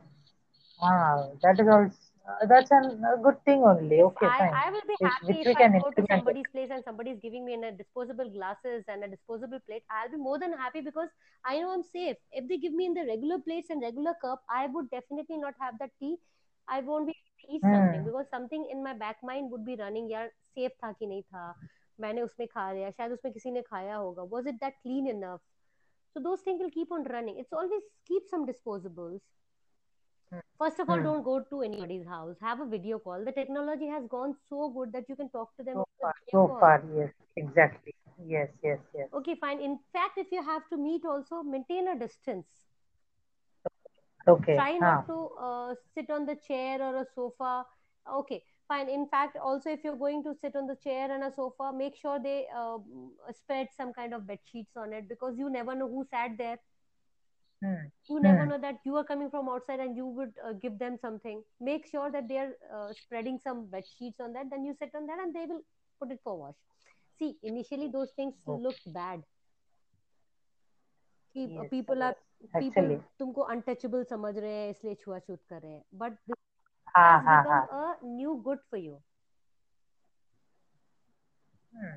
Ah, 0.81 1.27
that 1.43 1.59
is 1.59 1.67
also 1.67 1.97
uh, 2.29 2.45
that's 2.47 2.71
an, 2.71 3.03
a 3.13 3.17
good 3.21 3.43
thing 3.45 3.63
only. 3.63 4.01
Okay, 4.01 4.29
I, 4.29 4.41
fine. 4.41 4.63
I 4.67 4.71
will 4.71 4.83
be 4.87 4.97
Which, 4.99 5.13
happy 5.13 5.23
which 5.23 5.41
if 5.41 5.47
we 5.47 5.55
I 5.55 5.65
can 5.65 5.73
go 5.79 5.91
to 5.91 6.03
it. 6.03 6.05
somebody's 6.05 6.47
place 6.49 6.69
and 6.71 6.83
somebody's 6.83 7.19
giving 7.19 7.45
me 7.45 7.53
in 7.53 7.63
a 7.63 7.71
disposable 7.71 8.29
glasses 8.29 8.83
and 8.87 9.03
a 9.03 9.07
disposable 9.07 9.59
plate. 9.67 9.83
I'll 9.89 10.09
be 10.11 10.17
more 10.17 10.39
than 10.39 10.53
happy 10.53 10.81
because 10.81 11.09
I 11.45 11.59
know 11.59 11.71
I'm 11.73 11.83
safe. 11.83 12.17
If 12.31 12.47
they 12.47 12.57
give 12.57 12.73
me 12.73 12.85
in 12.85 12.93
the 12.93 13.05
regular 13.05 13.39
plates 13.39 13.69
and 13.69 13.81
regular 13.81 14.13
cup, 14.21 14.43
I 14.49 14.67
would 14.67 14.89
definitely 14.91 15.37
not 15.37 15.55
have 15.59 15.77
that 15.79 15.91
tea. 15.99 16.17
I 16.68 16.80
won't 16.80 17.06
be 17.06 17.14
able 17.14 17.36
to 17.42 17.54
eat 17.56 17.64
something 17.70 18.02
Hmm. 18.02 18.04
because 18.04 18.28
something 18.30 18.66
in 18.70 18.82
my 18.84 18.94
back 18.94 19.22
mind 19.22 19.50
would 19.50 19.64
be 19.64 19.76
running 19.82 20.10
यार 20.10 20.30
safe 20.58 20.76
था 20.84 20.92
कि 20.92 21.06
नहीं 21.06 21.22
था 21.22 21.54
मैंने 22.00 22.22
उसमें 22.22 22.46
खा 22.48 22.70
लिया 22.72 22.90
शायद 22.90 23.12
उसमें 23.12 23.32
किसी 23.32 23.50
ने 23.52 23.62
खाया 23.62 23.96
होगा 23.96 24.28
was 24.36 24.46
it 24.52 24.60
that 24.64 24.80
clean 24.86 25.06
enough 25.14 25.42
so 26.14 26.22
those 26.28 26.42
things 26.48 26.60
will 26.64 26.74
keep 26.78 26.92
on 26.98 27.04
running 27.16 27.38
it's 27.44 27.52
always 27.62 27.88
keep 28.12 28.28
some 28.34 28.46
disposables 28.52 29.20
First 30.58 30.80
of 30.80 30.90
all, 30.90 31.00
Hmm. 31.00 31.02
don't 31.02 31.22
go 31.22 31.40
to 31.40 31.62
anybody's 31.62 32.06
house. 32.06 32.36
Have 32.40 32.60
a 32.60 32.66
video 32.66 32.98
call. 32.98 33.24
The 33.24 33.32
technology 33.32 33.86
has 33.86 34.06
gone 34.08 34.34
so 34.48 34.68
good 34.70 34.92
that 34.92 35.08
you 35.08 35.16
can 35.16 35.28
talk 35.30 35.56
to 35.56 35.62
them 35.64 35.76
So 35.76 35.84
over 35.84 35.94
far, 36.00 36.14
video 36.20 36.38
so 36.38 36.46
call. 36.46 36.60
far, 36.60 36.82
yes, 36.96 37.12
exactly. 37.36 37.94
Yes, 38.26 38.48
yes, 38.62 38.78
yes. 38.94 39.08
Okay, 39.12 39.34
fine. 39.36 39.60
In 39.60 39.78
fact, 39.92 40.18
if 40.18 40.30
you 40.32 40.42
have 40.42 40.68
to 40.68 40.76
meet, 40.76 41.04
also 41.04 41.42
maintain 41.42 41.88
a 41.88 41.98
distance. 41.98 42.46
Okay, 44.27 44.67
Try 44.67 44.77
not 44.77 45.05
to 45.07 45.29
uh, 45.39 45.75
sit 45.93 46.09
on 46.09 46.25
the 46.25 46.35
chair 46.35 46.81
or 46.81 46.95
a 46.97 47.05
sofa. 47.15 47.65
Okay, 48.11 48.43
fine. 48.67 48.89
In 48.89 49.07
fact, 49.07 49.37
also 49.37 49.69
if 49.69 49.83
you're 49.83 49.95
going 49.95 50.23
to 50.23 50.33
sit 50.41 50.55
on 50.55 50.67
the 50.67 50.75
chair 50.75 51.11
and 51.11 51.23
a 51.23 51.31
sofa, 51.33 51.71
make 51.75 51.95
sure 51.95 52.19
they 52.19 52.47
uh, 52.55 52.77
spread 53.31 53.67
some 53.75 53.93
kind 53.93 54.13
of 54.13 54.25
bed 54.27 54.39
sheets 54.43 54.75
on 54.75 54.93
it 54.93 55.07
because 55.07 55.37
you 55.37 55.49
never 55.49 55.75
know 55.75 55.87
who 55.87 56.05
sat 56.09 56.31
there. 56.37 56.57
Hmm. 57.61 57.91
You 58.09 58.19
never 58.19 58.45
Hmm. 58.45 58.47
know 58.47 58.57
that 58.59 58.79
you 58.85 58.95
are 58.97 59.03
coming 59.03 59.29
from 59.29 59.47
outside 59.49 59.79
and 59.79 59.95
you 59.95 60.05
would 60.05 60.33
uh, 60.45 60.53
give 60.53 60.77
them 60.79 60.97
something. 60.97 61.43
Make 61.59 61.85
sure 61.87 62.11
that 62.11 62.27
they 62.27 62.37
are 62.37 62.53
uh, 62.73 62.93
spreading 62.93 63.39
some 63.39 63.67
bed 63.67 63.83
sheets 63.97 64.19
on 64.19 64.33
that. 64.33 64.49
Then 64.49 64.65
you 64.65 64.73
sit 64.73 64.91
on 64.95 65.05
that 65.07 65.19
and 65.19 65.33
they 65.33 65.45
will 65.45 65.61
put 65.99 66.11
it 66.11 66.19
for 66.23 66.37
wash. 66.37 66.55
See, 67.19 67.37
initially 67.43 67.87
those 67.87 68.11
things 68.15 68.35
Okay. 68.47 68.61
look 68.63 68.77
bad. 68.87 69.23
कि 71.34 71.46
Yes, 71.46 71.70
people 71.70 72.02
are 72.02 72.14
yes. 72.40 72.52
people 72.58 72.88
Actually, 72.88 73.00
तुमको 73.18 73.46
untouchable 73.54 74.04
समझ 74.10 74.36
रहे 74.38 74.54
हैं 74.62 74.70
इसलिए 74.70 74.94
छुआछूत 75.04 75.40
कर 75.50 75.60
रहे 75.62 75.72
हैं 75.72 75.84
but 76.02 76.18
this 76.28 76.40
ha 76.94 77.06
has 77.08 77.22
ha 77.26 77.36
become 77.36 77.48
ha. 77.50 77.60
a 77.82 77.84
new 78.20 78.36
good 78.48 78.60
for 78.70 78.78
you 78.86 79.00
Hmm. 81.72 81.96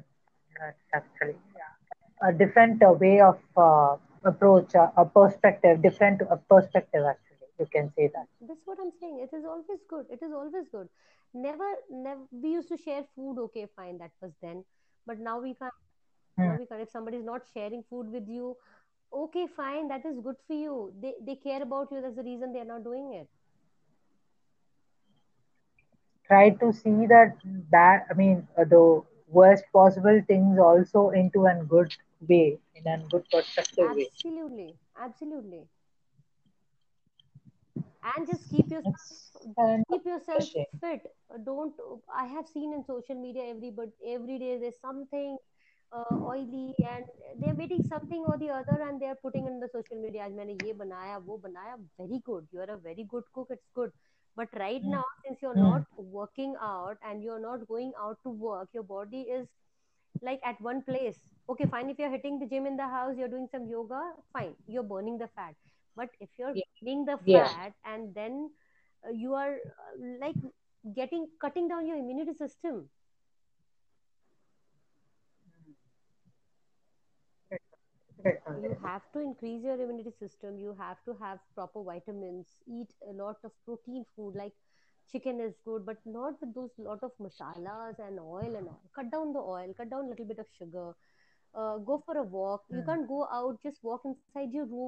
That's 0.60 0.84
actually 0.94 1.38
yeah. 1.56 2.30
a 2.30 2.34
different 2.34 2.82
uh, 2.84 2.92
way 2.94 3.20
of 3.22 3.40
uh, 3.58 3.98
approach, 4.24 4.76
uh, 4.76 4.90
a 4.98 5.06
perspective, 5.06 5.82
different 5.82 6.22
uh, 6.30 6.36
perspective. 6.50 7.04
Actually, 7.06 7.48
you 7.60 7.68
can 7.74 7.92
say 7.96 8.10
that. 8.14 8.28
that's 8.48 8.66
what 8.66 8.78
I'm 8.80 8.92
saying 9.00 9.20
it 9.26 9.36
is 9.36 9.46
always 9.46 9.82
good 9.90 10.06
it 10.10 10.22
is 10.22 10.32
always 10.34 10.68
good 10.72 10.88
never 11.34 11.70
never 11.90 12.22
we 12.32 12.50
used 12.52 12.70
to 12.70 12.78
share 12.78 13.04
food 13.16 13.40
okay 13.46 13.66
fine 13.76 13.98
that 14.00 14.12
was 14.22 14.32
then 14.42 14.64
but 15.06 15.20
now 15.20 15.40
we 15.40 15.54
can't 15.56 15.74
Hmm. 16.38 16.44
now 16.46 16.56
we 16.56 16.66
can't 16.66 16.82
if 16.82 16.90
somebody 16.92 17.18
is 17.18 17.26
not 17.26 17.42
sharing 17.54 17.84
food 17.90 18.12
with 18.12 18.28
you 18.28 18.56
okay 19.21 19.47
fine 19.47 19.89
that 19.89 20.05
is 20.11 20.19
good 20.27 20.37
for 20.47 20.55
you 20.63 20.77
they 21.03 21.15
they 21.29 21.37
care 21.37 21.63
about 21.63 21.91
you 21.93 22.01
that's 22.01 22.17
the 22.17 22.29
reason 22.31 22.53
they 22.53 22.61
are 22.67 22.71
not 22.75 22.85
doing 22.85 23.13
it 23.15 23.29
Try 26.27 26.51
to 26.51 26.73
see 26.73 27.07
that 27.07 27.37
bad. 27.71 28.07
I 28.11 28.15
mean, 28.15 28.47
uh, 28.57 28.65
the 28.65 29.03
worst 29.29 29.65
possible 29.73 30.21
things 30.27 30.59
also 30.59 31.11
into 31.11 31.47
a 31.47 31.55
good 31.65 31.93
way, 32.29 32.59
in 32.75 32.87
a 32.87 32.99
good 33.11 33.29
perspective 33.31 33.95
way. 33.95 34.11
absolutely 34.17 34.77
absolutely 34.97 35.69
and 38.03 38.27
just 38.27 38.49
keep 38.51 38.71
yourself 38.71 39.19
keep 39.89 40.05
yourself 40.11 40.49
fit 40.81 41.07
don't 41.45 41.75
i 42.23 42.25
have 42.35 42.47
seen 42.49 42.73
in 42.77 42.83
social 42.85 43.17
media 43.25 43.45
every 43.55 43.71
but 43.71 43.91
every 44.15 44.39
day 44.39 44.59
there's 44.59 44.81
something 44.81 45.37
uh, 45.92 46.16
oily 46.26 46.76
and 46.94 47.06
they're 47.42 47.56
making 47.56 47.84
something 47.84 48.24
or 48.28 48.38
the 48.38 48.50
other 48.50 48.82
and 48.88 49.02
they're 49.02 49.16
putting 49.22 49.48
in 49.48 49.60
the 49.60 49.70
social 49.74 50.02
media 50.02 50.24
आज 50.26 50.32
मैंने 50.40 50.54
ये 50.66 50.74
बनाया 50.84 51.18
वो 51.30 51.38
बनाया 51.48 51.76
very 52.02 52.22
good 52.30 52.48
you 52.54 52.62
are 52.66 52.72
a 52.76 52.78
very 52.88 53.06
good 53.16 53.24
cook 53.38 53.52
it's 53.58 53.70
good 53.82 53.92
but 54.42 54.58
right 54.64 54.86
Mm, 54.86 54.96
now 54.96 55.04
since 55.26 55.42
you're 55.42 55.58
mm, 55.58 55.66
not 55.66 55.84
working 56.18 56.56
out 56.72 56.98
and 57.12 57.24
you're 57.24 57.42
not 57.48 57.68
going 57.68 57.94
out 58.08 58.18
to 58.24 58.30
work 58.48 58.70
your 58.80 58.84
body 58.96 59.22
is 59.40 59.48
like 60.22 60.40
at 60.44 60.60
one 60.62 60.82
place 60.84 61.20
okay 61.50 61.66
fine 61.66 61.90
if 61.90 62.00
you're 62.00 62.12
hitting 62.12 62.40
the 62.40 62.48
gym 62.48 62.66
in 62.66 62.76
the 62.78 62.88
house 62.96 63.16
you're 63.18 63.34
doing 63.36 63.48
some 63.52 63.68
yoga 63.68 64.02
fine 64.34 64.56
you're 64.68 64.84
burning 64.94 65.18
the 65.18 65.28
fat 65.36 65.56
but 65.96 66.10
if 66.20 66.30
you're 66.38 66.56
yeah, 66.56 66.64
burning 66.82 67.06
the 67.06 67.18
yeah. 67.26 67.50
fat 67.50 67.74
and 67.86 68.14
then 68.16 68.50
uh, 69.08 69.12
you 69.12 69.34
are 69.34 69.54
uh, 69.56 69.94
like 70.22 70.38
getting 70.96 71.28
cutting 71.42 71.68
down 71.68 71.86
your 71.88 71.98
immunity 71.98 72.34
system 72.34 72.90
correct, 78.23 78.45
correct, 78.45 78.63
you 78.63 78.77
have 78.83 79.03
to 79.13 79.21
increase 79.21 79.63
your 79.65 79.75
immunity 79.81 80.11
system. 80.11 80.59
You 80.59 80.75
have 80.79 80.99
to 81.05 81.15
have 81.21 81.39
proper 81.55 81.83
vitamins. 81.83 82.49
Eat 82.67 82.93
a 83.09 83.13
lot 83.13 83.37
of 83.45 83.53
protein 83.65 84.05
food 84.17 84.35
like 84.37 84.53
chicken 85.11 85.41
is 85.41 85.55
good 85.65 85.85
but 85.87 85.99
not 86.07 86.35
with 86.41 86.55
those 86.55 86.71
lot 86.79 87.03
of 87.03 87.13
masalas 87.21 87.99
and 87.99 88.19
oil 88.21 88.55
and 88.57 88.69
all. 88.69 88.83
Cut 88.95 89.11
down 89.11 89.33
the 89.33 89.41
oil 89.41 89.73
cut 89.77 89.91
down 89.91 90.07
a 90.07 90.09
little 90.11 90.27
bit 90.27 90.39
of 90.39 90.47
sugar. 90.59 90.93
Uh, 91.55 91.79
go 91.79 92.03
for 92.07 92.17
a 92.19 92.23
walk. 92.23 92.63
You 92.71 92.83
Mm, 92.83 92.97
can't 92.97 93.09
go 93.09 93.27
out 93.33 93.61
just 93.63 93.83
walk 93.85 94.03
inside 94.05 94.41
your 94.41 94.55
room. 94.55 94.87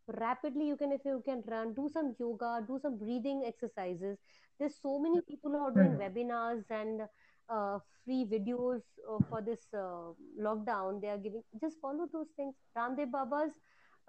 Rapidly 0.00 0.58
you 0.58 0.66
can 0.76 0.82
if 0.92 1.04
you 1.04 1.22
can 1.24 1.42
run 1.46 1.72
do 1.74 1.88
some 1.88 2.14
yoga 2.18 2.62
do 2.66 2.78
some 2.80 2.96
breathing 2.98 3.42
exercises. 3.46 4.18
There's 4.58 4.76
so 4.80 4.98
many 4.98 5.20
people 5.22 5.50
who 5.52 5.58
are 5.58 5.70
doing 5.72 5.96
mm, 5.96 5.98
webinars 5.98 6.70
and 6.70 7.02
uh, 7.48 7.78
free 8.04 8.26
videos 8.30 8.80
uh, 9.10 9.18
for 9.28 9.40
this 9.42 9.60
uh, 9.74 10.12
lockdown. 10.40 11.00
They 11.00 11.08
are 11.08 11.18
giving 11.18 11.42
just 11.60 11.76
follow 11.80 12.08
those 12.12 12.28
things. 12.36 12.54
Ramdev 12.76 13.10
baba's 13.10 13.52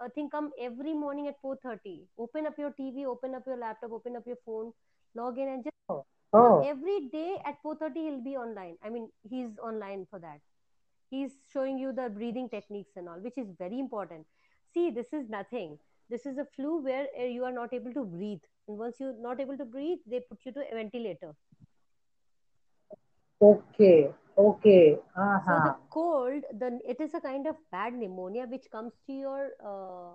uh, 0.00 0.08
thing 0.14 0.28
come 0.30 0.50
every 0.60 0.94
morning 0.94 1.28
at 1.28 1.40
4.30 1.42 2.00
open 2.18 2.46
up 2.46 2.54
your 2.58 2.70
tv 2.70 3.04
open 3.04 3.34
up 3.34 3.42
your 3.46 3.56
laptop 3.56 3.92
open 3.92 4.16
up 4.16 4.22
your 4.26 4.38
phone 4.46 4.72
log 5.14 5.38
in 5.38 5.48
and 5.48 5.64
just 5.64 5.76
oh, 5.88 6.04
oh, 6.32 6.62
every 6.66 7.08
day 7.12 7.36
at 7.44 7.62
4.30 7.62 7.94
he'll 7.96 8.24
be 8.24 8.36
online. 8.36 8.76
I 8.82 8.90
mean 8.90 9.08
he's 9.28 9.50
online 9.62 10.06
for 10.10 10.18
that. 10.20 10.40
He's 11.10 11.32
showing 11.52 11.78
you 11.78 11.92
the 11.92 12.08
breathing 12.08 12.48
techniques 12.48 12.92
and 12.96 13.08
all 13.08 13.20
which 13.20 13.36
is 13.36 13.48
very 13.58 13.78
important. 13.78 14.26
See 14.72 14.90
this 14.90 15.12
is 15.12 15.28
nothing. 15.28 15.78
This 16.08 16.26
is 16.26 16.38
a 16.38 16.46
flu 16.56 16.82
where 16.82 17.06
uh, 17.18 17.24
you 17.24 17.44
are 17.44 17.52
not 17.52 17.72
able 17.72 17.92
to 17.92 18.04
breathe. 18.04 18.40
And 18.68 18.78
once 18.78 18.96
you're 19.00 19.20
not 19.20 19.40
able 19.40 19.56
to 19.56 19.64
breathe 19.64 19.98
they 20.06 20.20
put 20.20 20.38
you 20.44 20.52
to 20.52 20.60
a 20.60 20.74
ventilator 20.74 21.34
okay, 23.40 24.12
okay. 24.36 24.98
so 25.48 25.58
the 25.60 25.72
Uh-huh. 25.72 25.74
cold 25.90 26.44
the 26.52 26.80
it 26.86 27.00
is 27.00 27.14
a 27.14 27.20
kind 27.20 27.46
of 27.46 27.56
bad 27.70 27.94
pneumonia 27.94 28.46
which 28.46 28.70
comes 28.70 29.00
to 29.06 29.12
your 29.12 29.50
uh, 29.64 30.14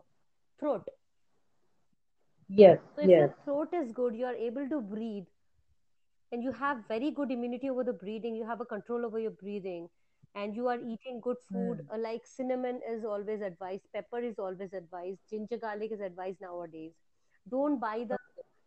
throat. 0.60 0.88
Yes, 2.50 2.80
so 2.96 3.02
if 3.02 3.16
your 3.16 3.30
throat 3.44 3.74
is 3.74 3.92
good 3.92 4.16
you 4.16 4.26
are 4.26 4.36
able 4.36 4.68
to 4.70 4.82
breathe 4.82 5.28
and 6.32 6.44
you 6.44 6.52
have 6.52 6.78
very 6.88 7.12
good 7.12 7.32
immunity 7.32 7.70
over 7.70 7.84
the 7.84 7.94
breathing 7.94 8.36
you 8.36 8.46
have 8.46 8.62
a 8.62 8.66
control 8.66 9.06
over 9.06 9.20
your 9.20 9.32
breathing 9.42 9.88
and 10.36 10.56
you 10.56 10.68
are 10.68 10.80
eating 10.80 11.20
good 11.22 11.38
food 11.52 11.80
Mm, 11.80 12.06
like 12.06 12.26
cinnamon 12.26 12.80
is 12.94 13.04
always 13.06 13.42
advised 13.42 13.88
pepper 13.94 14.20
is 14.30 14.40
always 14.40 14.74
advised 14.74 15.20
ginger 15.30 15.58
garlic 15.58 15.92
is 15.92 16.02
advised 16.02 16.42
nowadays. 16.42 16.94
Don't 17.50 17.80
buy 17.80 18.06
the 18.10 18.18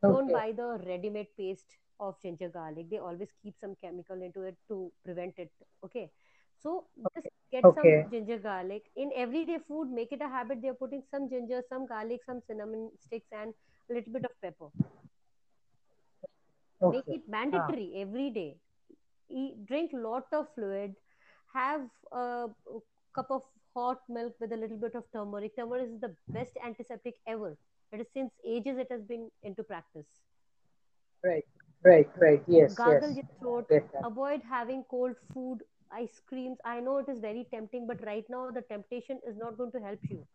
don't 0.06 0.30
buy 0.30 0.52
the 0.52 0.68
ready 0.86 1.10
made 1.10 1.28
paste 1.36 1.76
of 2.00 2.16
ginger 2.22 2.48
garlic. 2.48 2.90
They 2.90 2.98
always 2.98 3.30
keep 3.42 3.54
some 3.60 3.76
chemical 3.82 4.22
into 4.22 4.42
it 4.42 4.56
to 4.68 4.92
prevent 5.04 5.34
it 5.38 5.50
okay? 5.84 6.10
So 6.62 6.86
just 7.14 7.28
okay, 7.28 7.30
get 7.52 7.64
some 7.74 8.10
ginger 8.10 8.38
garlic. 8.38 8.84
In 8.96 9.10
everyday 9.14 9.58
food 9.66 9.90
make 9.90 10.12
it 10.12 10.20
a 10.20 10.28
habit. 10.28 10.60
They're 10.62 10.74
putting 10.74 11.02
some 11.10 11.28
ginger 11.28 11.62
some 11.68 11.86
garlic 11.86 12.20
some 12.26 12.40
cinnamon 12.46 12.90
sticks 13.00 13.28
and 13.32 13.54
a 13.90 13.94
little 13.94 14.12
bit 14.12 14.24
of 14.24 14.30
pepper. 14.42 14.68
Make 16.80 17.08
okay. 17.08 17.14
it 17.14 17.22
Ah, 17.52 17.68
mandatory 17.68 17.92
every 17.96 18.30
day. 18.30 18.56
Eat, 19.30 19.66
drink 19.66 19.92
lot 19.92 20.26
of 20.32 20.46
fluid. 20.54 20.94
Have 21.54 21.88
a 22.12 22.48
cup 23.14 23.30
of 23.30 23.42
hot 23.74 24.00
milk 24.08 24.34
with 24.40 24.52
a 24.52 24.56
little 24.56 24.76
bit 24.78 24.94
of 24.94 25.04
turmeric. 25.12 25.56
Turmeric 25.56 25.90
is 25.90 26.00
the 26.00 26.14
best 26.28 26.56
antiseptic 26.64 27.16
ever. 27.26 27.56
It 27.92 28.00
is 28.00 28.08
since 28.12 28.32
ages 28.44 28.78
it 28.78 28.88
has 28.90 29.02
been 29.02 29.30
into 29.42 29.62
practice. 29.62 30.08
Right, 31.24 31.44
right, 31.84 32.08
right. 32.20 32.42
Yes, 32.46 32.74
gargle 32.74 33.10
yes. 33.10 33.16
your 33.16 33.26
throat. 33.40 33.70
Avoid 34.04 34.42
having 34.48 34.84
cold 34.90 35.16
food 35.32 35.58
ice 35.92 36.20
creams. 36.28 36.58
I 36.64 36.80
know 36.80 36.98
it 36.98 37.08
is 37.08 37.18
very 37.20 37.46
tempting 37.52 37.86
but 37.86 38.04
right 38.04 38.24
now 38.28 38.50
the 38.50 38.62
temptation 38.62 39.20
is 39.26 39.36
not 39.36 39.56
going 39.56 39.72
to 39.72 39.80
help 39.80 40.00
you. 40.10 40.26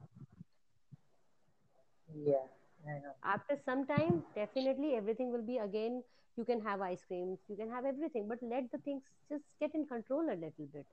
Yeah, 2.14 2.46
I 2.88 3.00
know. 3.00 3.16
after 3.24 3.58
some 3.66 3.86
time 3.88 4.24
definitely 4.36 4.96
everything 4.96 5.32
will 5.32 5.42
be 5.42 5.58
again 5.58 6.04
you 6.38 6.46
can 6.46 6.62
have 6.62 6.82
ice 6.82 7.04
creams 7.08 7.40
you 7.50 7.56
can 7.56 7.70
have 7.70 7.86
everything 7.86 8.28
but 8.28 8.40
let 8.42 8.70
the 8.72 8.78
things 8.80 9.04
just 9.30 9.44
get 9.60 9.74
in 9.74 9.86
control 9.86 10.22
a 10.30 10.36
little 10.46 10.68
bit. 10.74 10.86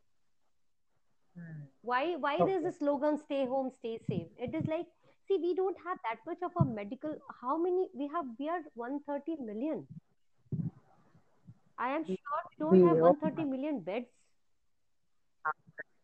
Mm, 1.38 1.66
why 1.82 2.16
why 2.16 2.42
there's 2.44 2.64
a 2.64 2.72
slogan 2.72 3.16
stay 3.18 3.46
home 3.46 3.70
stay 3.78 3.98
safe 4.08 4.28
it 4.46 4.54
is 4.54 4.66
like 4.66 4.86
see 5.26 5.36
we 5.44 5.54
don't 5.54 5.76
have 5.86 5.98
that 6.06 6.18
much 6.26 6.38
of 6.42 6.52
a 6.62 6.64
medical 6.64 7.14
how 7.40 7.56
many 7.56 7.88
we 7.94 8.08
have 8.14 8.26
we 8.38 8.48
are 8.48 8.60
130 8.74 9.36
million 9.42 9.86
i 11.86 11.88
am 11.96 12.04
sure 12.04 12.42
we 12.50 12.56
don't 12.64 12.82
have 12.88 12.98
we 12.98 13.00
oh, 13.00 13.14
130 13.14 13.44
million 13.44 13.80
beds. 13.80 14.10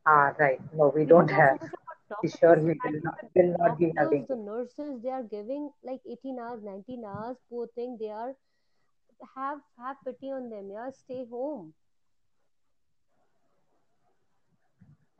Ah, 0.06 0.34
right. 0.38 0.60
No, 0.74 0.88
we 0.94 1.04
we 1.04 1.04
don't 1.04 1.28
have. 1.28 1.30
so 1.38 1.40
have. 1.40 1.58
much 1.60 1.70
of 1.70 1.90
a 1.92 1.98
We 2.22 2.28
sure 2.28 2.56
doctors 2.56 2.64
we 2.66 2.74
will 2.82 3.00
not, 3.02 3.18
will 3.34 3.56
not 3.58 3.78
be 3.78 3.92
doctors 3.96 3.96
having 3.96 4.26
the 4.28 4.36
nurses 4.36 5.02
they 5.02 5.10
are 5.10 5.22
giving 5.22 5.70
like 5.82 6.00
18 6.10 6.38
hours 6.38 6.62
19 6.62 7.04
hours 7.04 7.36
poor 7.48 7.66
thing. 7.74 7.96
They 8.00 8.10
are 8.10 8.34
have 9.34 9.60
have 9.78 9.96
pity 10.04 10.30
on 10.32 10.50
them. 10.50 10.70
Yeah 10.70 10.90
stay 10.90 11.24
home. 11.26 11.74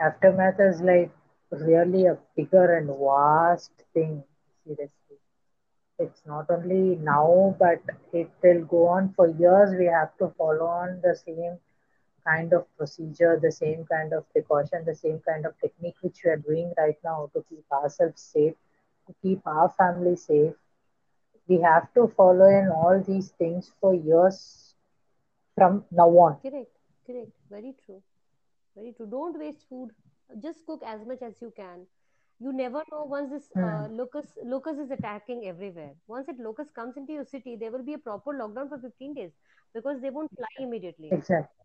Aftermath 0.01 0.59
is 0.59 0.81
like 0.81 1.11
really 1.51 2.07
a 2.07 2.17
bigger 2.35 2.77
and 2.77 2.89
vast 2.99 3.71
thing, 3.93 4.25
seriously. 4.65 5.06
It's 5.99 6.25
not 6.27 6.51
only 6.51 6.97
now, 6.97 7.57
but 7.59 7.81
it 8.13 8.31
will 8.43 8.65
go 8.65 8.87
on 8.89 9.13
for 9.15 9.29
years. 9.29 9.75
We 9.79 9.87
have 9.87 10.17
to 10.19 10.29
follow 10.39 10.67
on 10.67 11.01
the 11.03 11.15
same 11.15 11.59
kind 12.27 12.53
of 12.53 12.67
procedure, 12.77 13.39
the 13.41 13.53
same 13.53 13.85
kind 13.87 14.13
of 14.13 14.31
precaution, 14.33 14.85
the 14.85 14.95
same 14.95 15.21
kind 15.29 15.47
of 15.47 15.59
technique 15.61 15.97
which 16.03 16.23
we 16.25 16.31
are 16.31 16.37
doing 16.37 16.73
right 16.79 16.99
now 17.05 17.31
to 17.35 17.45
keep 17.49 17.65
ourselves 17.73 18.21
safe, 18.23 18.55
to 19.07 19.15
keep 19.23 19.47
our 19.47 19.69
family 19.71 20.17
safe. 20.17 20.55
We 21.49 21.61
have 21.63 21.93
to 21.95 22.09
follow 22.17 22.47
in 22.47 22.69
all 22.71 23.03
these 23.07 23.31
things 23.31 23.73
for 23.81 23.95
years 23.95 24.75
from 25.55 25.85
now 25.91 26.09
on. 26.09 26.39
correct 26.43 26.73
correct 27.07 27.33
very 27.51 27.73
true 27.85 28.01
very 28.77 28.93
true 28.93 29.07
don't 29.15 29.39
waste 29.43 29.65
food 29.69 29.91
just 30.47 30.65
cook 30.67 30.83
as 30.95 31.05
much 31.11 31.23
as 31.23 31.41
you 31.43 31.51
can 31.57 31.87
you 32.41 32.53
never 32.53 32.83
know 32.91 33.05
once 33.05 33.31
this 33.31 33.51
uh, 33.69 33.87
Hmm. 33.87 33.97
locust 34.01 34.39
locust 34.55 34.81
is 34.85 34.91
attacking 34.97 35.47
everywhere 35.47 35.93
once 36.07 36.29
it 36.29 36.39
locust 36.49 36.75
comes 36.75 36.97
into 36.97 37.13
your 37.13 37.25
city 37.25 37.57
there 37.61 37.71
will 37.73 37.85
be 37.91 37.95
a 37.95 38.05
proper 38.11 38.33
lockdown 38.43 38.69
for 38.69 38.79
15 38.79 39.15
days 39.15 39.33
because 39.75 40.01
they 40.01 40.11
won't 40.11 40.31
fly 40.37 40.53
immediately 40.67 41.17
Exactly. 41.17 41.65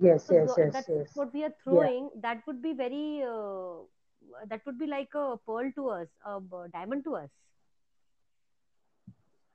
Yes, 0.00 0.28
so 0.28 0.34
yes, 0.34 0.54
yes, 0.56 0.72
that 0.72 0.86
food 0.92 1.06
yes. 1.06 1.10
what 1.14 1.32
we 1.32 1.42
are 1.44 1.54
Yeah. 1.66 1.88
throwing 1.88 2.10
that 2.22 2.42
would 2.46 2.60
be 2.62 2.72
very 2.72 3.22
uh, 3.22 3.82
that 4.48 4.64
would 4.66 4.78
be 4.78 4.86
like 4.86 5.14
a 5.14 5.36
pearl 5.46 5.70
to 5.76 5.88
us 5.88 6.08
a 6.26 6.40
diamond 6.72 7.04
to 7.04 7.14
us 7.16 7.30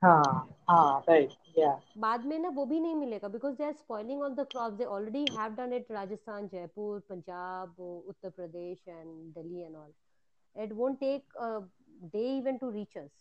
हाँ 0.04 0.48
हाँ 0.70 1.04
right 1.08 1.30
yeah. 1.56 1.76
बाद 1.98 2.24
में 2.26 2.38
ना 2.38 2.48
वो 2.54 2.64
भी 2.66 2.80
नहीं 2.80 2.94
मिलेगा 2.94 3.28
because 3.28 3.54
they 3.56 3.64
are 3.64 3.72
spoiling 3.72 4.22
all 4.22 4.34
the 4.34 4.46
crops 4.52 4.76
they 4.76 4.84
already 4.84 5.24
have 5.38 5.54
done 5.54 5.72
it 5.72 5.90
Rajasthan 5.92 6.48
Jaipur 6.52 6.98
Punjab 7.10 7.80
Uttar 7.80 8.30
Pradesh 8.30 8.88
and 8.88 9.34
Delhi 9.34 9.60
and 9.60 9.76
all 9.76 9.92
it 10.56 10.72
won't 10.78 10.98
take 11.00 11.36
a 11.40 11.60
day 12.14 12.24
even 12.38 12.58
to 12.62 12.66
reach 12.72 12.96
us. 13.02 13.12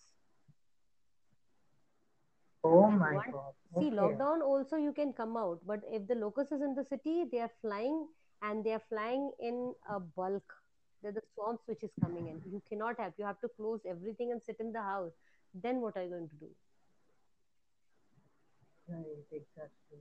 Oh 2.64 2.90
my 2.92 3.12
god 3.36 3.54
see 3.78 3.90
lockdown 3.90 4.42
also 4.42 4.78
you 4.78 4.92
can 4.94 5.14
come 5.14 5.38
out 5.38 5.62
but 5.66 5.86
if 5.90 6.08
the 6.08 6.16
locust 6.16 6.52
is 6.52 6.62
in 6.62 6.76
the 6.76 6.84
city 6.90 7.14
they 7.32 7.40
are 7.40 7.52
flying 7.62 8.02
and 8.42 8.64
they 8.64 8.74
are 8.74 8.84
flying 8.90 9.32
in 9.40 9.74
a 9.90 10.00
bulk. 10.00 10.58
They're 11.04 11.12
the 11.12 11.22
swarms 11.34 11.60
which 11.66 11.84
is 11.84 11.92
coming 12.00 12.28
in. 12.28 12.42
You 12.52 12.62
cannot 12.70 13.00
have 13.00 13.14
you 13.18 13.26
have 13.26 13.40
to 13.42 13.50
close 13.58 13.80
everything 13.88 14.32
and 14.32 14.42
sit 14.42 14.58
in 14.60 14.72
the 14.72 14.82
house. 14.82 15.14
Then 15.54 15.82
what 15.82 15.98
are 15.98 16.04
you 16.04 16.10
going 16.10 16.30
to 16.30 16.36
do? 16.36 16.50
Right 18.92 19.26
exactly 19.32 20.00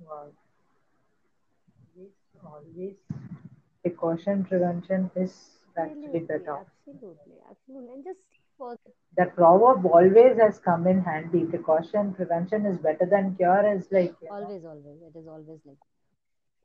wow 0.00 0.30
yes 1.96 2.14
always 2.50 2.96
precaution 3.82 4.44
prevention 4.44 5.10
is 5.16 5.34
actually 5.78 6.18
absolutely 6.18 6.20
better. 6.20 6.58
absolutely 6.60 7.38
absolutely. 7.50 7.92
And 7.94 8.04
just 8.04 8.26
positive 8.58 8.94
That 9.16 9.34
proverb 9.34 9.84
always 9.86 10.38
has 10.38 10.58
come 10.58 10.86
in 10.86 11.00
handy. 11.02 11.44
Precaution, 11.44 12.14
prevention 12.14 12.64
is 12.66 12.78
better 12.78 13.06
than 13.06 13.34
cure 13.36 13.66
is 13.74 13.90
like, 13.92 14.14
you 14.22 14.28
know, 14.38 14.52
always 14.52 14.64
always. 14.64 15.00
It 15.02 15.16
is 15.18 15.26
always 15.26 15.60
like 15.64 15.78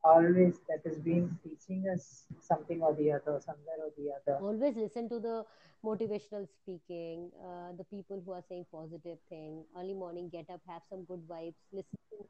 always 0.04 0.60
that 0.68 0.82
has 0.86 0.97
been 0.97 1.38
teaching 1.43 1.86
us 1.93 2.24
something 2.39 2.82
or 2.82 2.93
the 2.93 3.12
other, 3.12 3.39
somewhere 3.39 3.80
or 3.80 3.91
the 3.97 4.12
other. 4.12 4.38
always 4.43 4.76
listen 4.76 5.08
to 5.10 5.20
the 5.20 5.43
motivational 5.86 6.47
speaking 6.62 7.30
uh, 7.43 7.72
the 7.78 7.84
people 7.86 8.22
who 8.26 8.32
are 8.32 8.43
saying 8.49 8.66
positive 8.72 9.18
thing. 9.30 9.64
Early 9.78 9.93
morning 9.93 10.30
get 10.30 10.49
up 10.49 10.62
have 10.68 10.82
some 10.89 11.04
good 11.06 11.22
vibes 11.28 11.56
listen 11.72 11.99
to 12.12 12.26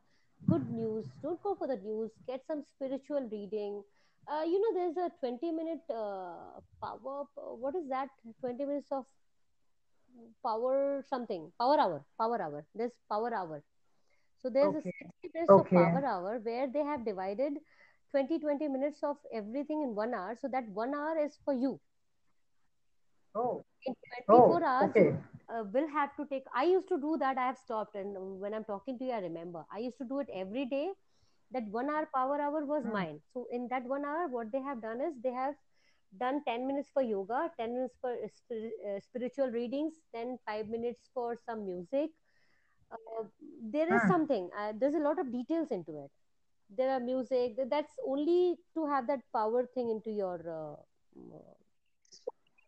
good 0.47 0.69
news. 0.69 1.05
Don't 1.21 1.41
go 1.41 1.55
for 1.55 1.67
the 1.67 1.77
news. 1.77 2.11
Get 2.27 2.41
some 2.47 2.63
spiritual 2.75 3.27
reading. 3.31 3.83
Uh, 4.27 4.43
you 4.43 4.59
know 4.61 4.79
there's 4.79 4.97
a 4.97 5.11
20 5.19 5.51
minute 5.51 5.81
uh, 5.89 6.59
power 6.81 7.25
what 7.35 7.75
is 7.75 7.89
that? 7.89 8.09
20 8.41 8.65
minutes 8.65 8.87
of 8.91 9.05
power 10.45 11.03
something. 11.09 11.51
Power 11.59 11.79
hour 11.79 12.05
power 12.19 12.41
hour. 12.41 12.65
There's 12.75 12.91
power 13.09 13.33
hour. 13.33 13.63
So 14.41 14.49
there's 14.49 14.75
a 14.75 14.83
Okay, 15.35 15.47
60 15.47 15.57
of 15.57 15.71
power 15.73 16.05
hour 16.05 16.39
where 16.39 16.67
they 16.67 16.83
have 16.83 17.05
divided 17.05 17.53
20 18.11 18.39
20 18.39 18.67
minutes 18.67 19.03
of 19.03 19.17
everything 19.33 19.81
in 19.83 19.95
one 19.95 20.13
hour. 20.13 20.35
So 20.39 20.47
that 20.49 20.67
one 20.69 20.93
hour 20.95 21.17
is 21.17 21.37
for 21.43 21.53
you. 21.53 21.79
Oh, 23.35 23.63
in 23.85 23.93
oh, 24.29 24.57
24 24.57 24.63
hours 24.63 24.91
okay. 24.91 25.15
uh, 25.53 25.63
will 25.73 25.87
have 25.95 26.15
to 26.17 26.25
take 26.31 26.43
i 26.55 26.63
used 26.63 26.87
to 26.89 26.99
do 26.99 27.17
that. 27.19 27.37
I 27.37 27.47
have 27.47 27.57
stopped. 27.57 27.95
And 27.95 28.15
when 28.39 28.53
i'm 28.53 28.63
talking 28.65 28.97
to 28.99 29.05
you 29.05 29.11
i 29.11 29.19
remember. 29.19 29.65
I 29.73 29.79
used 29.79 29.97
to 29.99 30.05
do 30.05 30.19
it 30.19 30.27
every 30.33 30.65
day. 30.65 30.91
That 31.51 31.63
one 31.71 31.89
hour 31.89 32.07
power 32.15 32.39
hour 32.41 32.65
was 32.65 32.85
Hmm, 32.85 32.95
mine. 32.97 33.21
So 33.33 33.47
in 33.51 33.67
that 33.69 33.83
one 33.85 34.05
hour 34.05 34.27
what 34.27 34.51
they 34.51 34.61
have 34.61 34.81
done 34.81 35.01
is 35.01 35.13
they 35.23 35.31
have 35.33 35.55
done 36.19 36.41
10 36.47 36.67
minutes 36.67 36.89
for 36.93 37.01
yoga 37.01 37.49
10 37.59 37.73
minutes 37.75 37.95
for 38.01 38.11
uh, 38.11 38.55
uh, 38.89 38.99
spiritual 38.99 39.47
readings 39.51 39.95
then 40.13 40.37
5 40.47 40.67
minutes 40.67 41.09
for 41.13 41.35
some 41.45 41.65
music 41.65 42.11
uh, 42.93 43.23
there 43.73 43.91
is 43.93 44.03
hmm. 44.03 44.11
something 44.11 44.49
uh, 44.59 44.73
there's 44.79 44.95
a 44.95 45.05
lot 45.07 45.19
of 45.19 45.31
details 45.31 45.71
into 45.71 45.97
it 46.03 46.11
there 46.77 46.89
are 46.91 46.99
music 46.99 47.57
that's 47.69 47.97
only 48.07 48.55
to 48.75 48.85
have 48.87 49.07
that 49.07 49.21
power 49.33 49.65
thing 49.73 49.89
into 49.89 50.11
your 50.11 50.39
uh, 50.49 50.75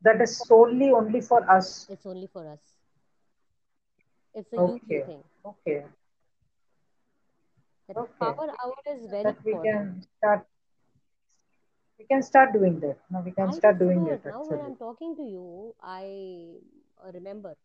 That 0.01 0.21
is 0.21 0.37
solely 0.45 0.91
only 0.91 1.21
for 1.21 1.49
us. 1.49 1.89
it's 1.89 2.05
only 2.05 2.27
for 2.27 2.47
us 2.47 2.77
it's 4.33 4.53
a 4.53 4.57
Okay, 4.57 5.05
thing 5.05 5.23
okay, 5.45 5.85
that 7.87 7.97
okay. 7.97 8.19
power 8.19 8.47
hour 8.63 8.79
is 8.95 9.05
very 9.07 9.29
That 9.29 9.37
we 9.45 9.55
important 9.55 9.67
can 9.67 10.01
start. 10.17 10.45
We 11.99 12.05
can 12.05 12.21
start 12.21 12.53
doing 12.53 12.79
that. 12.81 12.97
No, 13.09 13.21
we 13.21 13.31
can 13.31 13.51
i 13.51 13.53
start 13.53 13.79
doing 13.79 14.05
it 14.07 14.21
now 14.29 14.39
when 14.49 14.61
i'm 14.65 14.75
talking 14.81 15.15
to 15.19 15.23
you 15.33 15.73
i 15.81 16.03
remember 17.13 17.55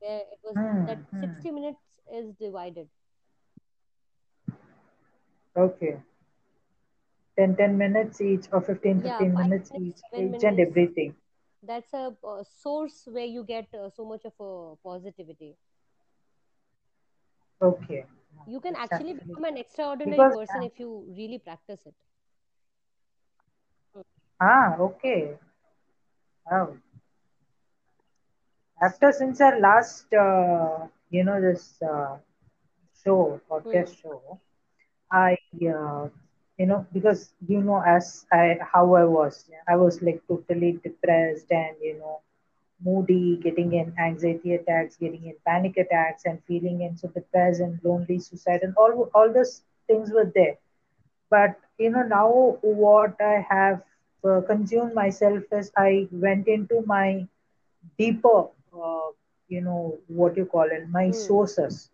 where 0.00 0.20
it 0.32 0.38
was 0.44 0.58
that 0.86 0.98
Hmm, 0.98 1.04
hmm. 1.10 1.20
60 1.20 1.50
minutes 1.50 1.82
is 2.12 2.34
divided 2.34 2.88
Okay. 5.56 5.98
10, 7.36 7.56
10 7.56 7.76
minutes 7.76 8.20
each 8.20 8.46
or 8.52 8.60
15, 8.60 9.00
yeah 9.02 9.24
15 9.24 9.36
5 9.36 9.50
minutes 9.50 9.72
each, 9.74 9.98
7 10.10 10.32
each 10.32 10.42
and 10.44 10.58
everything. 10.60 11.14
that's 11.62 11.92
a 11.94 12.14
uh, 12.24 12.42
source 12.44 13.06
where 13.10 13.24
you 13.24 13.44
get 13.44 13.66
uh, 13.74 13.88
so 13.90 14.04
much 14.04 14.24
of 14.24 14.32
a 14.40 14.76
positivity 14.82 15.56
Okay. 17.60 18.04
You 18.46 18.60
can 18.60 18.74
That's 18.90 19.04
actually 19.04 19.14
become 19.14 19.44
an 19.44 19.56
extraordinary 19.56 20.24
because 20.24 20.24
person 20.24 20.60
uh, 20.60 20.62
if 20.62 20.78
you 20.78 21.04
really 21.16 21.38
practice 21.38 21.86
it 21.86 21.94
ah 24.48 24.76
okay. 24.86 25.38
Oh, 26.50 26.76
after 28.82 29.12
since 29.12 29.40
our 29.40 29.58
last 29.60 30.12
uh, 30.14 30.86
you 31.10 31.24
know 31.24 31.40
this 31.40 31.80
uh, 31.82 32.16
show 33.02 33.40
hmm. 33.62 33.70
podcast 33.70 33.96
show, 34.02 34.38
I 35.10 35.36
uh, 35.74 36.08
you 36.58 36.66
know 36.66 36.86
because 36.92 37.32
you 37.46 37.62
know 37.62 37.82
as 37.86 38.26
I 38.32 38.58
how 38.72 38.94
I 38.94 39.04
was 39.04 39.44
I 39.68 39.76
was 39.76 40.00
like 40.02 40.22
totally 40.28 40.72
depressed 40.82 41.50
and 41.50 41.76
you 41.82 41.98
know 41.98 42.20
moody, 42.84 43.36
getting 43.42 43.72
in 43.74 43.92
anxiety 43.98 44.54
attacks, 44.54 44.96
getting 44.96 45.24
in 45.26 45.34
panic 45.46 45.76
attacks, 45.76 46.24
and 46.26 46.38
feeling 46.46 46.82
in 46.82 46.96
so 46.96 47.08
depressed 47.08 47.60
and 47.60 47.78
lonely, 47.84 48.18
suicide, 48.18 48.60
and 48.62 48.74
all 48.76 49.08
all 49.14 49.32
those 49.32 49.62
things 49.86 50.10
were 50.12 50.30
there. 50.34 50.56
But 51.30 51.56
you 51.78 51.90
know 51.90 52.02
now 52.02 52.58
what 52.62 53.20
I 53.20 53.44
have 53.48 53.82
uh, 54.24 54.40
consumed 54.46 54.94
myself 54.94 55.42
is 55.52 55.70
I 55.76 56.08
went 56.12 56.48
into 56.48 56.82
my 56.86 57.26
deeper, 57.98 58.46
uh, 58.82 59.10
you 59.48 59.60
know 59.62 59.98
what 60.08 60.36
you 60.36 60.46
call 60.46 60.64
it, 60.78 60.88
my 60.90 61.10
Hmm. 61.10 61.10
sources, 61.10 61.90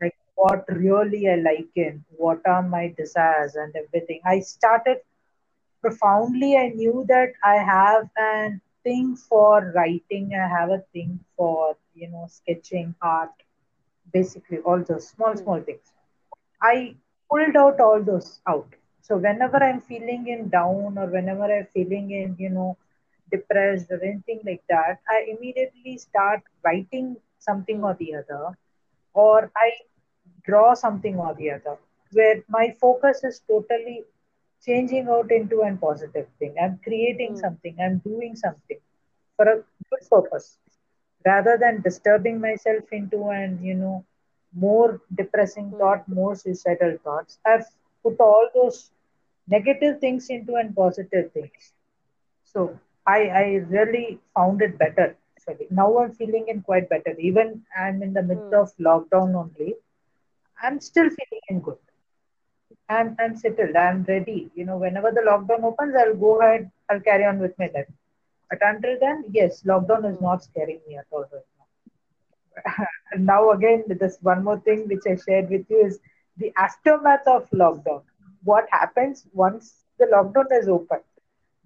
like 0.00 0.14
what 0.34 0.64
really 0.68 1.28
I 1.28 1.36
like 1.36 1.70
in, 1.76 2.04
what 2.16 2.40
are 2.46 2.62
my 2.62 2.92
desires 2.96 3.54
and 3.56 3.74
everything. 3.76 4.20
I 4.24 4.40
started 4.40 4.98
profoundly 5.82 6.50
i 6.56 6.68
knew 6.78 7.04
that 7.08 7.32
i 7.52 7.56
have 7.68 8.04
an 8.26 8.60
thing 8.86 9.08
for 9.28 9.72
writing 9.76 10.26
i 10.44 10.46
have 10.56 10.70
a 10.76 10.82
thing 10.94 11.10
for 11.36 11.76
you 11.94 12.08
know 12.12 12.24
sketching 12.36 12.94
art 13.02 13.32
basically 14.16 14.58
all 14.66 14.82
those 14.90 15.06
small 15.14 15.34
Hmm. 15.34 15.42
small 15.42 15.60
things 15.68 15.92
i 16.70 16.74
pulled 17.30 17.56
out 17.64 17.80
all 17.86 18.02
those 18.10 18.28
out 18.52 18.74
so 19.08 19.16
whenever 19.26 19.58
i'm 19.68 19.80
feeling 19.90 20.26
in 20.34 20.48
down 20.56 20.98
or 21.02 21.06
whenever 21.16 21.46
i'm 21.56 21.66
feeling 21.78 22.10
in 22.20 22.34
you 22.44 22.50
know 22.58 22.70
depressed 23.32 23.90
or 23.90 24.00
anything 24.10 24.40
like 24.50 24.62
that 24.74 24.98
i 25.16 25.18
immediately 25.34 25.96
start 25.98 26.40
writing 26.64 27.16
something 27.48 27.82
or 27.84 27.94
the 28.00 28.14
other 28.20 28.44
or 29.14 29.50
I 29.56 29.70
draw 30.46 30.74
something 30.74 31.16
or 31.18 31.34
the 31.34 31.50
other, 31.52 31.76
where 32.12 32.42
my 32.48 32.74
focus 32.80 33.22
is 33.24 33.40
totally 33.48 34.04
changing 34.66 35.08
out 35.08 35.30
into 35.30 35.60
a 35.62 35.74
positive 35.76 36.26
thing. 36.38 36.54
I'm 36.62 36.78
creating 36.84 37.34
Hmm. 37.34 37.42
something, 37.42 37.76
I'm 37.80 37.98
doing 38.04 38.34
something 38.36 38.78
for 39.36 39.46
a 39.46 39.56
good 39.90 40.02
purpose 40.10 40.58
rather 41.26 41.56
than 41.60 41.80
disturbing 41.82 42.40
myself 42.40 42.84
into 42.92 43.28
and 43.30 43.60
you 43.64 43.74
know 43.74 44.04
more 44.54 45.00
depressing 45.14 45.72
Hmm. 45.72 45.78
thought, 45.78 46.08
more 46.08 46.34
suicidal 46.34 46.96
thoughts. 47.04 47.38
I've 47.46 47.66
put 48.02 48.20
all 48.20 48.48
those 48.54 48.90
negative 49.48 50.00
things 50.00 50.28
into 50.30 50.54
and 50.56 50.74
positive 50.74 51.32
things. 51.32 51.72
So 52.44 52.78
I 53.06 53.20
I 53.28 53.44
really 53.76 54.20
found 54.34 54.62
it 54.62 54.78
better. 54.78 55.16
Actually. 55.36 55.66
Now 55.70 55.98
I'm 55.98 56.12
feeling 56.12 56.46
in 56.48 56.62
quite 56.62 56.88
better. 56.88 57.14
Even 57.18 57.64
I'm 57.76 58.02
in 58.02 58.12
the 58.14 58.22
midst 58.22 58.52
Hmm. 58.52 58.62
of 58.62 58.70
lockdown 58.78 59.34
only 59.34 59.74
I'm 60.62 60.80
still 60.80 61.08
feeling 61.10 61.42
in 61.48 61.60
good. 61.60 61.78
I'm 62.88 63.16
I'm 63.18 63.36
settled. 63.36 63.76
I'm 63.76 64.02
ready. 64.04 64.50
You 64.54 64.64
know, 64.64 64.76
whenever 64.78 65.10
the 65.10 65.20
lockdown 65.28 65.64
opens, 65.64 65.94
I'll 65.96 66.14
go 66.16 66.40
ahead. 66.40 66.70
I'll 66.90 67.00
carry 67.00 67.24
on 67.24 67.38
with 67.38 67.58
my 67.58 67.70
life. 67.74 67.88
But 68.50 68.58
until 68.62 68.98
then, 69.00 69.24
yes, 69.30 69.62
lockdown 69.64 70.08
is 70.10 70.20
Hmm. 70.20 70.28
not 70.28 70.42
scaring 70.44 70.80
me 70.86 70.96
at 70.96 71.06
all 71.10 71.26
right 71.32 71.48
now. 71.58 72.86
now 73.18 73.50
again, 73.50 73.84
this 74.00 74.18
one 74.22 74.44
more 74.44 74.58
thing 74.60 74.86
which 74.88 75.06
I 75.10 75.16
shared 75.16 75.50
with 75.50 75.66
you 75.70 75.84
is 75.86 75.98
the 76.36 76.52
aftermath 76.56 77.26
of 77.26 77.48
lockdown. 77.50 78.02
What 78.44 78.66
happens 78.70 79.26
once 79.32 79.84
the 79.98 80.06
lockdown 80.06 80.46
is 80.60 80.68
open? 80.68 81.00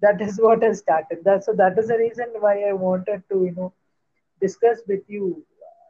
That 0.01 0.21
is 0.21 0.39
what 0.41 0.63
has 0.63 0.79
started. 0.79 1.23
That 1.23 1.43
so 1.43 1.53
that 1.53 1.77
is 1.77 1.87
the 1.87 1.97
reason 1.97 2.27
why 2.39 2.61
I 2.69 2.73
wanted 2.73 3.23
to 3.31 3.43
you 3.45 3.51
know 3.51 3.73
discuss 4.41 4.81
with 4.87 5.03
you. 5.09 5.43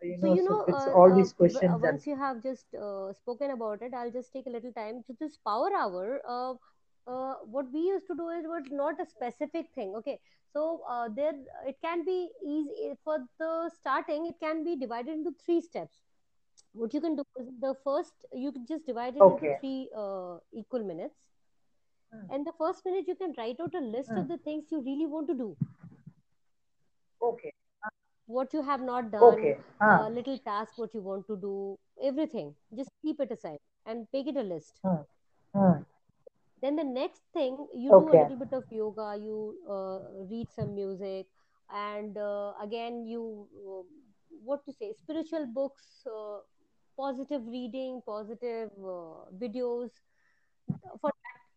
Uh, 0.03 0.08
you 0.08 0.18
so 0.22 0.34
know, 0.34 0.36
so 0.36 0.47
know 0.47 0.62
with 0.68 0.78
uh, 0.78 0.93
all 0.93 1.14
uh, 1.14 1.24
these 1.24 1.34
w- 1.45 1.60
uh, 1.72 1.78
questions 1.78 1.82
and 1.88 1.99
you 2.05 2.16
have 2.16 2.41
just 2.43 2.74
uh, 2.76 3.12
spoken 3.14 3.51
about 3.55 3.82
it 3.82 3.93
i'll 3.93 4.12
just 4.18 4.32
take 4.34 4.45
a 4.47 4.49
little 4.55 4.72
time 4.74 5.03
to 5.08 5.16
this 5.20 5.38
power 5.49 5.70
hour 5.82 6.22
uh, 6.36 6.53
uh, 7.14 7.34
what 7.55 7.66
we 7.74 7.80
used 7.89 8.08
to 8.08 8.16
do 8.22 8.30
is 8.30 8.45
was 8.53 8.70
not 8.72 8.99
a 8.99 9.05
specific 9.05 9.68
thing 9.76 9.93
okay 9.99 10.20
so 10.53 10.82
uh, 10.89 11.08
there 11.16 11.34
it 11.72 11.78
can 11.84 12.03
be 12.05 12.18
easy 12.55 12.91
for 13.03 13.18
the 13.39 13.70
starting 13.80 14.26
it 14.28 14.36
can 14.47 14.64
be 14.64 14.76
divided 14.86 15.14
into 15.20 15.34
three 15.45 15.62
steps 15.62 16.03
what 16.74 16.93
you 16.93 17.01
can 17.01 17.16
do 17.16 17.24
is 17.39 17.49
the 17.68 17.74
first 17.84 18.14
you 18.34 18.51
can 18.51 18.66
just 18.74 18.86
divide 18.86 19.16
it 19.18 19.26
into 19.34 19.49
three 19.60 19.89
uh, 20.05 20.38
equal 20.64 20.84
minutes 20.93 21.26
and 22.30 22.45
the 22.45 22.53
first 22.57 22.86
minute 22.86 23.07
you 23.07 23.15
can 23.15 23.34
write 23.38 23.59
out 23.59 23.74
a 23.76 23.80
list 23.95 24.11
hmm, 24.11 24.18
of 24.18 24.28
the 24.28 24.38
things 24.38 24.72
you 24.72 24.82
really 24.82 25.05
want 25.05 25.28
to 25.28 25.36
do 25.36 25.55
okay. 27.22 27.53
what 28.28 28.53
you 28.53 28.61
have 28.61 28.82
not 28.82 29.11
done 29.11 29.24
Okay. 29.34 29.57
Ah. 29.82 30.05
a 30.05 30.09
little 30.09 30.38
task 30.38 30.78
what 30.78 30.93
you 30.93 31.01
want 31.01 31.28
to 31.28 31.38
do 31.38 31.78
everything 32.01 32.55
just 32.76 32.91
keep 33.01 33.20
it 33.20 33.32
aside 33.32 33.59
and 33.86 34.07
make 34.13 34.28
it 34.28 34.38
a 34.38 34.43
list 34.53 34.82
Hmm. 34.84 35.03
Hmm. 35.53 35.84
then 36.61 36.76
the 36.76 36.84
next 36.84 37.24
thing 37.34 37.57
you 37.74 37.93
do 37.97 38.09
a 38.09 38.15
little 38.20 38.36
bit 38.36 38.53
of 38.53 38.63
yoga 38.72 39.15
you 39.20 39.55
uh, 39.70 39.99
read 40.32 40.47
some 40.51 40.74
music 40.76 41.28
and 41.70 42.18
uh, 42.18 42.53
again 42.61 43.05
you 43.05 43.47
uh, 43.68 43.84
what 44.43 44.63
to 44.65 44.72
say 44.74 44.93
spiritual 44.93 45.45
books 45.47 46.05
uh, 46.07 46.39
positive 46.97 47.41
reading 47.47 48.01
positive 48.05 48.70
uh, 48.84 49.26
videos 49.43 49.89
for 51.01 51.11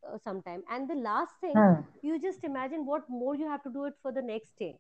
uh, 0.09 0.19
sometime 0.19 0.63
and 0.71 0.89
the 0.89 0.95
last 0.95 1.35
thing 1.41 1.65
Hmm. 1.65 1.85
you 2.03 2.19
just 2.21 2.45
imagine 2.45 2.87
what 2.87 3.09
more 3.09 3.35
you 3.37 3.47
have 3.49 3.63
to 3.63 3.71
do 3.73 3.85
it 3.85 3.95
for 4.03 4.13
the 4.13 4.23
next 4.23 4.57
day 4.59 4.79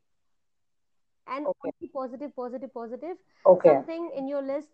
and 1.26 1.48
Okay. 1.48 1.72
positive 1.94 2.34
positive 2.36 2.72
positive 2.74 3.16
Okay. 3.44 3.64
something 3.64 4.10
in 4.16 4.26
your 4.28 4.42
list 4.42 4.70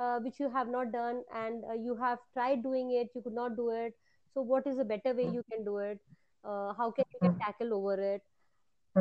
uh, 0.00 0.18
which 0.20 0.38
you 0.40 0.48
have 0.50 0.68
not 0.68 0.92
done 0.92 1.22
and 1.34 1.64
uh, 1.70 1.74
you 1.74 1.96
have 1.96 2.18
tried 2.32 2.62
doing 2.62 2.90
it 2.92 3.08
you 3.14 3.22
could 3.22 3.34
not 3.40 3.56
do 3.56 3.70
it 3.70 3.94
so 4.34 4.42
what 4.42 4.66
is 4.66 4.78
a 4.78 4.84
better 4.84 5.14
way 5.14 5.26
you 5.26 5.42
can 5.52 5.64
do 5.64 5.78
it 5.78 5.98
uh, 6.44 6.72
how 6.74 6.90
can 6.90 7.04
you 7.14 7.20
can 7.22 7.32
Hmm. 7.32 7.42
tackle 7.44 7.74
over 7.78 7.96
it 8.14 8.22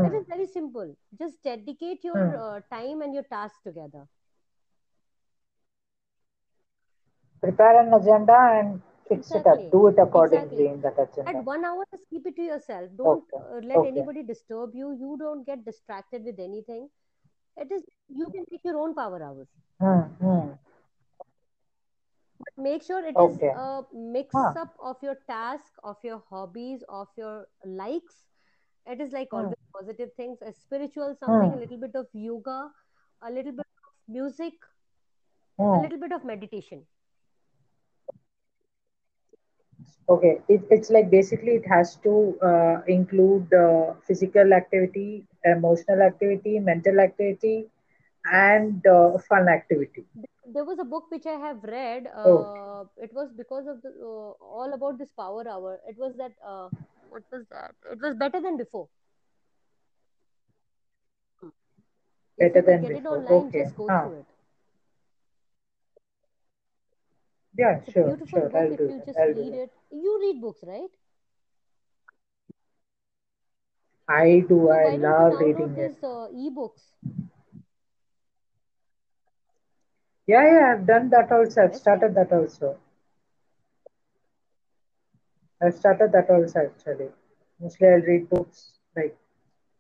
it 0.02 0.14
Hmm. 0.14 0.22
is 0.22 0.26
very 0.30 0.46
simple 0.48 0.96
just 1.20 1.42
dedicate 1.44 2.04
your 2.04 2.22
Hmm. 2.22 2.42
uh, 2.46 2.60
time 2.74 3.02
and 3.02 3.14
your 3.14 3.24
task 3.38 3.56
together 3.64 4.08
Prepare 7.42 7.82
an 7.82 7.94
agenda 7.94 8.34
and 8.34 8.82
fix 9.08 9.34
it 9.36 9.46
up. 9.48 9.70
Do 9.72 9.88
it 9.88 9.98
accordingly 10.00 10.66
exactly 10.66 10.68
in 10.68 10.82
that 10.82 10.98
at 11.26 11.40
one 11.44 11.64
hour 11.66 11.84
just 11.92 12.08
keep 12.10 12.26
it 12.26 12.36
to 12.36 12.42
yourself 12.44 12.90
don't 12.98 13.26
Okay. 13.32 13.42
uh, 13.52 13.60
let 13.72 13.84
Okay. 13.84 13.92
anybody 13.92 14.24
disturb 14.24 14.72
you 14.76 14.92
you 15.04 15.16
don't 15.20 15.46
get 15.46 15.66
distracted 15.66 16.24
with 16.24 16.40
anything 16.40 16.90
it 17.58 17.72
is 17.72 17.84
you 18.10 18.30
can 18.36 18.46
take 18.52 18.64
your 18.64 18.78
own 18.78 18.94
power 18.96 19.22
hours 19.24 19.50
Hmm. 19.80 20.02
Hmm. 20.20 20.50
but 22.40 22.64
make 22.64 22.82
sure 22.84 23.06
it 23.06 23.20
is 23.20 23.42
Okay. 23.42 23.56
a 23.56 23.82
mix 23.94 24.36
Huh. 24.36 24.56
up 24.56 24.76
of 24.82 24.98
your 25.02 25.16
task 25.28 25.74
of 25.84 25.98
your 26.04 26.22
hobbies 26.30 26.84
of 26.90 27.08
your 27.18 27.48
likes 27.66 28.26
it 28.86 29.00
is 29.02 29.12
like 29.12 29.34
Hmm. 29.34 29.34
always 29.34 29.62
positive 29.78 30.12
things 30.16 30.42
a 30.42 30.52
spiritual 30.54 31.16
something 31.20 31.54
a 31.54 31.58
Hmm. 31.58 31.64
little 31.64 31.78
bit 31.80 31.96
of 31.96 32.08
yoga 32.14 32.70
a 33.22 33.32
little 33.32 33.52
bit 33.52 33.68
of 33.88 34.14
music 34.14 34.54
a 35.74 35.78
Hmm. 35.78 35.84
little 35.84 36.00
bit 36.00 36.12
of 36.12 36.24
meditation 36.26 36.86
Okay. 40.10 40.42
It, 40.48 40.62
it's 40.70 40.90
like 40.90 41.10
basically 41.10 41.52
it 41.56 41.66
has 41.68 41.96
to 42.04 42.38
uh, 42.42 42.82
include 42.88 43.54
uh, 43.54 43.94
physical 44.08 44.54
activity, 44.54 45.26
emotional 45.46 46.02
activity, 46.02 46.60
mental 46.60 47.00
activity, 47.00 47.68
and 48.26 48.86
uh, 48.88 49.18
fun 49.30 49.48
activity. 49.50 50.06
there 50.54 50.64
was 50.66 50.80
a 50.80 50.86
book 50.92 51.06
which 51.12 51.26
i 51.26 51.36
have 51.46 51.64
read 51.72 52.08
uh, 52.24 52.84
it 53.06 53.12
was 53.18 53.32
because 53.42 53.68
of 53.74 53.82
the 53.82 53.92
uh, 54.10 54.32
all 54.60 54.74
about 54.78 54.98
this 54.98 55.12
power 55.22 55.46
hour 55.56 55.74
it 55.94 55.98
was 56.06 56.16
that 56.24 56.34
uh, 56.54 56.70
what 57.10 57.24
was 57.32 57.46
that 57.52 57.76
it 57.96 58.00
was 58.08 58.16
better 58.26 58.42
than 58.48 58.58
before 58.58 58.88
Better 62.38 62.62
than 62.62 62.86
get 62.86 62.94
it 62.94 63.06
before. 63.08 63.16
online 63.16 63.50
Okay. 63.50 63.66
just 63.66 63.76
go 63.76 63.90
Huh. 63.90 64.10
through 64.10 64.14
it 64.20 64.31
Yeah. 67.58 67.82
it's 67.86 67.94
Sure. 67.94 68.04
beautiful 68.04 68.42
Sure. 68.42 68.52
book 68.54 68.66
I'll 68.66 68.76
if 68.76 68.82
do 68.82 68.88
you 68.88 69.02
just 69.06 69.20
I'll 69.20 69.36
read 69.36 69.54
it 69.54 69.72
you 69.92 70.20
read 70.20 70.42
books 70.42 70.64
right 70.64 70.92
I 74.08 74.44
do. 74.48 74.70
so 74.70 74.72
I 74.72 74.82
why 74.82 74.98
don't 74.98 75.18
you 75.20 75.28
love 75.28 75.40
reading 75.40 75.76
these 75.76 76.04
uh, 76.04 76.28
ebooks 76.44 76.94
Yeah, 80.28 80.44
yeah, 80.44 80.74
I've 80.74 80.86
done 80.88 81.10
that 81.10 81.32
also. 81.32 81.64
I've 81.64 81.76
started 81.76 82.16
that 82.16 82.32
also. 82.32 82.78
I've 85.62 85.74
started 85.76 86.12
that 86.14 86.30
also 86.30 86.60
actually. 86.60 87.10
Mostly 87.60 87.88
I'll 87.88 88.02
read 88.02 88.30
books 88.30 88.74
like 88.96 89.16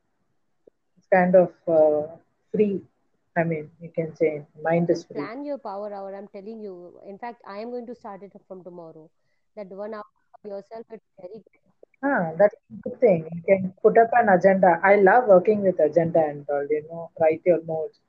It's 0.97 1.07
kind 1.07 1.35
of 1.35 1.51
uh, 1.67 2.15
free. 2.51 2.81
I 3.37 3.43
mean, 3.43 3.69
you 3.81 3.89
can 3.95 4.15
say 4.15 4.45
mind 4.63 4.89
is 4.89 5.03
free. 5.05 5.29
plan 5.29 5.45
your 5.45 5.57
power 5.65 5.89
hour 5.97 6.13
i'm 6.17 6.27
telling 6.35 6.59
you 6.65 6.73
in 7.11 7.17
fact 7.23 7.41
i 7.55 7.57
am 7.59 7.71
going 7.75 7.85
to 7.91 7.95
start 8.01 8.23
it 8.27 8.33
from 8.47 8.63
tomorrow 8.63 9.09
that 9.55 9.67
one 9.83 9.93
hour 9.93 10.11
for 10.41 10.49
yourself 10.55 10.85
it's 10.99 11.11
very 11.21 11.43
good 11.45 11.61
Ah, 12.03 12.31
that's 12.37 12.55
a 12.71 12.75
good 12.83 12.99
thing. 12.99 13.27
You 13.35 13.41
can 13.49 13.73
put 13.81 13.97
up 13.97 14.09
an 14.13 14.29
agenda. 14.29 14.79
I 14.83 14.95
love 14.97 15.27
working 15.27 15.61
with 15.63 15.79
agenda 15.79 16.19
and 16.19 16.45
all, 16.49 16.65
you 16.69 16.83
know, 16.89 17.09
write 17.19 17.41
your 17.45 17.61
notes. 17.63 17.99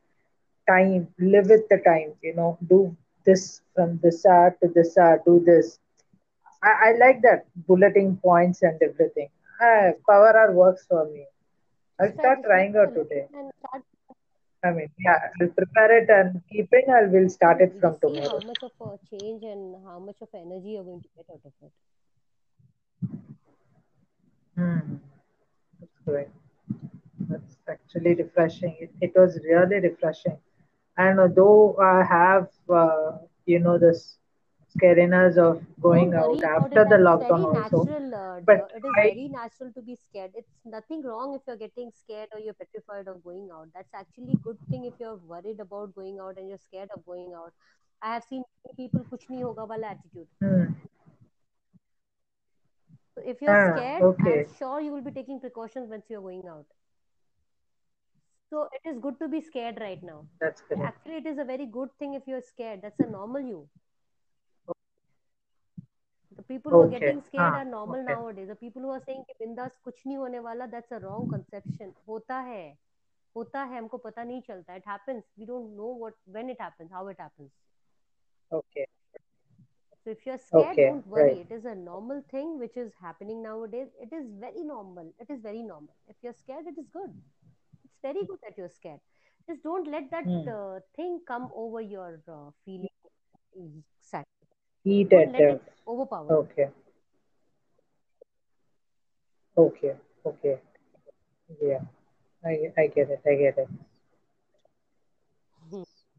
time, 0.68 1.08
live 1.18 1.48
with 1.48 1.68
the 1.70 1.78
time, 1.86 2.12
you 2.22 2.34
know, 2.34 2.58
do 2.68 2.96
this 3.26 3.62
from 3.74 3.98
this 4.02 4.24
hour 4.26 4.50
to 4.62 4.68
this 4.76 4.96
hour, 4.98 5.20
do 5.26 5.40
this. 5.50 5.78
I, 6.62 6.72
I 6.88 6.92
like 7.04 7.22
that 7.22 7.46
bulleting 7.68 8.16
points 8.22 8.62
and 8.62 8.80
everything. 8.82 9.28
Power 10.08 10.36
hour 10.36 10.52
works 10.52 10.86
for 10.88 11.04
me. 11.06 11.26
I'll 12.00 12.12
start 12.12 12.42
trying 12.44 12.74
it 12.74 12.76
out 12.76 12.94
today. 12.94 13.26
I 14.64 14.70
mean, 14.72 14.88
yeah, 14.98 15.18
I'll 15.40 15.48
prepare 15.48 15.98
it 16.02 16.08
and 16.10 16.40
keep 16.50 16.70
keeping, 16.70 16.84
I 16.90 17.06
will 17.06 17.28
start 17.28 17.60
it 17.60 17.74
from 17.80 17.96
see 18.04 18.18
how 18.20 18.38
much 18.40 18.62
of 18.62 18.72
a 18.80 18.98
change 19.10 19.42
and 19.42 19.76
how 19.84 19.98
much 19.98 20.20
of 20.20 20.28
energy 20.34 20.70
you're 20.70 20.84
going 20.84 21.00
to 21.00 21.08
get 21.16 21.26
out 21.30 21.40
of 21.44 21.52
it 21.62 21.72
Hmm, 24.56 24.96
that's 25.80 25.98
great. 26.06 26.28
That's 27.28 27.56
actually 27.68 28.14
refreshing. 28.14 28.76
It, 28.80 28.90
it 29.00 29.12
was 29.16 29.38
really 29.44 29.80
refreshing. 29.80 30.36
And 30.96 31.34
though 31.34 31.76
I 31.80 32.02
have, 32.04 32.48
uh, 32.68 33.18
you 33.46 33.58
know, 33.60 33.78
this 33.78 34.18
scariness 34.74 35.36
of 35.36 35.62
going 35.80 36.14
out 36.14 36.42
after 36.44 36.84
the 36.84 36.96
lockdown 37.06 37.42
very 37.42 37.44
also, 37.44 37.84
natural 37.84 38.14
uh, 38.14 38.40
but 38.46 38.70
it 38.76 38.84
is 38.84 38.94
I 38.98 39.02
very 39.08 39.28
natural 39.28 39.72
to 39.72 39.82
be 39.82 39.96
scared. 39.96 40.32
It's 40.34 40.52
nothing 40.64 41.02
wrong 41.02 41.34
if 41.34 41.42
you're 41.46 41.56
getting 41.56 41.90
scared 42.02 42.28
or 42.32 42.40
you're 42.40 42.54
petrified 42.54 43.08
of 43.08 43.22
going 43.24 43.48
out. 43.52 43.68
That's 43.74 43.94
actually 43.94 44.38
good 44.42 44.58
thing 44.70 44.84
if 44.84 44.94
you're 45.00 45.16
worried 45.34 45.60
about 45.60 45.94
going 45.94 46.18
out 46.20 46.38
and 46.38 46.48
you're 46.48 46.58
scared 46.68 46.90
of 46.96 47.04
going 47.06 47.32
out. 47.36 47.52
I 48.02 48.14
have 48.14 48.24
seen 48.24 48.42
people 48.76 49.04
kuch 49.12 49.28
nahi 49.30 49.42
hoga 49.42 49.68
wala 49.74 49.92
attitude. 49.96 50.28
Hmm. 50.40 50.64
so 53.14 53.22
if 53.32 53.40
you're 53.42 53.56
Ah, 53.56 53.72
scared 53.76 54.02
i'm 54.20 54.46
sure 54.58 54.80
you 54.80 54.92
will 54.92 55.02
be 55.08 55.10
taking 55.18 55.40
precautions 55.40 55.90
once 55.90 56.06
you're 56.08 56.20
going 56.22 56.44
out. 56.48 56.66
So 58.50 58.68
it 58.78 58.88
is 58.88 58.98
good 58.98 59.18
to 59.20 59.28
be 59.28 59.40
scared 59.40 59.78
right 59.80 60.02
now. 60.02 60.26
That's 60.40 60.60
correct. 60.62 60.82
actually 60.90 61.16
it 61.16 61.26
is 61.26 61.38
a 61.38 61.44
very 61.44 61.66
good 61.66 61.88
thing 61.98 62.14
if 62.14 62.22
you're 62.26 62.42
scared. 62.42 62.80
That's 62.82 63.00
a 63.00 63.06
normal 63.06 63.40
you 63.40 63.68
the 66.35 66.43
people 66.43 66.71
who 66.71 66.79
are 66.81 66.87
Okay. 66.87 66.95
getting 66.95 67.21
scared 67.21 67.53
Ah, 67.53 67.61
are 67.61 67.65
normal 67.65 68.03
okay. 68.07 68.15
nowadays 68.15 68.47
the 68.49 68.55
people 68.55 68.81
who 68.81 68.89
are 68.95 69.01
saying 69.05 69.23
कि 69.29 69.33
बिंदास 69.45 69.77
कुछ 69.83 70.03
नहीं 70.07 70.17
होने 70.17 70.39
वाला 70.47 70.67
that's 70.73 70.91
a 70.97 70.99
wrong 71.05 71.27
conception 71.33 71.93
होता 72.07 72.39
है 72.49 72.63
होता 73.35 73.63
है 73.71 73.77
हमको 73.77 73.97
पता 74.07 74.23
नहीं 74.23 74.41
चलता 74.49 74.75
it 74.81 74.85
happens 74.93 75.23
we 75.39 75.45
don't 75.53 75.75
know 75.81 75.91
what 76.05 76.19
when 76.37 76.49
it 76.55 76.61
happens 76.67 76.91
how 76.99 77.07
it 77.15 77.19
happens 77.27 77.51
Okay. 78.51 78.85
so 80.03 80.09
if 80.11 80.25
you're 80.25 80.37
scared 80.37 80.77
Okay. 80.77 80.85
don't 80.85 81.05
worry 81.07 81.35
Right. 81.35 81.41
it 81.41 81.51
is 81.51 81.65
a 81.65 81.75
normal 81.75 82.21
thing 82.31 82.57
which 82.59 82.77
is 82.77 82.91
happening 83.01 83.41
nowadays 83.43 83.89
it 84.05 84.13
is 84.19 84.27
very 84.45 84.63
normal 84.63 85.11
it 85.19 85.29
is 85.29 85.41
very 85.41 85.63
normal 85.63 85.95
if 86.07 86.15
you're 86.23 86.37
scared 86.41 86.65
it 86.67 86.77
is 86.77 86.87
good 86.97 87.11
it's 87.85 87.99
very 88.01 88.25
good 88.29 88.39
that 88.43 88.57
you're 88.57 88.69
scared 88.79 88.99
just 89.47 89.63
don't 89.63 89.87
let 89.87 90.09
that 90.11 90.25
Hmm. 90.25 90.53
uh, 90.57 90.79
thing 90.95 91.19
come 91.27 91.49
over 91.55 91.81
your 91.81 92.21
uh, 92.27 92.49
feeling 92.65 92.89
exactly 94.84 95.06
Eat 95.06 95.12
don't 95.12 95.34
at 95.34 95.36
them. 95.36 95.60
it 95.60 95.60
overpower 95.86 96.30
Okay. 96.30 96.68
Okay. 99.56 99.94
Okay. 100.26 100.58
Yeah. 101.62 101.82
I 102.44 102.72
I 102.76 102.86
get 102.88 103.10
it. 103.10 103.20
I 103.26 103.34
get 103.36 103.58
it. 103.58 103.68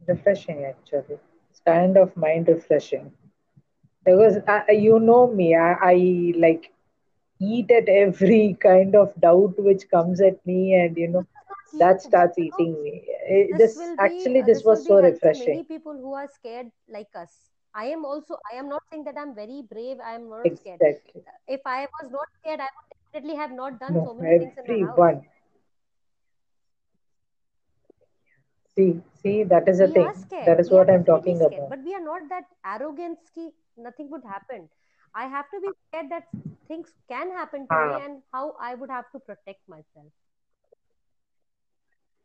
Refreshing 0.07 0.63
actually. 0.65 1.17
It's 1.49 1.59
kind 1.65 1.97
of 1.97 2.15
mind 2.15 2.47
refreshing. 2.47 3.11
Because 4.05 4.37
I, 4.47 4.71
you 4.71 4.99
know 4.99 5.27
me, 5.27 5.55
I, 5.55 5.73
I 5.81 6.33
like 6.37 6.71
eat 7.39 7.71
at 7.71 7.87
every 7.89 8.57
kind 8.61 8.95
of 8.95 9.13
doubt 9.19 9.55
which 9.57 9.89
comes 9.89 10.21
at 10.21 10.45
me, 10.45 10.73
and 10.75 10.97
you 10.97 11.07
know 11.07 11.25
is 11.27 11.39
not 11.39 11.57
you 11.73 11.79
that 11.79 12.01
starts 12.03 12.37
eating 12.39 12.81
me. 12.83 13.03
This 13.49 13.77
This 13.77 13.93
be 13.97 13.99
actually 13.99 14.41
uh, 14.41 14.49
this 14.49 14.63
this 14.63 14.63
was 14.63 14.85
so 14.85 14.99
refreshing. 15.01 15.33
many 15.33 15.63
people 15.63 15.93
who 15.93 16.13
are 16.13 16.27
scared 16.27 16.71
like 16.87 17.09
us 17.15 17.52
i 17.81 17.85
am 17.95 18.05
also 18.05 18.37
i 18.51 18.55
am 18.61 18.69
not 18.69 18.83
saying 18.91 19.03
that 19.07 19.17
i'm 19.21 19.33
very 19.35 19.61
brave 19.73 19.99
i 20.11 20.13
am 20.15 20.29
not 20.29 20.49
scared. 20.59 20.81
If 21.47 21.61
i 21.65 21.79
was 21.97 22.11
not 22.17 22.27
scared 22.39 22.59
i 22.61 22.69
would 22.75 22.87
definitely 22.95 23.35
have 23.43 23.51
not 23.61 23.79
done 23.79 23.97
No, 23.97 24.03
so 24.03 24.13
many 24.13 24.33
things 24.33 24.53
in 24.57 24.67
my 24.67 24.77
house. 24.91 25.09
See, 28.75 29.01
see, 29.13 29.43
that 29.43 29.67
is 29.67 29.79
the 29.79 29.87
thing. 29.87 30.11
That 30.45 30.59
scared. 30.59 30.59
is 30.59 30.69
we 30.69 30.71
what 30.71 30.89
I'm 30.89 31.03
talking 31.05 31.41
scared. 31.41 31.63
about. 31.63 31.69
but 31.69 31.79
we 31.83 31.93
are 31.95 32.03
not 32.03 32.27
that 32.29 32.45
arrogant 32.65 33.19
ki 33.33 33.51
nothing 33.77 34.09
would 34.11 34.23
happen. 34.23 34.69
I 35.13 35.27
have 35.27 35.49
to 35.51 35.59
be 35.61 35.71
scared 35.87 36.09
that 36.11 36.25
things 36.67 36.93
can 37.09 37.31
happen 37.31 37.67
to 37.69 37.77
me 37.79 37.97
Ah, 37.97 38.01
and 38.05 38.21
how 38.33 38.55
i 38.59 38.73
would 38.75 38.89
have 38.89 39.09
to 39.11 39.19
protect 39.19 39.67
myself 39.67 40.11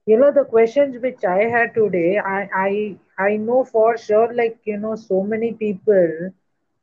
you 0.09 0.17
know 0.19 0.31
the 0.33 0.45
questions 0.45 0.97
which 1.03 1.25
I 1.25 1.45
had 1.55 1.75
today, 1.75 2.19
I 2.19 2.41
I 2.65 2.97
I 3.31 3.37
know 3.37 3.65
for 3.65 3.97
sure, 3.99 4.33
like 4.35 4.59
you 4.65 4.79
know, 4.79 4.95
so 4.97 5.23
many 5.23 5.53
people, 5.53 6.31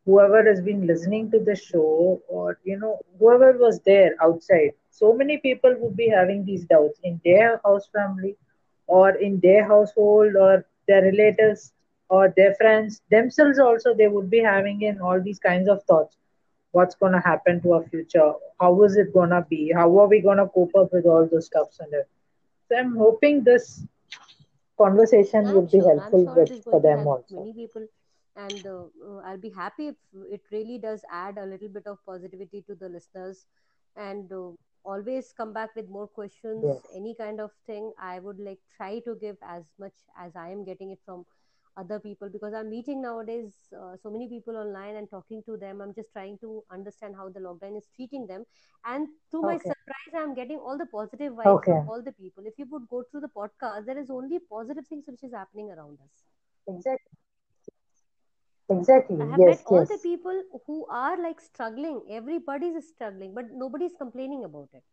whoever 0.05 0.43
has 0.49 0.61
been 0.61 0.85
listening 0.87 1.31
to 1.31 1.39
the 1.39 1.55
show, 1.55 2.21
or 2.27 2.57
you 2.63 2.77
know, 2.79 2.99
whoever 3.19 3.51
was 3.57 3.79
there 3.85 4.11
outside, 4.21 4.71
so 4.89 5.13
many 5.13 5.37
people 5.37 5.75
would 5.79 5.95
be 5.97 6.09
having 6.09 6.45
these 6.45 6.65
doubts 6.65 6.99
in 7.03 7.19
their 7.25 7.61
house 7.65 7.87
family, 7.97 8.35
or 8.87 9.09
in 9.29 9.39
their 9.41 9.63
household, 9.73 10.35
or 10.47 10.53
their 10.87 11.03
relatives. 11.11 11.71
or 12.15 12.25
their 12.37 12.53
friends 12.57 12.95
themselves 13.13 13.59
also 13.65 13.91
they 13.99 14.07
would 14.15 14.27
be 14.33 14.39
having 14.47 14.81
in 14.89 14.99
all 15.07 15.21
these 15.27 15.39
kinds 15.45 15.69
of 15.73 15.79
thoughts. 15.91 16.17
What's 16.77 16.95
going 17.03 17.15
to 17.17 17.21
happen 17.27 17.61
to 17.63 17.73
our 17.77 17.83
future? 17.93 18.27
How 18.61 18.71
is 18.87 18.97
it 19.03 19.13
going 19.17 19.33
to 19.35 19.41
be? 19.49 19.61
How 19.79 19.87
are 20.01 20.07
we 20.13 20.19
going 20.27 20.41
to 20.43 20.47
cope 20.57 20.75
up 20.81 20.93
with 20.97 21.05
all 21.13 21.27
those 21.31 21.47
stuffs 21.51 21.79
and 21.85 21.93
it 22.01 22.07
so 22.67 22.77
i'm 22.77 22.95
hoping 22.95 23.43
this 23.43 23.67
conversation 24.77 25.43
I'm 25.45 25.67
be 25.71 25.77
sure. 25.77 25.93
I'm 25.99 26.15
helpful 26.15 26.23
sure 26.23 26.37
with 26.37 26.51
for 26.69 26.79
them 26.79 27.07
also 27.07 27.47
many 27.47 27.53
people, 27.53 27.87
and 28.35 28.65
uh, 28.65 28.85
uh, 29.07 29.17
I'll 29.25 29.37
be 29.37 29.49
happy 29.49 29.87
if 29.87 29.95
it 30.31 30.41
really 30.51 30.77
does 30.77 31.03
add 31.11 31.37
a 31.37 31.45
little 31.45 31.69
bit 31.69 31.87
of 31.87 31.97
positivity 32.05 32.61
to 32.67 32.75
the 32.75 32.89
listeners, 32.89 33.45
and 33.95 34.31
uh, 34.31 34.51
always 34.83 35.33
come 35.35 35.53
back 35.53 35.75
with 35.75 35.89
more 35.89 36.07
questions. 36.07 36.69
yes 36.69 36.91
Any 36.93 37.15
kind 37.15 37.39
of 37.39 37.51
thing, 37.65 37.91
I 37.99 38.19
would 38.19 38.39
like 38.39 38.59
try 38.75 38.99
to 38.99 39.15
give 39.15 39.37
as 39.41 39.71
much 39.79 39.93
as 40.17 40.35
I 40.35 40.49
am 40.49 40.63
getting 40.65 40.91
it 40.91 40.99
from 41.05 41.25
other 41.77 41.99
people 41.99 42.29
because 42.29 42.53
I'm 42.53 42.69
meeting 42.69 43.01
nowadays 43.01 43.53
uh, 43.79 43.95
so 44.01 44.09
many 44.09 44.27
people 44.29 44.55
online 44.57 44.95
and 44.95 45.09
talking 45.09 45.43
to 45.45 45.57
them. 45.57 45.81
I'm 45.81 45.93
just 45.93 46.11
trying 46.13 46.37
to 46.39 46.63
understand 46.71 47.15
how 47.15 47.29
the 47.29 47.39
lockdown 47.39 47.77
is 47.77 47.87
treating 47.95 48.27
them, 48.27 48.45
and 48.85 49.07
to 49.31 49.43
my 49.43 49.57
surprise, 49.57 50.13
I'm 50.17 50.33
getting 50.35 50.57
all 50.57 50.77
the 50.77 50.85
positive 50.87 51.33
vibes 51.33 51.63
from 51.65 51.81
all 51.87 52.01
the 52.03 52.13
people. 52.13 52.43
If 52.45 52.53
you 52.57 52.65
would 52.71 52.87
go 52.89 53.03
through 53.09 53.21
the 53.21 53.33
podcast, 53.35 53.85
there 53.85 53.99
is 53.99 54.09
only 54.09 54.39
positive 54.39 54.87
things 54.87 55.05
which 55.07 55.23
is 55.23 55.33
happening 55.33 55.69
around 55.71 55.99
us. 56.01 56.23
exactly 56.67 57.17
Exactly. 58.69 59.17
I 59.19 59.25
have 59.25 59.41
met 59.43 59.59
yes 59.59 59.63
all 59.65 59.85
the 59.85 59.97
people 60.01 60.43
who 60.67 60.85
are 60.89 61.17
like 61.21 61.39
struggling. 61.41 62.01
Everybody's 62.09 62.87
struggling, 62.87 63.33
but 63.33 63.45
nobody's 63.51 63.93
complaining 63.97 64.43
about 64.43 64.69
it. 64.73 64.83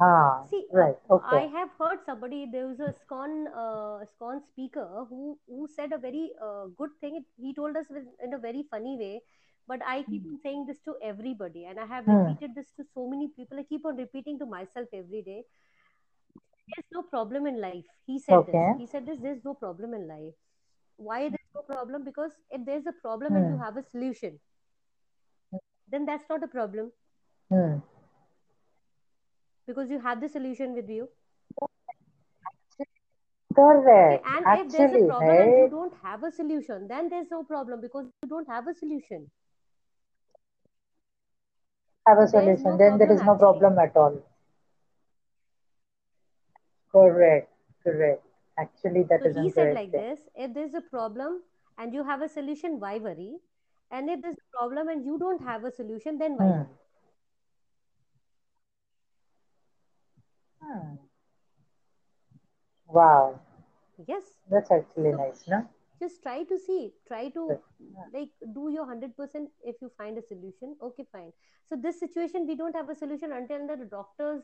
Ah 0.00 0.44
See, 0.50 0.64
right 0.72 0.96
okay 1.10 1.38
I 1.38 1.46
have 1.54 1.70
heard 1.78 1.98
somebody. 2.06 2.46
There 2.50 2.66
was 2.66 2.80
a 2.80 2.92
ISKCON 2.92 3.32
uh, 3.62 4.04
ISKCON 4.04 4.40
speaker 4.46 5.06
who 5.08 5.38
who 5.46 5.68
said 5.74 5.92
a 5.92 5.98
very 5.98 6.30
uh, 6.42 6.66
good 6.76 6.90
thing. 7.00 7.22
He 7.36 7.52
told 7.54 7.76
us 7.76 7.86
with, 7.90 8.04
in 8.24 8.32
a 8.32 8.38
very 8.38 8.64
funny 8.70 8.96
way, 8.96 9.20
but 9.68 9.80
I 9.86 10.02
keep 10.04 10.24
on 10.26 10.38
saying 10.42 10.66
this 10.66 10.78
to 10.86 10.94
everybody, 11.02 11.64
and 11.66 11.78
I 11.78 11.86
have 11.86 12.06
hmm. 12.06 12.12
repeated 12.12 12.54
this 12.54 12.70
to 12.78 12.86
so 12.94 13.08
many 13.08 13.28
people. 13.36 13.58
I 13.58 13.64
keep 13.64 13.84
on 13.84 13.96
repeating 13.96 14.38
to 14.38 14.46
myself 14.46 14.88
every 14.92 15.22
day. 15.22 15.42
There's 16.70 16.90
no 16.92 17.02
problem 17.02 17.46
in 17.46 17.60
life. 17.60 17.90
He 18.06 18.18
said 18.18 18.46
this. 18.46 18.78
He 18.78 18.86
said 18.86 19.04
this. 19.06 19.18
There's 19.20 19.44
no 19.44 19.54
problem 19.54 19.92
in 19.92 20.06
life. 20.08 20.38
Why 20.96 21.20
there's 21.28 21.52
no 21.54 21.62
problem? 21.62 22.04
Because 22.04 22.30
if 22.50 22.64
there's 22.64 22.86
a 22.86 22.96
problem 23.02 23.36
and 23.36 23.50
you 23.50 23.56
hmm. 23.56 23.62
have 23.64 23.76
a 23.76 23.84
solution, 23.90 24.40
then 25.90 26.06
that's 26.06 26.28
not 26.30 26.42
a 26.44 26.48
problem 26.48 26.90
Hmm. 27.50 27.78
Because 29.66 29.90
you 29.90 30.00
have 30.00 30.20
the 30.20 30.28
solution 30.28 30.74
with 30.74 30.88
you. 30.88 31.08
Okay 31.62 32.90
correct 33.54 34.24
and 34.26 34.46
if 34.60 34.72
there's 34.72 34.92
a 34.92 34.94
actually 34.94 35.06
problem 35.06 35.38
and 35.38 35.58
you 35.58 35.68
don't 35.70 35.94
have 36.02 36.22
a 36.22 36.30
solution 36.30 36.86
then 36.88 37.08
there's 37.08 37.30
no 37.30 37.42
problem 37.42 37.80
because 37.80 38.06
you 38.22 38.28
don't 38.28 38.48
have 38.48 38.68
a 38.68 38.74
solution. 38.74 39.30
Have 42.06 42.18
a 42.18 42.28
solution 42.28 42.64
no 42.64 42.78
then 42.78 42.98
there 42.98 43.12
is 43.12 43.22
no 43.22 43.32
actually 43.32 43.38
problem 43.38 43.78
at 43.78 43.96
all. 43.96 44.22
Correct 46.92 47.50
correct. 47.84 48.22
Actually 48.58 49.02
that 49.04 49.22
so 49.22 49.28
is 49.28 49.36
he 49.36 49.50
said 49.50 49.74
like 49.74 49.92
this 49.92 50.20
if 50.34 50.54
there's 50.54 50.74
a 50.74 50.80
problem 50.80 51.40
and 51.78 51.94
you 51.94 52.04
have 52.04 52.22
a 52.22 52.28
solution 52.28 52.78
why 52.78 52.98
worry? 52.98 53.36
And 53.92 54.08
if 54.08 54.22
there's 54.22 54.36
a 54.36 54.56
problem 54.56 54.88
and 54.88 55.04
you 55.04 55.18
don't 55.18 55.42
have 55.42 55.64
a 55.64 55.72
solution 55.72 56.18
then 56.18 56.36
why 56.36 56.50
hmm. 56.50 56.62
Hmm. 60.70 60.94
wow. 62.86 63.40
Yes. 64.06 64.22
That's 64.50 64.70
actually 64.70 65.10
so 65.10 65.16
nice 65.16 65.42
no? 65.48 65.66
Just 65.98 66.22
try 66.22 66.44
to 66.44 66.58
see 66.58 66.92
try 67.06 67.28
to 67.30 67.58
like 68.14 68.30
do 68.54 68.70
your 68.72 68.86
100% 68.86 69.12
if 69.64 69.76
you 69.82 69.90
find 69.98 70.16
a 70.16 70.22
solution. 70.22 70.76
Okay 70.82 71.04
fine. 71.12 71.32
So 71.68 71.76
this 71.76 71.98
situation 71.98 72.46
we 72.46 72.56
don't 72.56 72.74
have 72.74 72.88
a 72.88 72.94
solution 72.94 73.32
until 73.32 73.66
the 73.66 73.84
doctors 73.84 74.42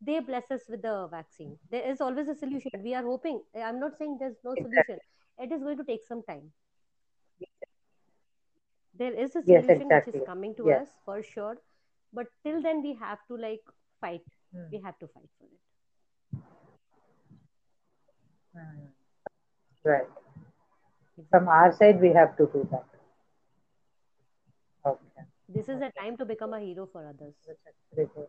they 0.00 0.18
bless 0.20 0.50
us 0.50 0.62
with 0.68 0.82
the 0.82 1.08
vaccine. 1.10 1.56
There 1.70 1.88
is 1.90 2.00
always 2.00 2.28
a 2.28 2.34
solution. 2.34 2.70
We 2.82 2.94
are 2.94 3.02
hoping 3.02 3.40
i'm 3.56 3.80
not 3.80 3.96
saying 3.96 4.18
there's 4.18 4.36
no 4.44 4.54
solution. 4.54 4.98
It 5.38 5.52
is 5.52 5.62
going 5.62 5.78
to 5.78 5.84
take 5.84 6.04
some 6.06 6.22
time. 6.22 6.52
There 8.96 9.12
is 9.12 9.34
a 9.36 9.42
yes 9.46 9.66
solution 9.66 9.88
which 9.88 10.14
is 10.14 10.22
coming 10.26 10.54
to 10.56 10.66
yes. 10.66 10.82
us 10.82 10.88
for 11.04 11.22
sure. 11.22 11.56
But 12.12 12.26
till 12.44 12.62
then 12.62 12.82
we 12.82 12.94
have 12.94 13.18
to 13.28 13.36
like 13.36 13.62
fight 14.00 14.22
hmm. 14.54 14.70
we 14.72 14.80
have 14.84 14.98
to 15.00 15.08
fight 15.08 15.30
for 15.38 15.46
it. 15.46 15.60
Hmm. 18.54 18.86
right. 19.84 20.08
From 21.30 21.48
our 21.48 21.72
side 21.72 22.00
we 22.00 22.12
have 22.12 22.36
to 22.36 22.46
do 22.52 22.68
that. 22.70 22.86
Okay. 24.86 25.26
This 25.48 25.68
is 25.68 25.82
a 25.82 25.90
time 26.00 26.16
to 26.18 26.24
become 26.24 26.54
a 26.54 26.60
hero 26.60 26.88
for 26.92 27.06
others. 27.06 27.34
That's 27.46 27.60
actually 27.66 28.08
good 28.14 28.28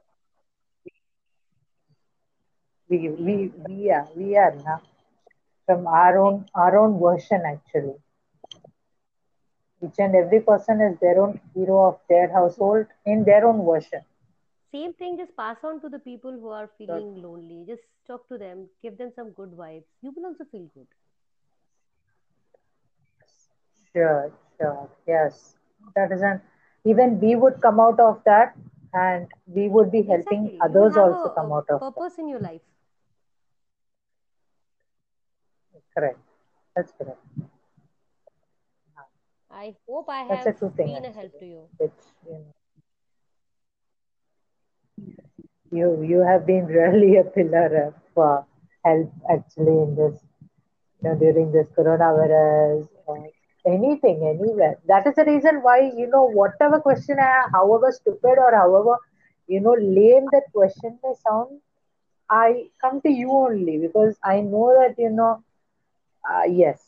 we 2.90 3.10
we 3.10 3.52
we 3.68 3.92
are 3.92 4.08
we 4.16 4.38
are 4.38 4.56
now 4.64 4.82
from 5.66 5.88
our 5.88 6.18
own 6.20 6.46
our 6.54 6.78
own 6.78 7.00
version 7.00 7.42
actually. 7.46 7.96
Each 9.84 10.00
and 10.00 10.16
every 10.16 10.42
person 10.42 10.82
is 10.82 11.00
their 11.00 11.22
own 11.22 11.40
hero 11.54 11.86
of 11.86 12.00
their 12.10 12.32
household 12.32 12.86
in 13.06 13.24
their 13.24 13.46
own 13.48 13.66
version 13.66 14.02
same 14.76 14.94
thing 15.02 15.18
just 15.18 15.36
pass 15.38 15.64
on 15.64 15.82
to 15.82 15.90
the 15.90 16.00
people 16.00 16.32
who 16.32 16.50
are 16.50 16.70
feeling 16.78 17.16
lonely. 17.22 17.66
Just 17.68 17.84
talk 18.08 18.28
to 18.30 18.38
them 18.38 18.70
give 18.82 18.98
them 18.98 19.12
some 19.16 19.32
good 19.32 19.52
vibes. 19.52 19.86
You 20.02 20.12
will 20.16 20.26
also 20.26 20.46
feel 20.46 20.68
good. 20.74 20.88
Sure 23.92 24.32
sure. 24.58 24.90
Yes. 25.08 25.56
That 25.96 26.12
is 26.12 26.22
an 26.22 26.42
even 26.86 27.20
we 27.20 27.36
would 27.36 27.62
come 27.62 27.80
out 27.80 28.00
of 28.00 28.24
that 28.26 28.56
and 28.94 29.28
we 29.48 29.70
would 29.70 29.92
be 29.92 30.04
helping 30.04 30.52
exactly. 30.52 30.60
Others 30.62 30.98
also 30.98 31.30
a, 31.30 31.30
come 31.30 31.52
out 31.52 31.68
of 31.70 31.84
that. 31.96 32.04
purpose 32.04 32.18
in 32.18 32.28
your 32.30 32.40
life. 32.40 32.62
Correct. 35.94 36.20
That's 36.76 36.92
correct. 36.92 37.20
I 39.50 39.76
hope 39.88 40.10
i 40.10 40.24
that's 40.28 40.46
a 40.46 40.54
have 40.54 40.54
true 40.54 40.72
thing 40.76 40.90
been 40.90 41.06
a 41.06 41.12
help 41.12 41.38
to 41.40 41.46
you. 41.46 41.70
You 42.26 42.32
know 42.34 42.65
you 45.78 45.88
you 46.10 46.20
have 46.30 46.46
been 46.46 46.66
really 46.80 47.18
a 47.18 47.24
pillar 47.36 47.70
of 47.88 47.96
uh, 48.28 48.42
help 48.86 49.12
actually 49.36 49.78
in 49.86 49.96
this 50.00 50.16
you 51.02 51.10
know, 51.10 51.16
during 51.24 51.52
this 51.52 51.68
coronavirus 51.78 52.88
or 53.08 53.28
anything, 53.68 54.20
anywhere. 54.34 54.76
That 54.88 55.08
is 55.08 55.16
the 55.16 55.26
reason 55.26 55.62
why, 55.62 55.92
you 55.96 56.08
know, 56.08 56.24
whatever 56.30 56.80
question, 56.80 57.18
I, 57.20 57.44
however 57.54 57.92
stupid 57.92 58.38
or 58.46 58.52
however, 58.56 58.98
you 59.48 59.62
know, 59.62 59.76
lame 59.80 60.26
that 60.32 60.44
question 60.54 60.98
may 61.04 61.14
sound, 61.28 61.60
I 62.30 62.70
come 62.82 63.02
to 63.02 63.10
you 63.10 63.32
only 63.32 63.78
because 63.80 64.16
I 64.24 64.42
know 64.42 64.74
that, 64.80 64.96
you 64.98 65.10
know, 65.10 65.44
uh, 66.30 66.44
yes, 66.50 66.80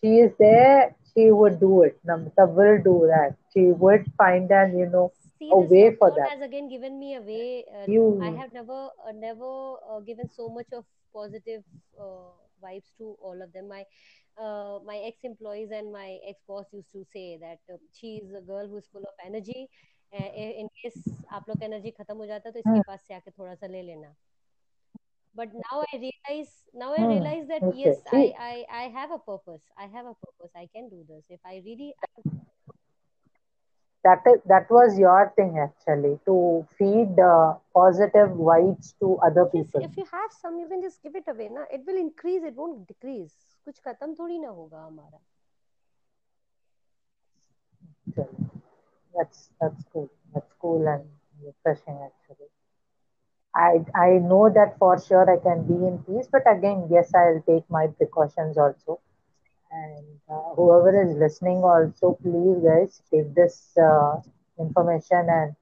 she 0.00 0.18
is 0.20 0.32
there, 0.38 0.94
she 1.14 1.30
would 1.30 1.60
do 1.60 1.82
it. 1.82 1.98
Namita 2.06 2.48
will 2.48 2.78
do 2.82 3.06
that. 3.08 3.36
She 3.52 3.72
would 3.72 4.04
find 4.18 4.50
and 4.50 4.78
you 4.78 4.86
know, 4.86 5.12
see 5.38 5.50
a 5.52 5.58
way 5.58 5.94
for 5.98 6.10
that. 6.16 6.30
has 6.30 6.42
again 6.42 6.68
given 6.68 6.98
me 6.98 7.14
a 7.14 7.20
way 7.20 7.64
uh, 7.74 7.84
you, 7.86 8.20
i 8.22 8.30
have 8.30 8.52
never 8.52 8.88
uh, 9.06 9.12
never 9.14 9.52
uh, 9.90 10.00
given 10.00 10.28
so 10.30 10.48
much 10.48 10.66
of 10.72 10.84
positive 11.12 11.62
uh, 12.00 12.30
vibes 12.62 12.92
to 12.98 13.16
all 13.22 13.40
of 13.42 13.52
them. 13.52 13.68
My 13.68 13.84
uh, 14.42 14.78
my 14.84 14.96
ex 15.08 15.24
employees 15.24 15.70
and 15.72 15.92
my 15.92 16.18
ex 16.28 16.40
boss 16.46 16.66
used 16.72 16.92
to 16.92 17.04
say 17.12 17.38
that 17.40 17.60
uh, 17.72 17.78
she 17.92 18.16
is 18.22 18.34
a 18.34 18.40
girl 18.40 18.68
who 18.68 18.76
is 18.76 18.88
full 18.92 19.02
of 19.02 19.16
energy 19.24 19.68
in 20.12 20.68
case 20.80 20.98
aap 21.36 21.48
log 21.50 21.62
energy 21.68 21.92
khatam 21.96 22.20
ho 22.22 22.26
jata 22.32 22.52
to 22.56 22.62
iske 22.64 22.84
paas 22.90 23.02
se 23.08 23.16
aake 23.16 23.30
thoda 23.38 23.56
sa 23.62 23.70
le 23.72 23.80
lena 23.88 24.10
but 25.40 25.56
now 25.62 25.80
i 25.86 25.98
realize 26.04 26.52
now 26.82 26.90
i 26.98 27.02
realize 27.08 27.48
that 27.48 27.66
okay. 27.70 27.82
yes 27.82 27.98
I, 28.20 28.22
I 28.50 28.54
i 28.82 28.84
have 28.98 29.10
a 29.16 29.18
purpose 29.30 29.66
i 29.86 29.88
have 29.96 30.06
a 30.12 30.14
purpose 30.26 30.52
i 30.62 30.66
can 30.76 30.88
do 30.94 31.04
this. 31.10 31.24
If 31.38 31.40
i 31.52 31.56
really 31.66 31.90
I 32.06 32.35
that 34.05 34.21
is 34.31 34.39
that 34.45 34.69
was 34.69 34.97
your 34.99 35.31
thing 35.35 35.57
actually 35.59 36.19
to 36.25 36.65
feed 36.77 37.19
uh, 37.19 37.53
positive 37.73 38.29
vibes 38.29 38.93
to 38.99 39.17
other 39.29 39.45
Yes, 39.53 39.53
people 39.53 39.79
if 39.79 39.97
you 39.97 40.05
have 40.11 40.31
some, 40.31 40.57
you 40.59 40.67
can 40.67 40.81
just 40.81 41.01
give 41.01 41.15
it 41.15 41.27
away. 41.27 41.49
Na? 41.49 41.65
It 41.71 41.85
will 41.85 41.97
increase, 41.97 42.43
it 42.43 42.55
won't 42.55 42.87
decrease. 42.87 43.35
कुछ 43.65 43.79
खत्म 43.87 44.13
थोड़ी 44.19 44.37
ना 44.39 44.49
होगा 44.59 44.85
हमारा. 44.85 45.19
actually. 48.07 48.45
that's 49.15 49.49
that's 49.61 49.83
cool 49.93 50.09
that's 50.33 50.53
cool 50.61 50.87
and 50.87 51.03
refreshing 51.45 51.97
actually 52.07 52.49
i 53.55 53.73
i 54.01 54.09
know 54.29 54.49
that 54.57 54.77
for 54.79 54.93
sure 55.05 55.25
i 55.33 55.37
can 55.45 55.61
be 55.67 55.77
in 55.89 55.97
peace 56.07 56.27
but 56.31 56.45
again 56.53 56.79
yes 56.89 57.13
i'll 57.21 57.41
take 57.49 57.69
my 57.77 57.85
precautions 57.99 58.57
also 58.57 58.99
and 59.70 60.06
uh, 60.30 60.54
whoever 60.54 60.92
is 61.02 61.16
listening 61.16 61.58
also 61.58 62.18
please 62.22 62.58
guys 62.64 63.02
take 63.10 63.34
this 63.34 63.72
uh, 63.76 64.16
information 64.58 65.26
and 65.28 65.54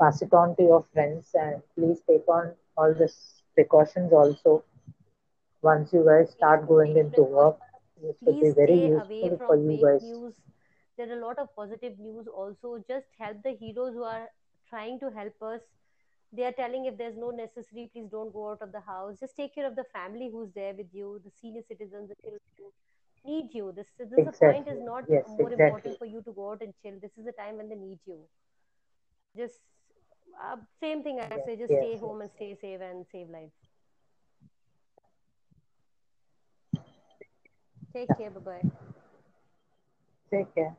pass 0.00 0.22
it 0.22 0.32
on 0.32 0.56
to 0.56 0.62
your 0.62 0.84
friends. 0.92 1.30
And 1.34 1.62
please 1.76 2.00
take 2.08 2.26
on 2.28 2.52
all 2.76 2.94
this 2.94 3.42
precautions 3.54 4.12
also. 4.12 4.64
Once 5.62 5.92
you 5.92 6.04
guys 6.04 6.30
start 6.32 6.66
going 6.66 6.96
into 6.96 7.22
work, 7.22 7.58
this 8.02 8.16
will 8.22 8.40
be 8.40 8.50
very 8.50 8.78
useful 8.88 9.38
for 9.46 9.56
you 9.56 9.78
guys. 9.82 10.02
news. 10.02 10.34
There 10.96 11.10
are 11.10 11.18
a 11.18 11.26
lot 11.26 11.38
of 11.38 11.54
positive 11.54 11.98
news 11.98 12.26
also. 12.26 12.82
Just 12.88 13.06
help 13.18 13.42
the 13.42 13.52
heroes 13.52 13.92
who 13.92 14.02
are 14.02 14.28
trying 14.68 14.98
to 15.00 15.10
help 15.10 15.34
us. 15.42 15.60
They 16.32 16.44
are 16.44 16.52
telling 16.52 16.86
if 16.86 16.96
there's 16.96 17.16
no 17.16 17.30
necessary 17.30 17.90
please 17.92 18.08
don't 18.10 18.32
go 18.32 18.50
out 18.50 18.62
of 18.62 18.72
the 18.72 18.80
house. 18.80 19.18
Just 19.20 19.36
take 19.36 19.54
care 19.54 19.66
of 19.66 19.76
the 19.76 19.84
family 19.92 20.30
who's 20.32 20.50
there 20.54 20.72
with 20.72 20.86
you 20.92 21.20
the 21.24 21.30
senior 21.40 21.62
citizens 21.68 22.08
the 22.08 22.14
children 22.22 22.40
need 23.24 23.54
you 23.54 23.72
this 23.76 23.88
this 23.98 24.12
is 24.12 24.24
the 24.24 24.32
point 24.44 24.68
is 24.68 24.80
not 24.80 25.04
Yes, 25.08 25.24
more 25.26 25.52
exactly. 25.58 25.58
important 25.58 25.98
for 25.98 26.06
you 26.06 26.22
to 26.22 26.32
go 26.32 26.50
out 26.52 26.62
and 26.62 26.74
chill 26.82 26.98
this 27.00 27.16
is 27.18 27.24
the 27.24 27.32
time 27.42 27.56
when 27.56 27.68
they 27.68 27.76
need 27.86 27.98
you 28.06 28.18
just 29.36 29.60
uh, 30.44 30.56
same 30.80 31.02
thing 31.02 31.20
i 31.20 31.36
Yes, 31.36 31.46
say 31.46 31.56
just 31.56 31.74
yes, 31.74 31.80
stay 31.80 31.96
home 31.98 32.20
and 32.22 32.30
stay 32.32 32.54
safe 32.54 32.80
and 32.80 33.06
save 33.12 33.28
lives 33.30 33.54
take 37.94 38.10
Yeah. 38.10 38.16
care 38.16 38.30
bye 38.30 38.40
bye 38.40 38.66
Take 40.30 40.54
care. 40.54 40.76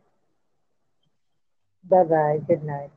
Bye 1.83 2.03
bye. 2.03 2.39
Good 2.47 2.63
night. 2.63 2.91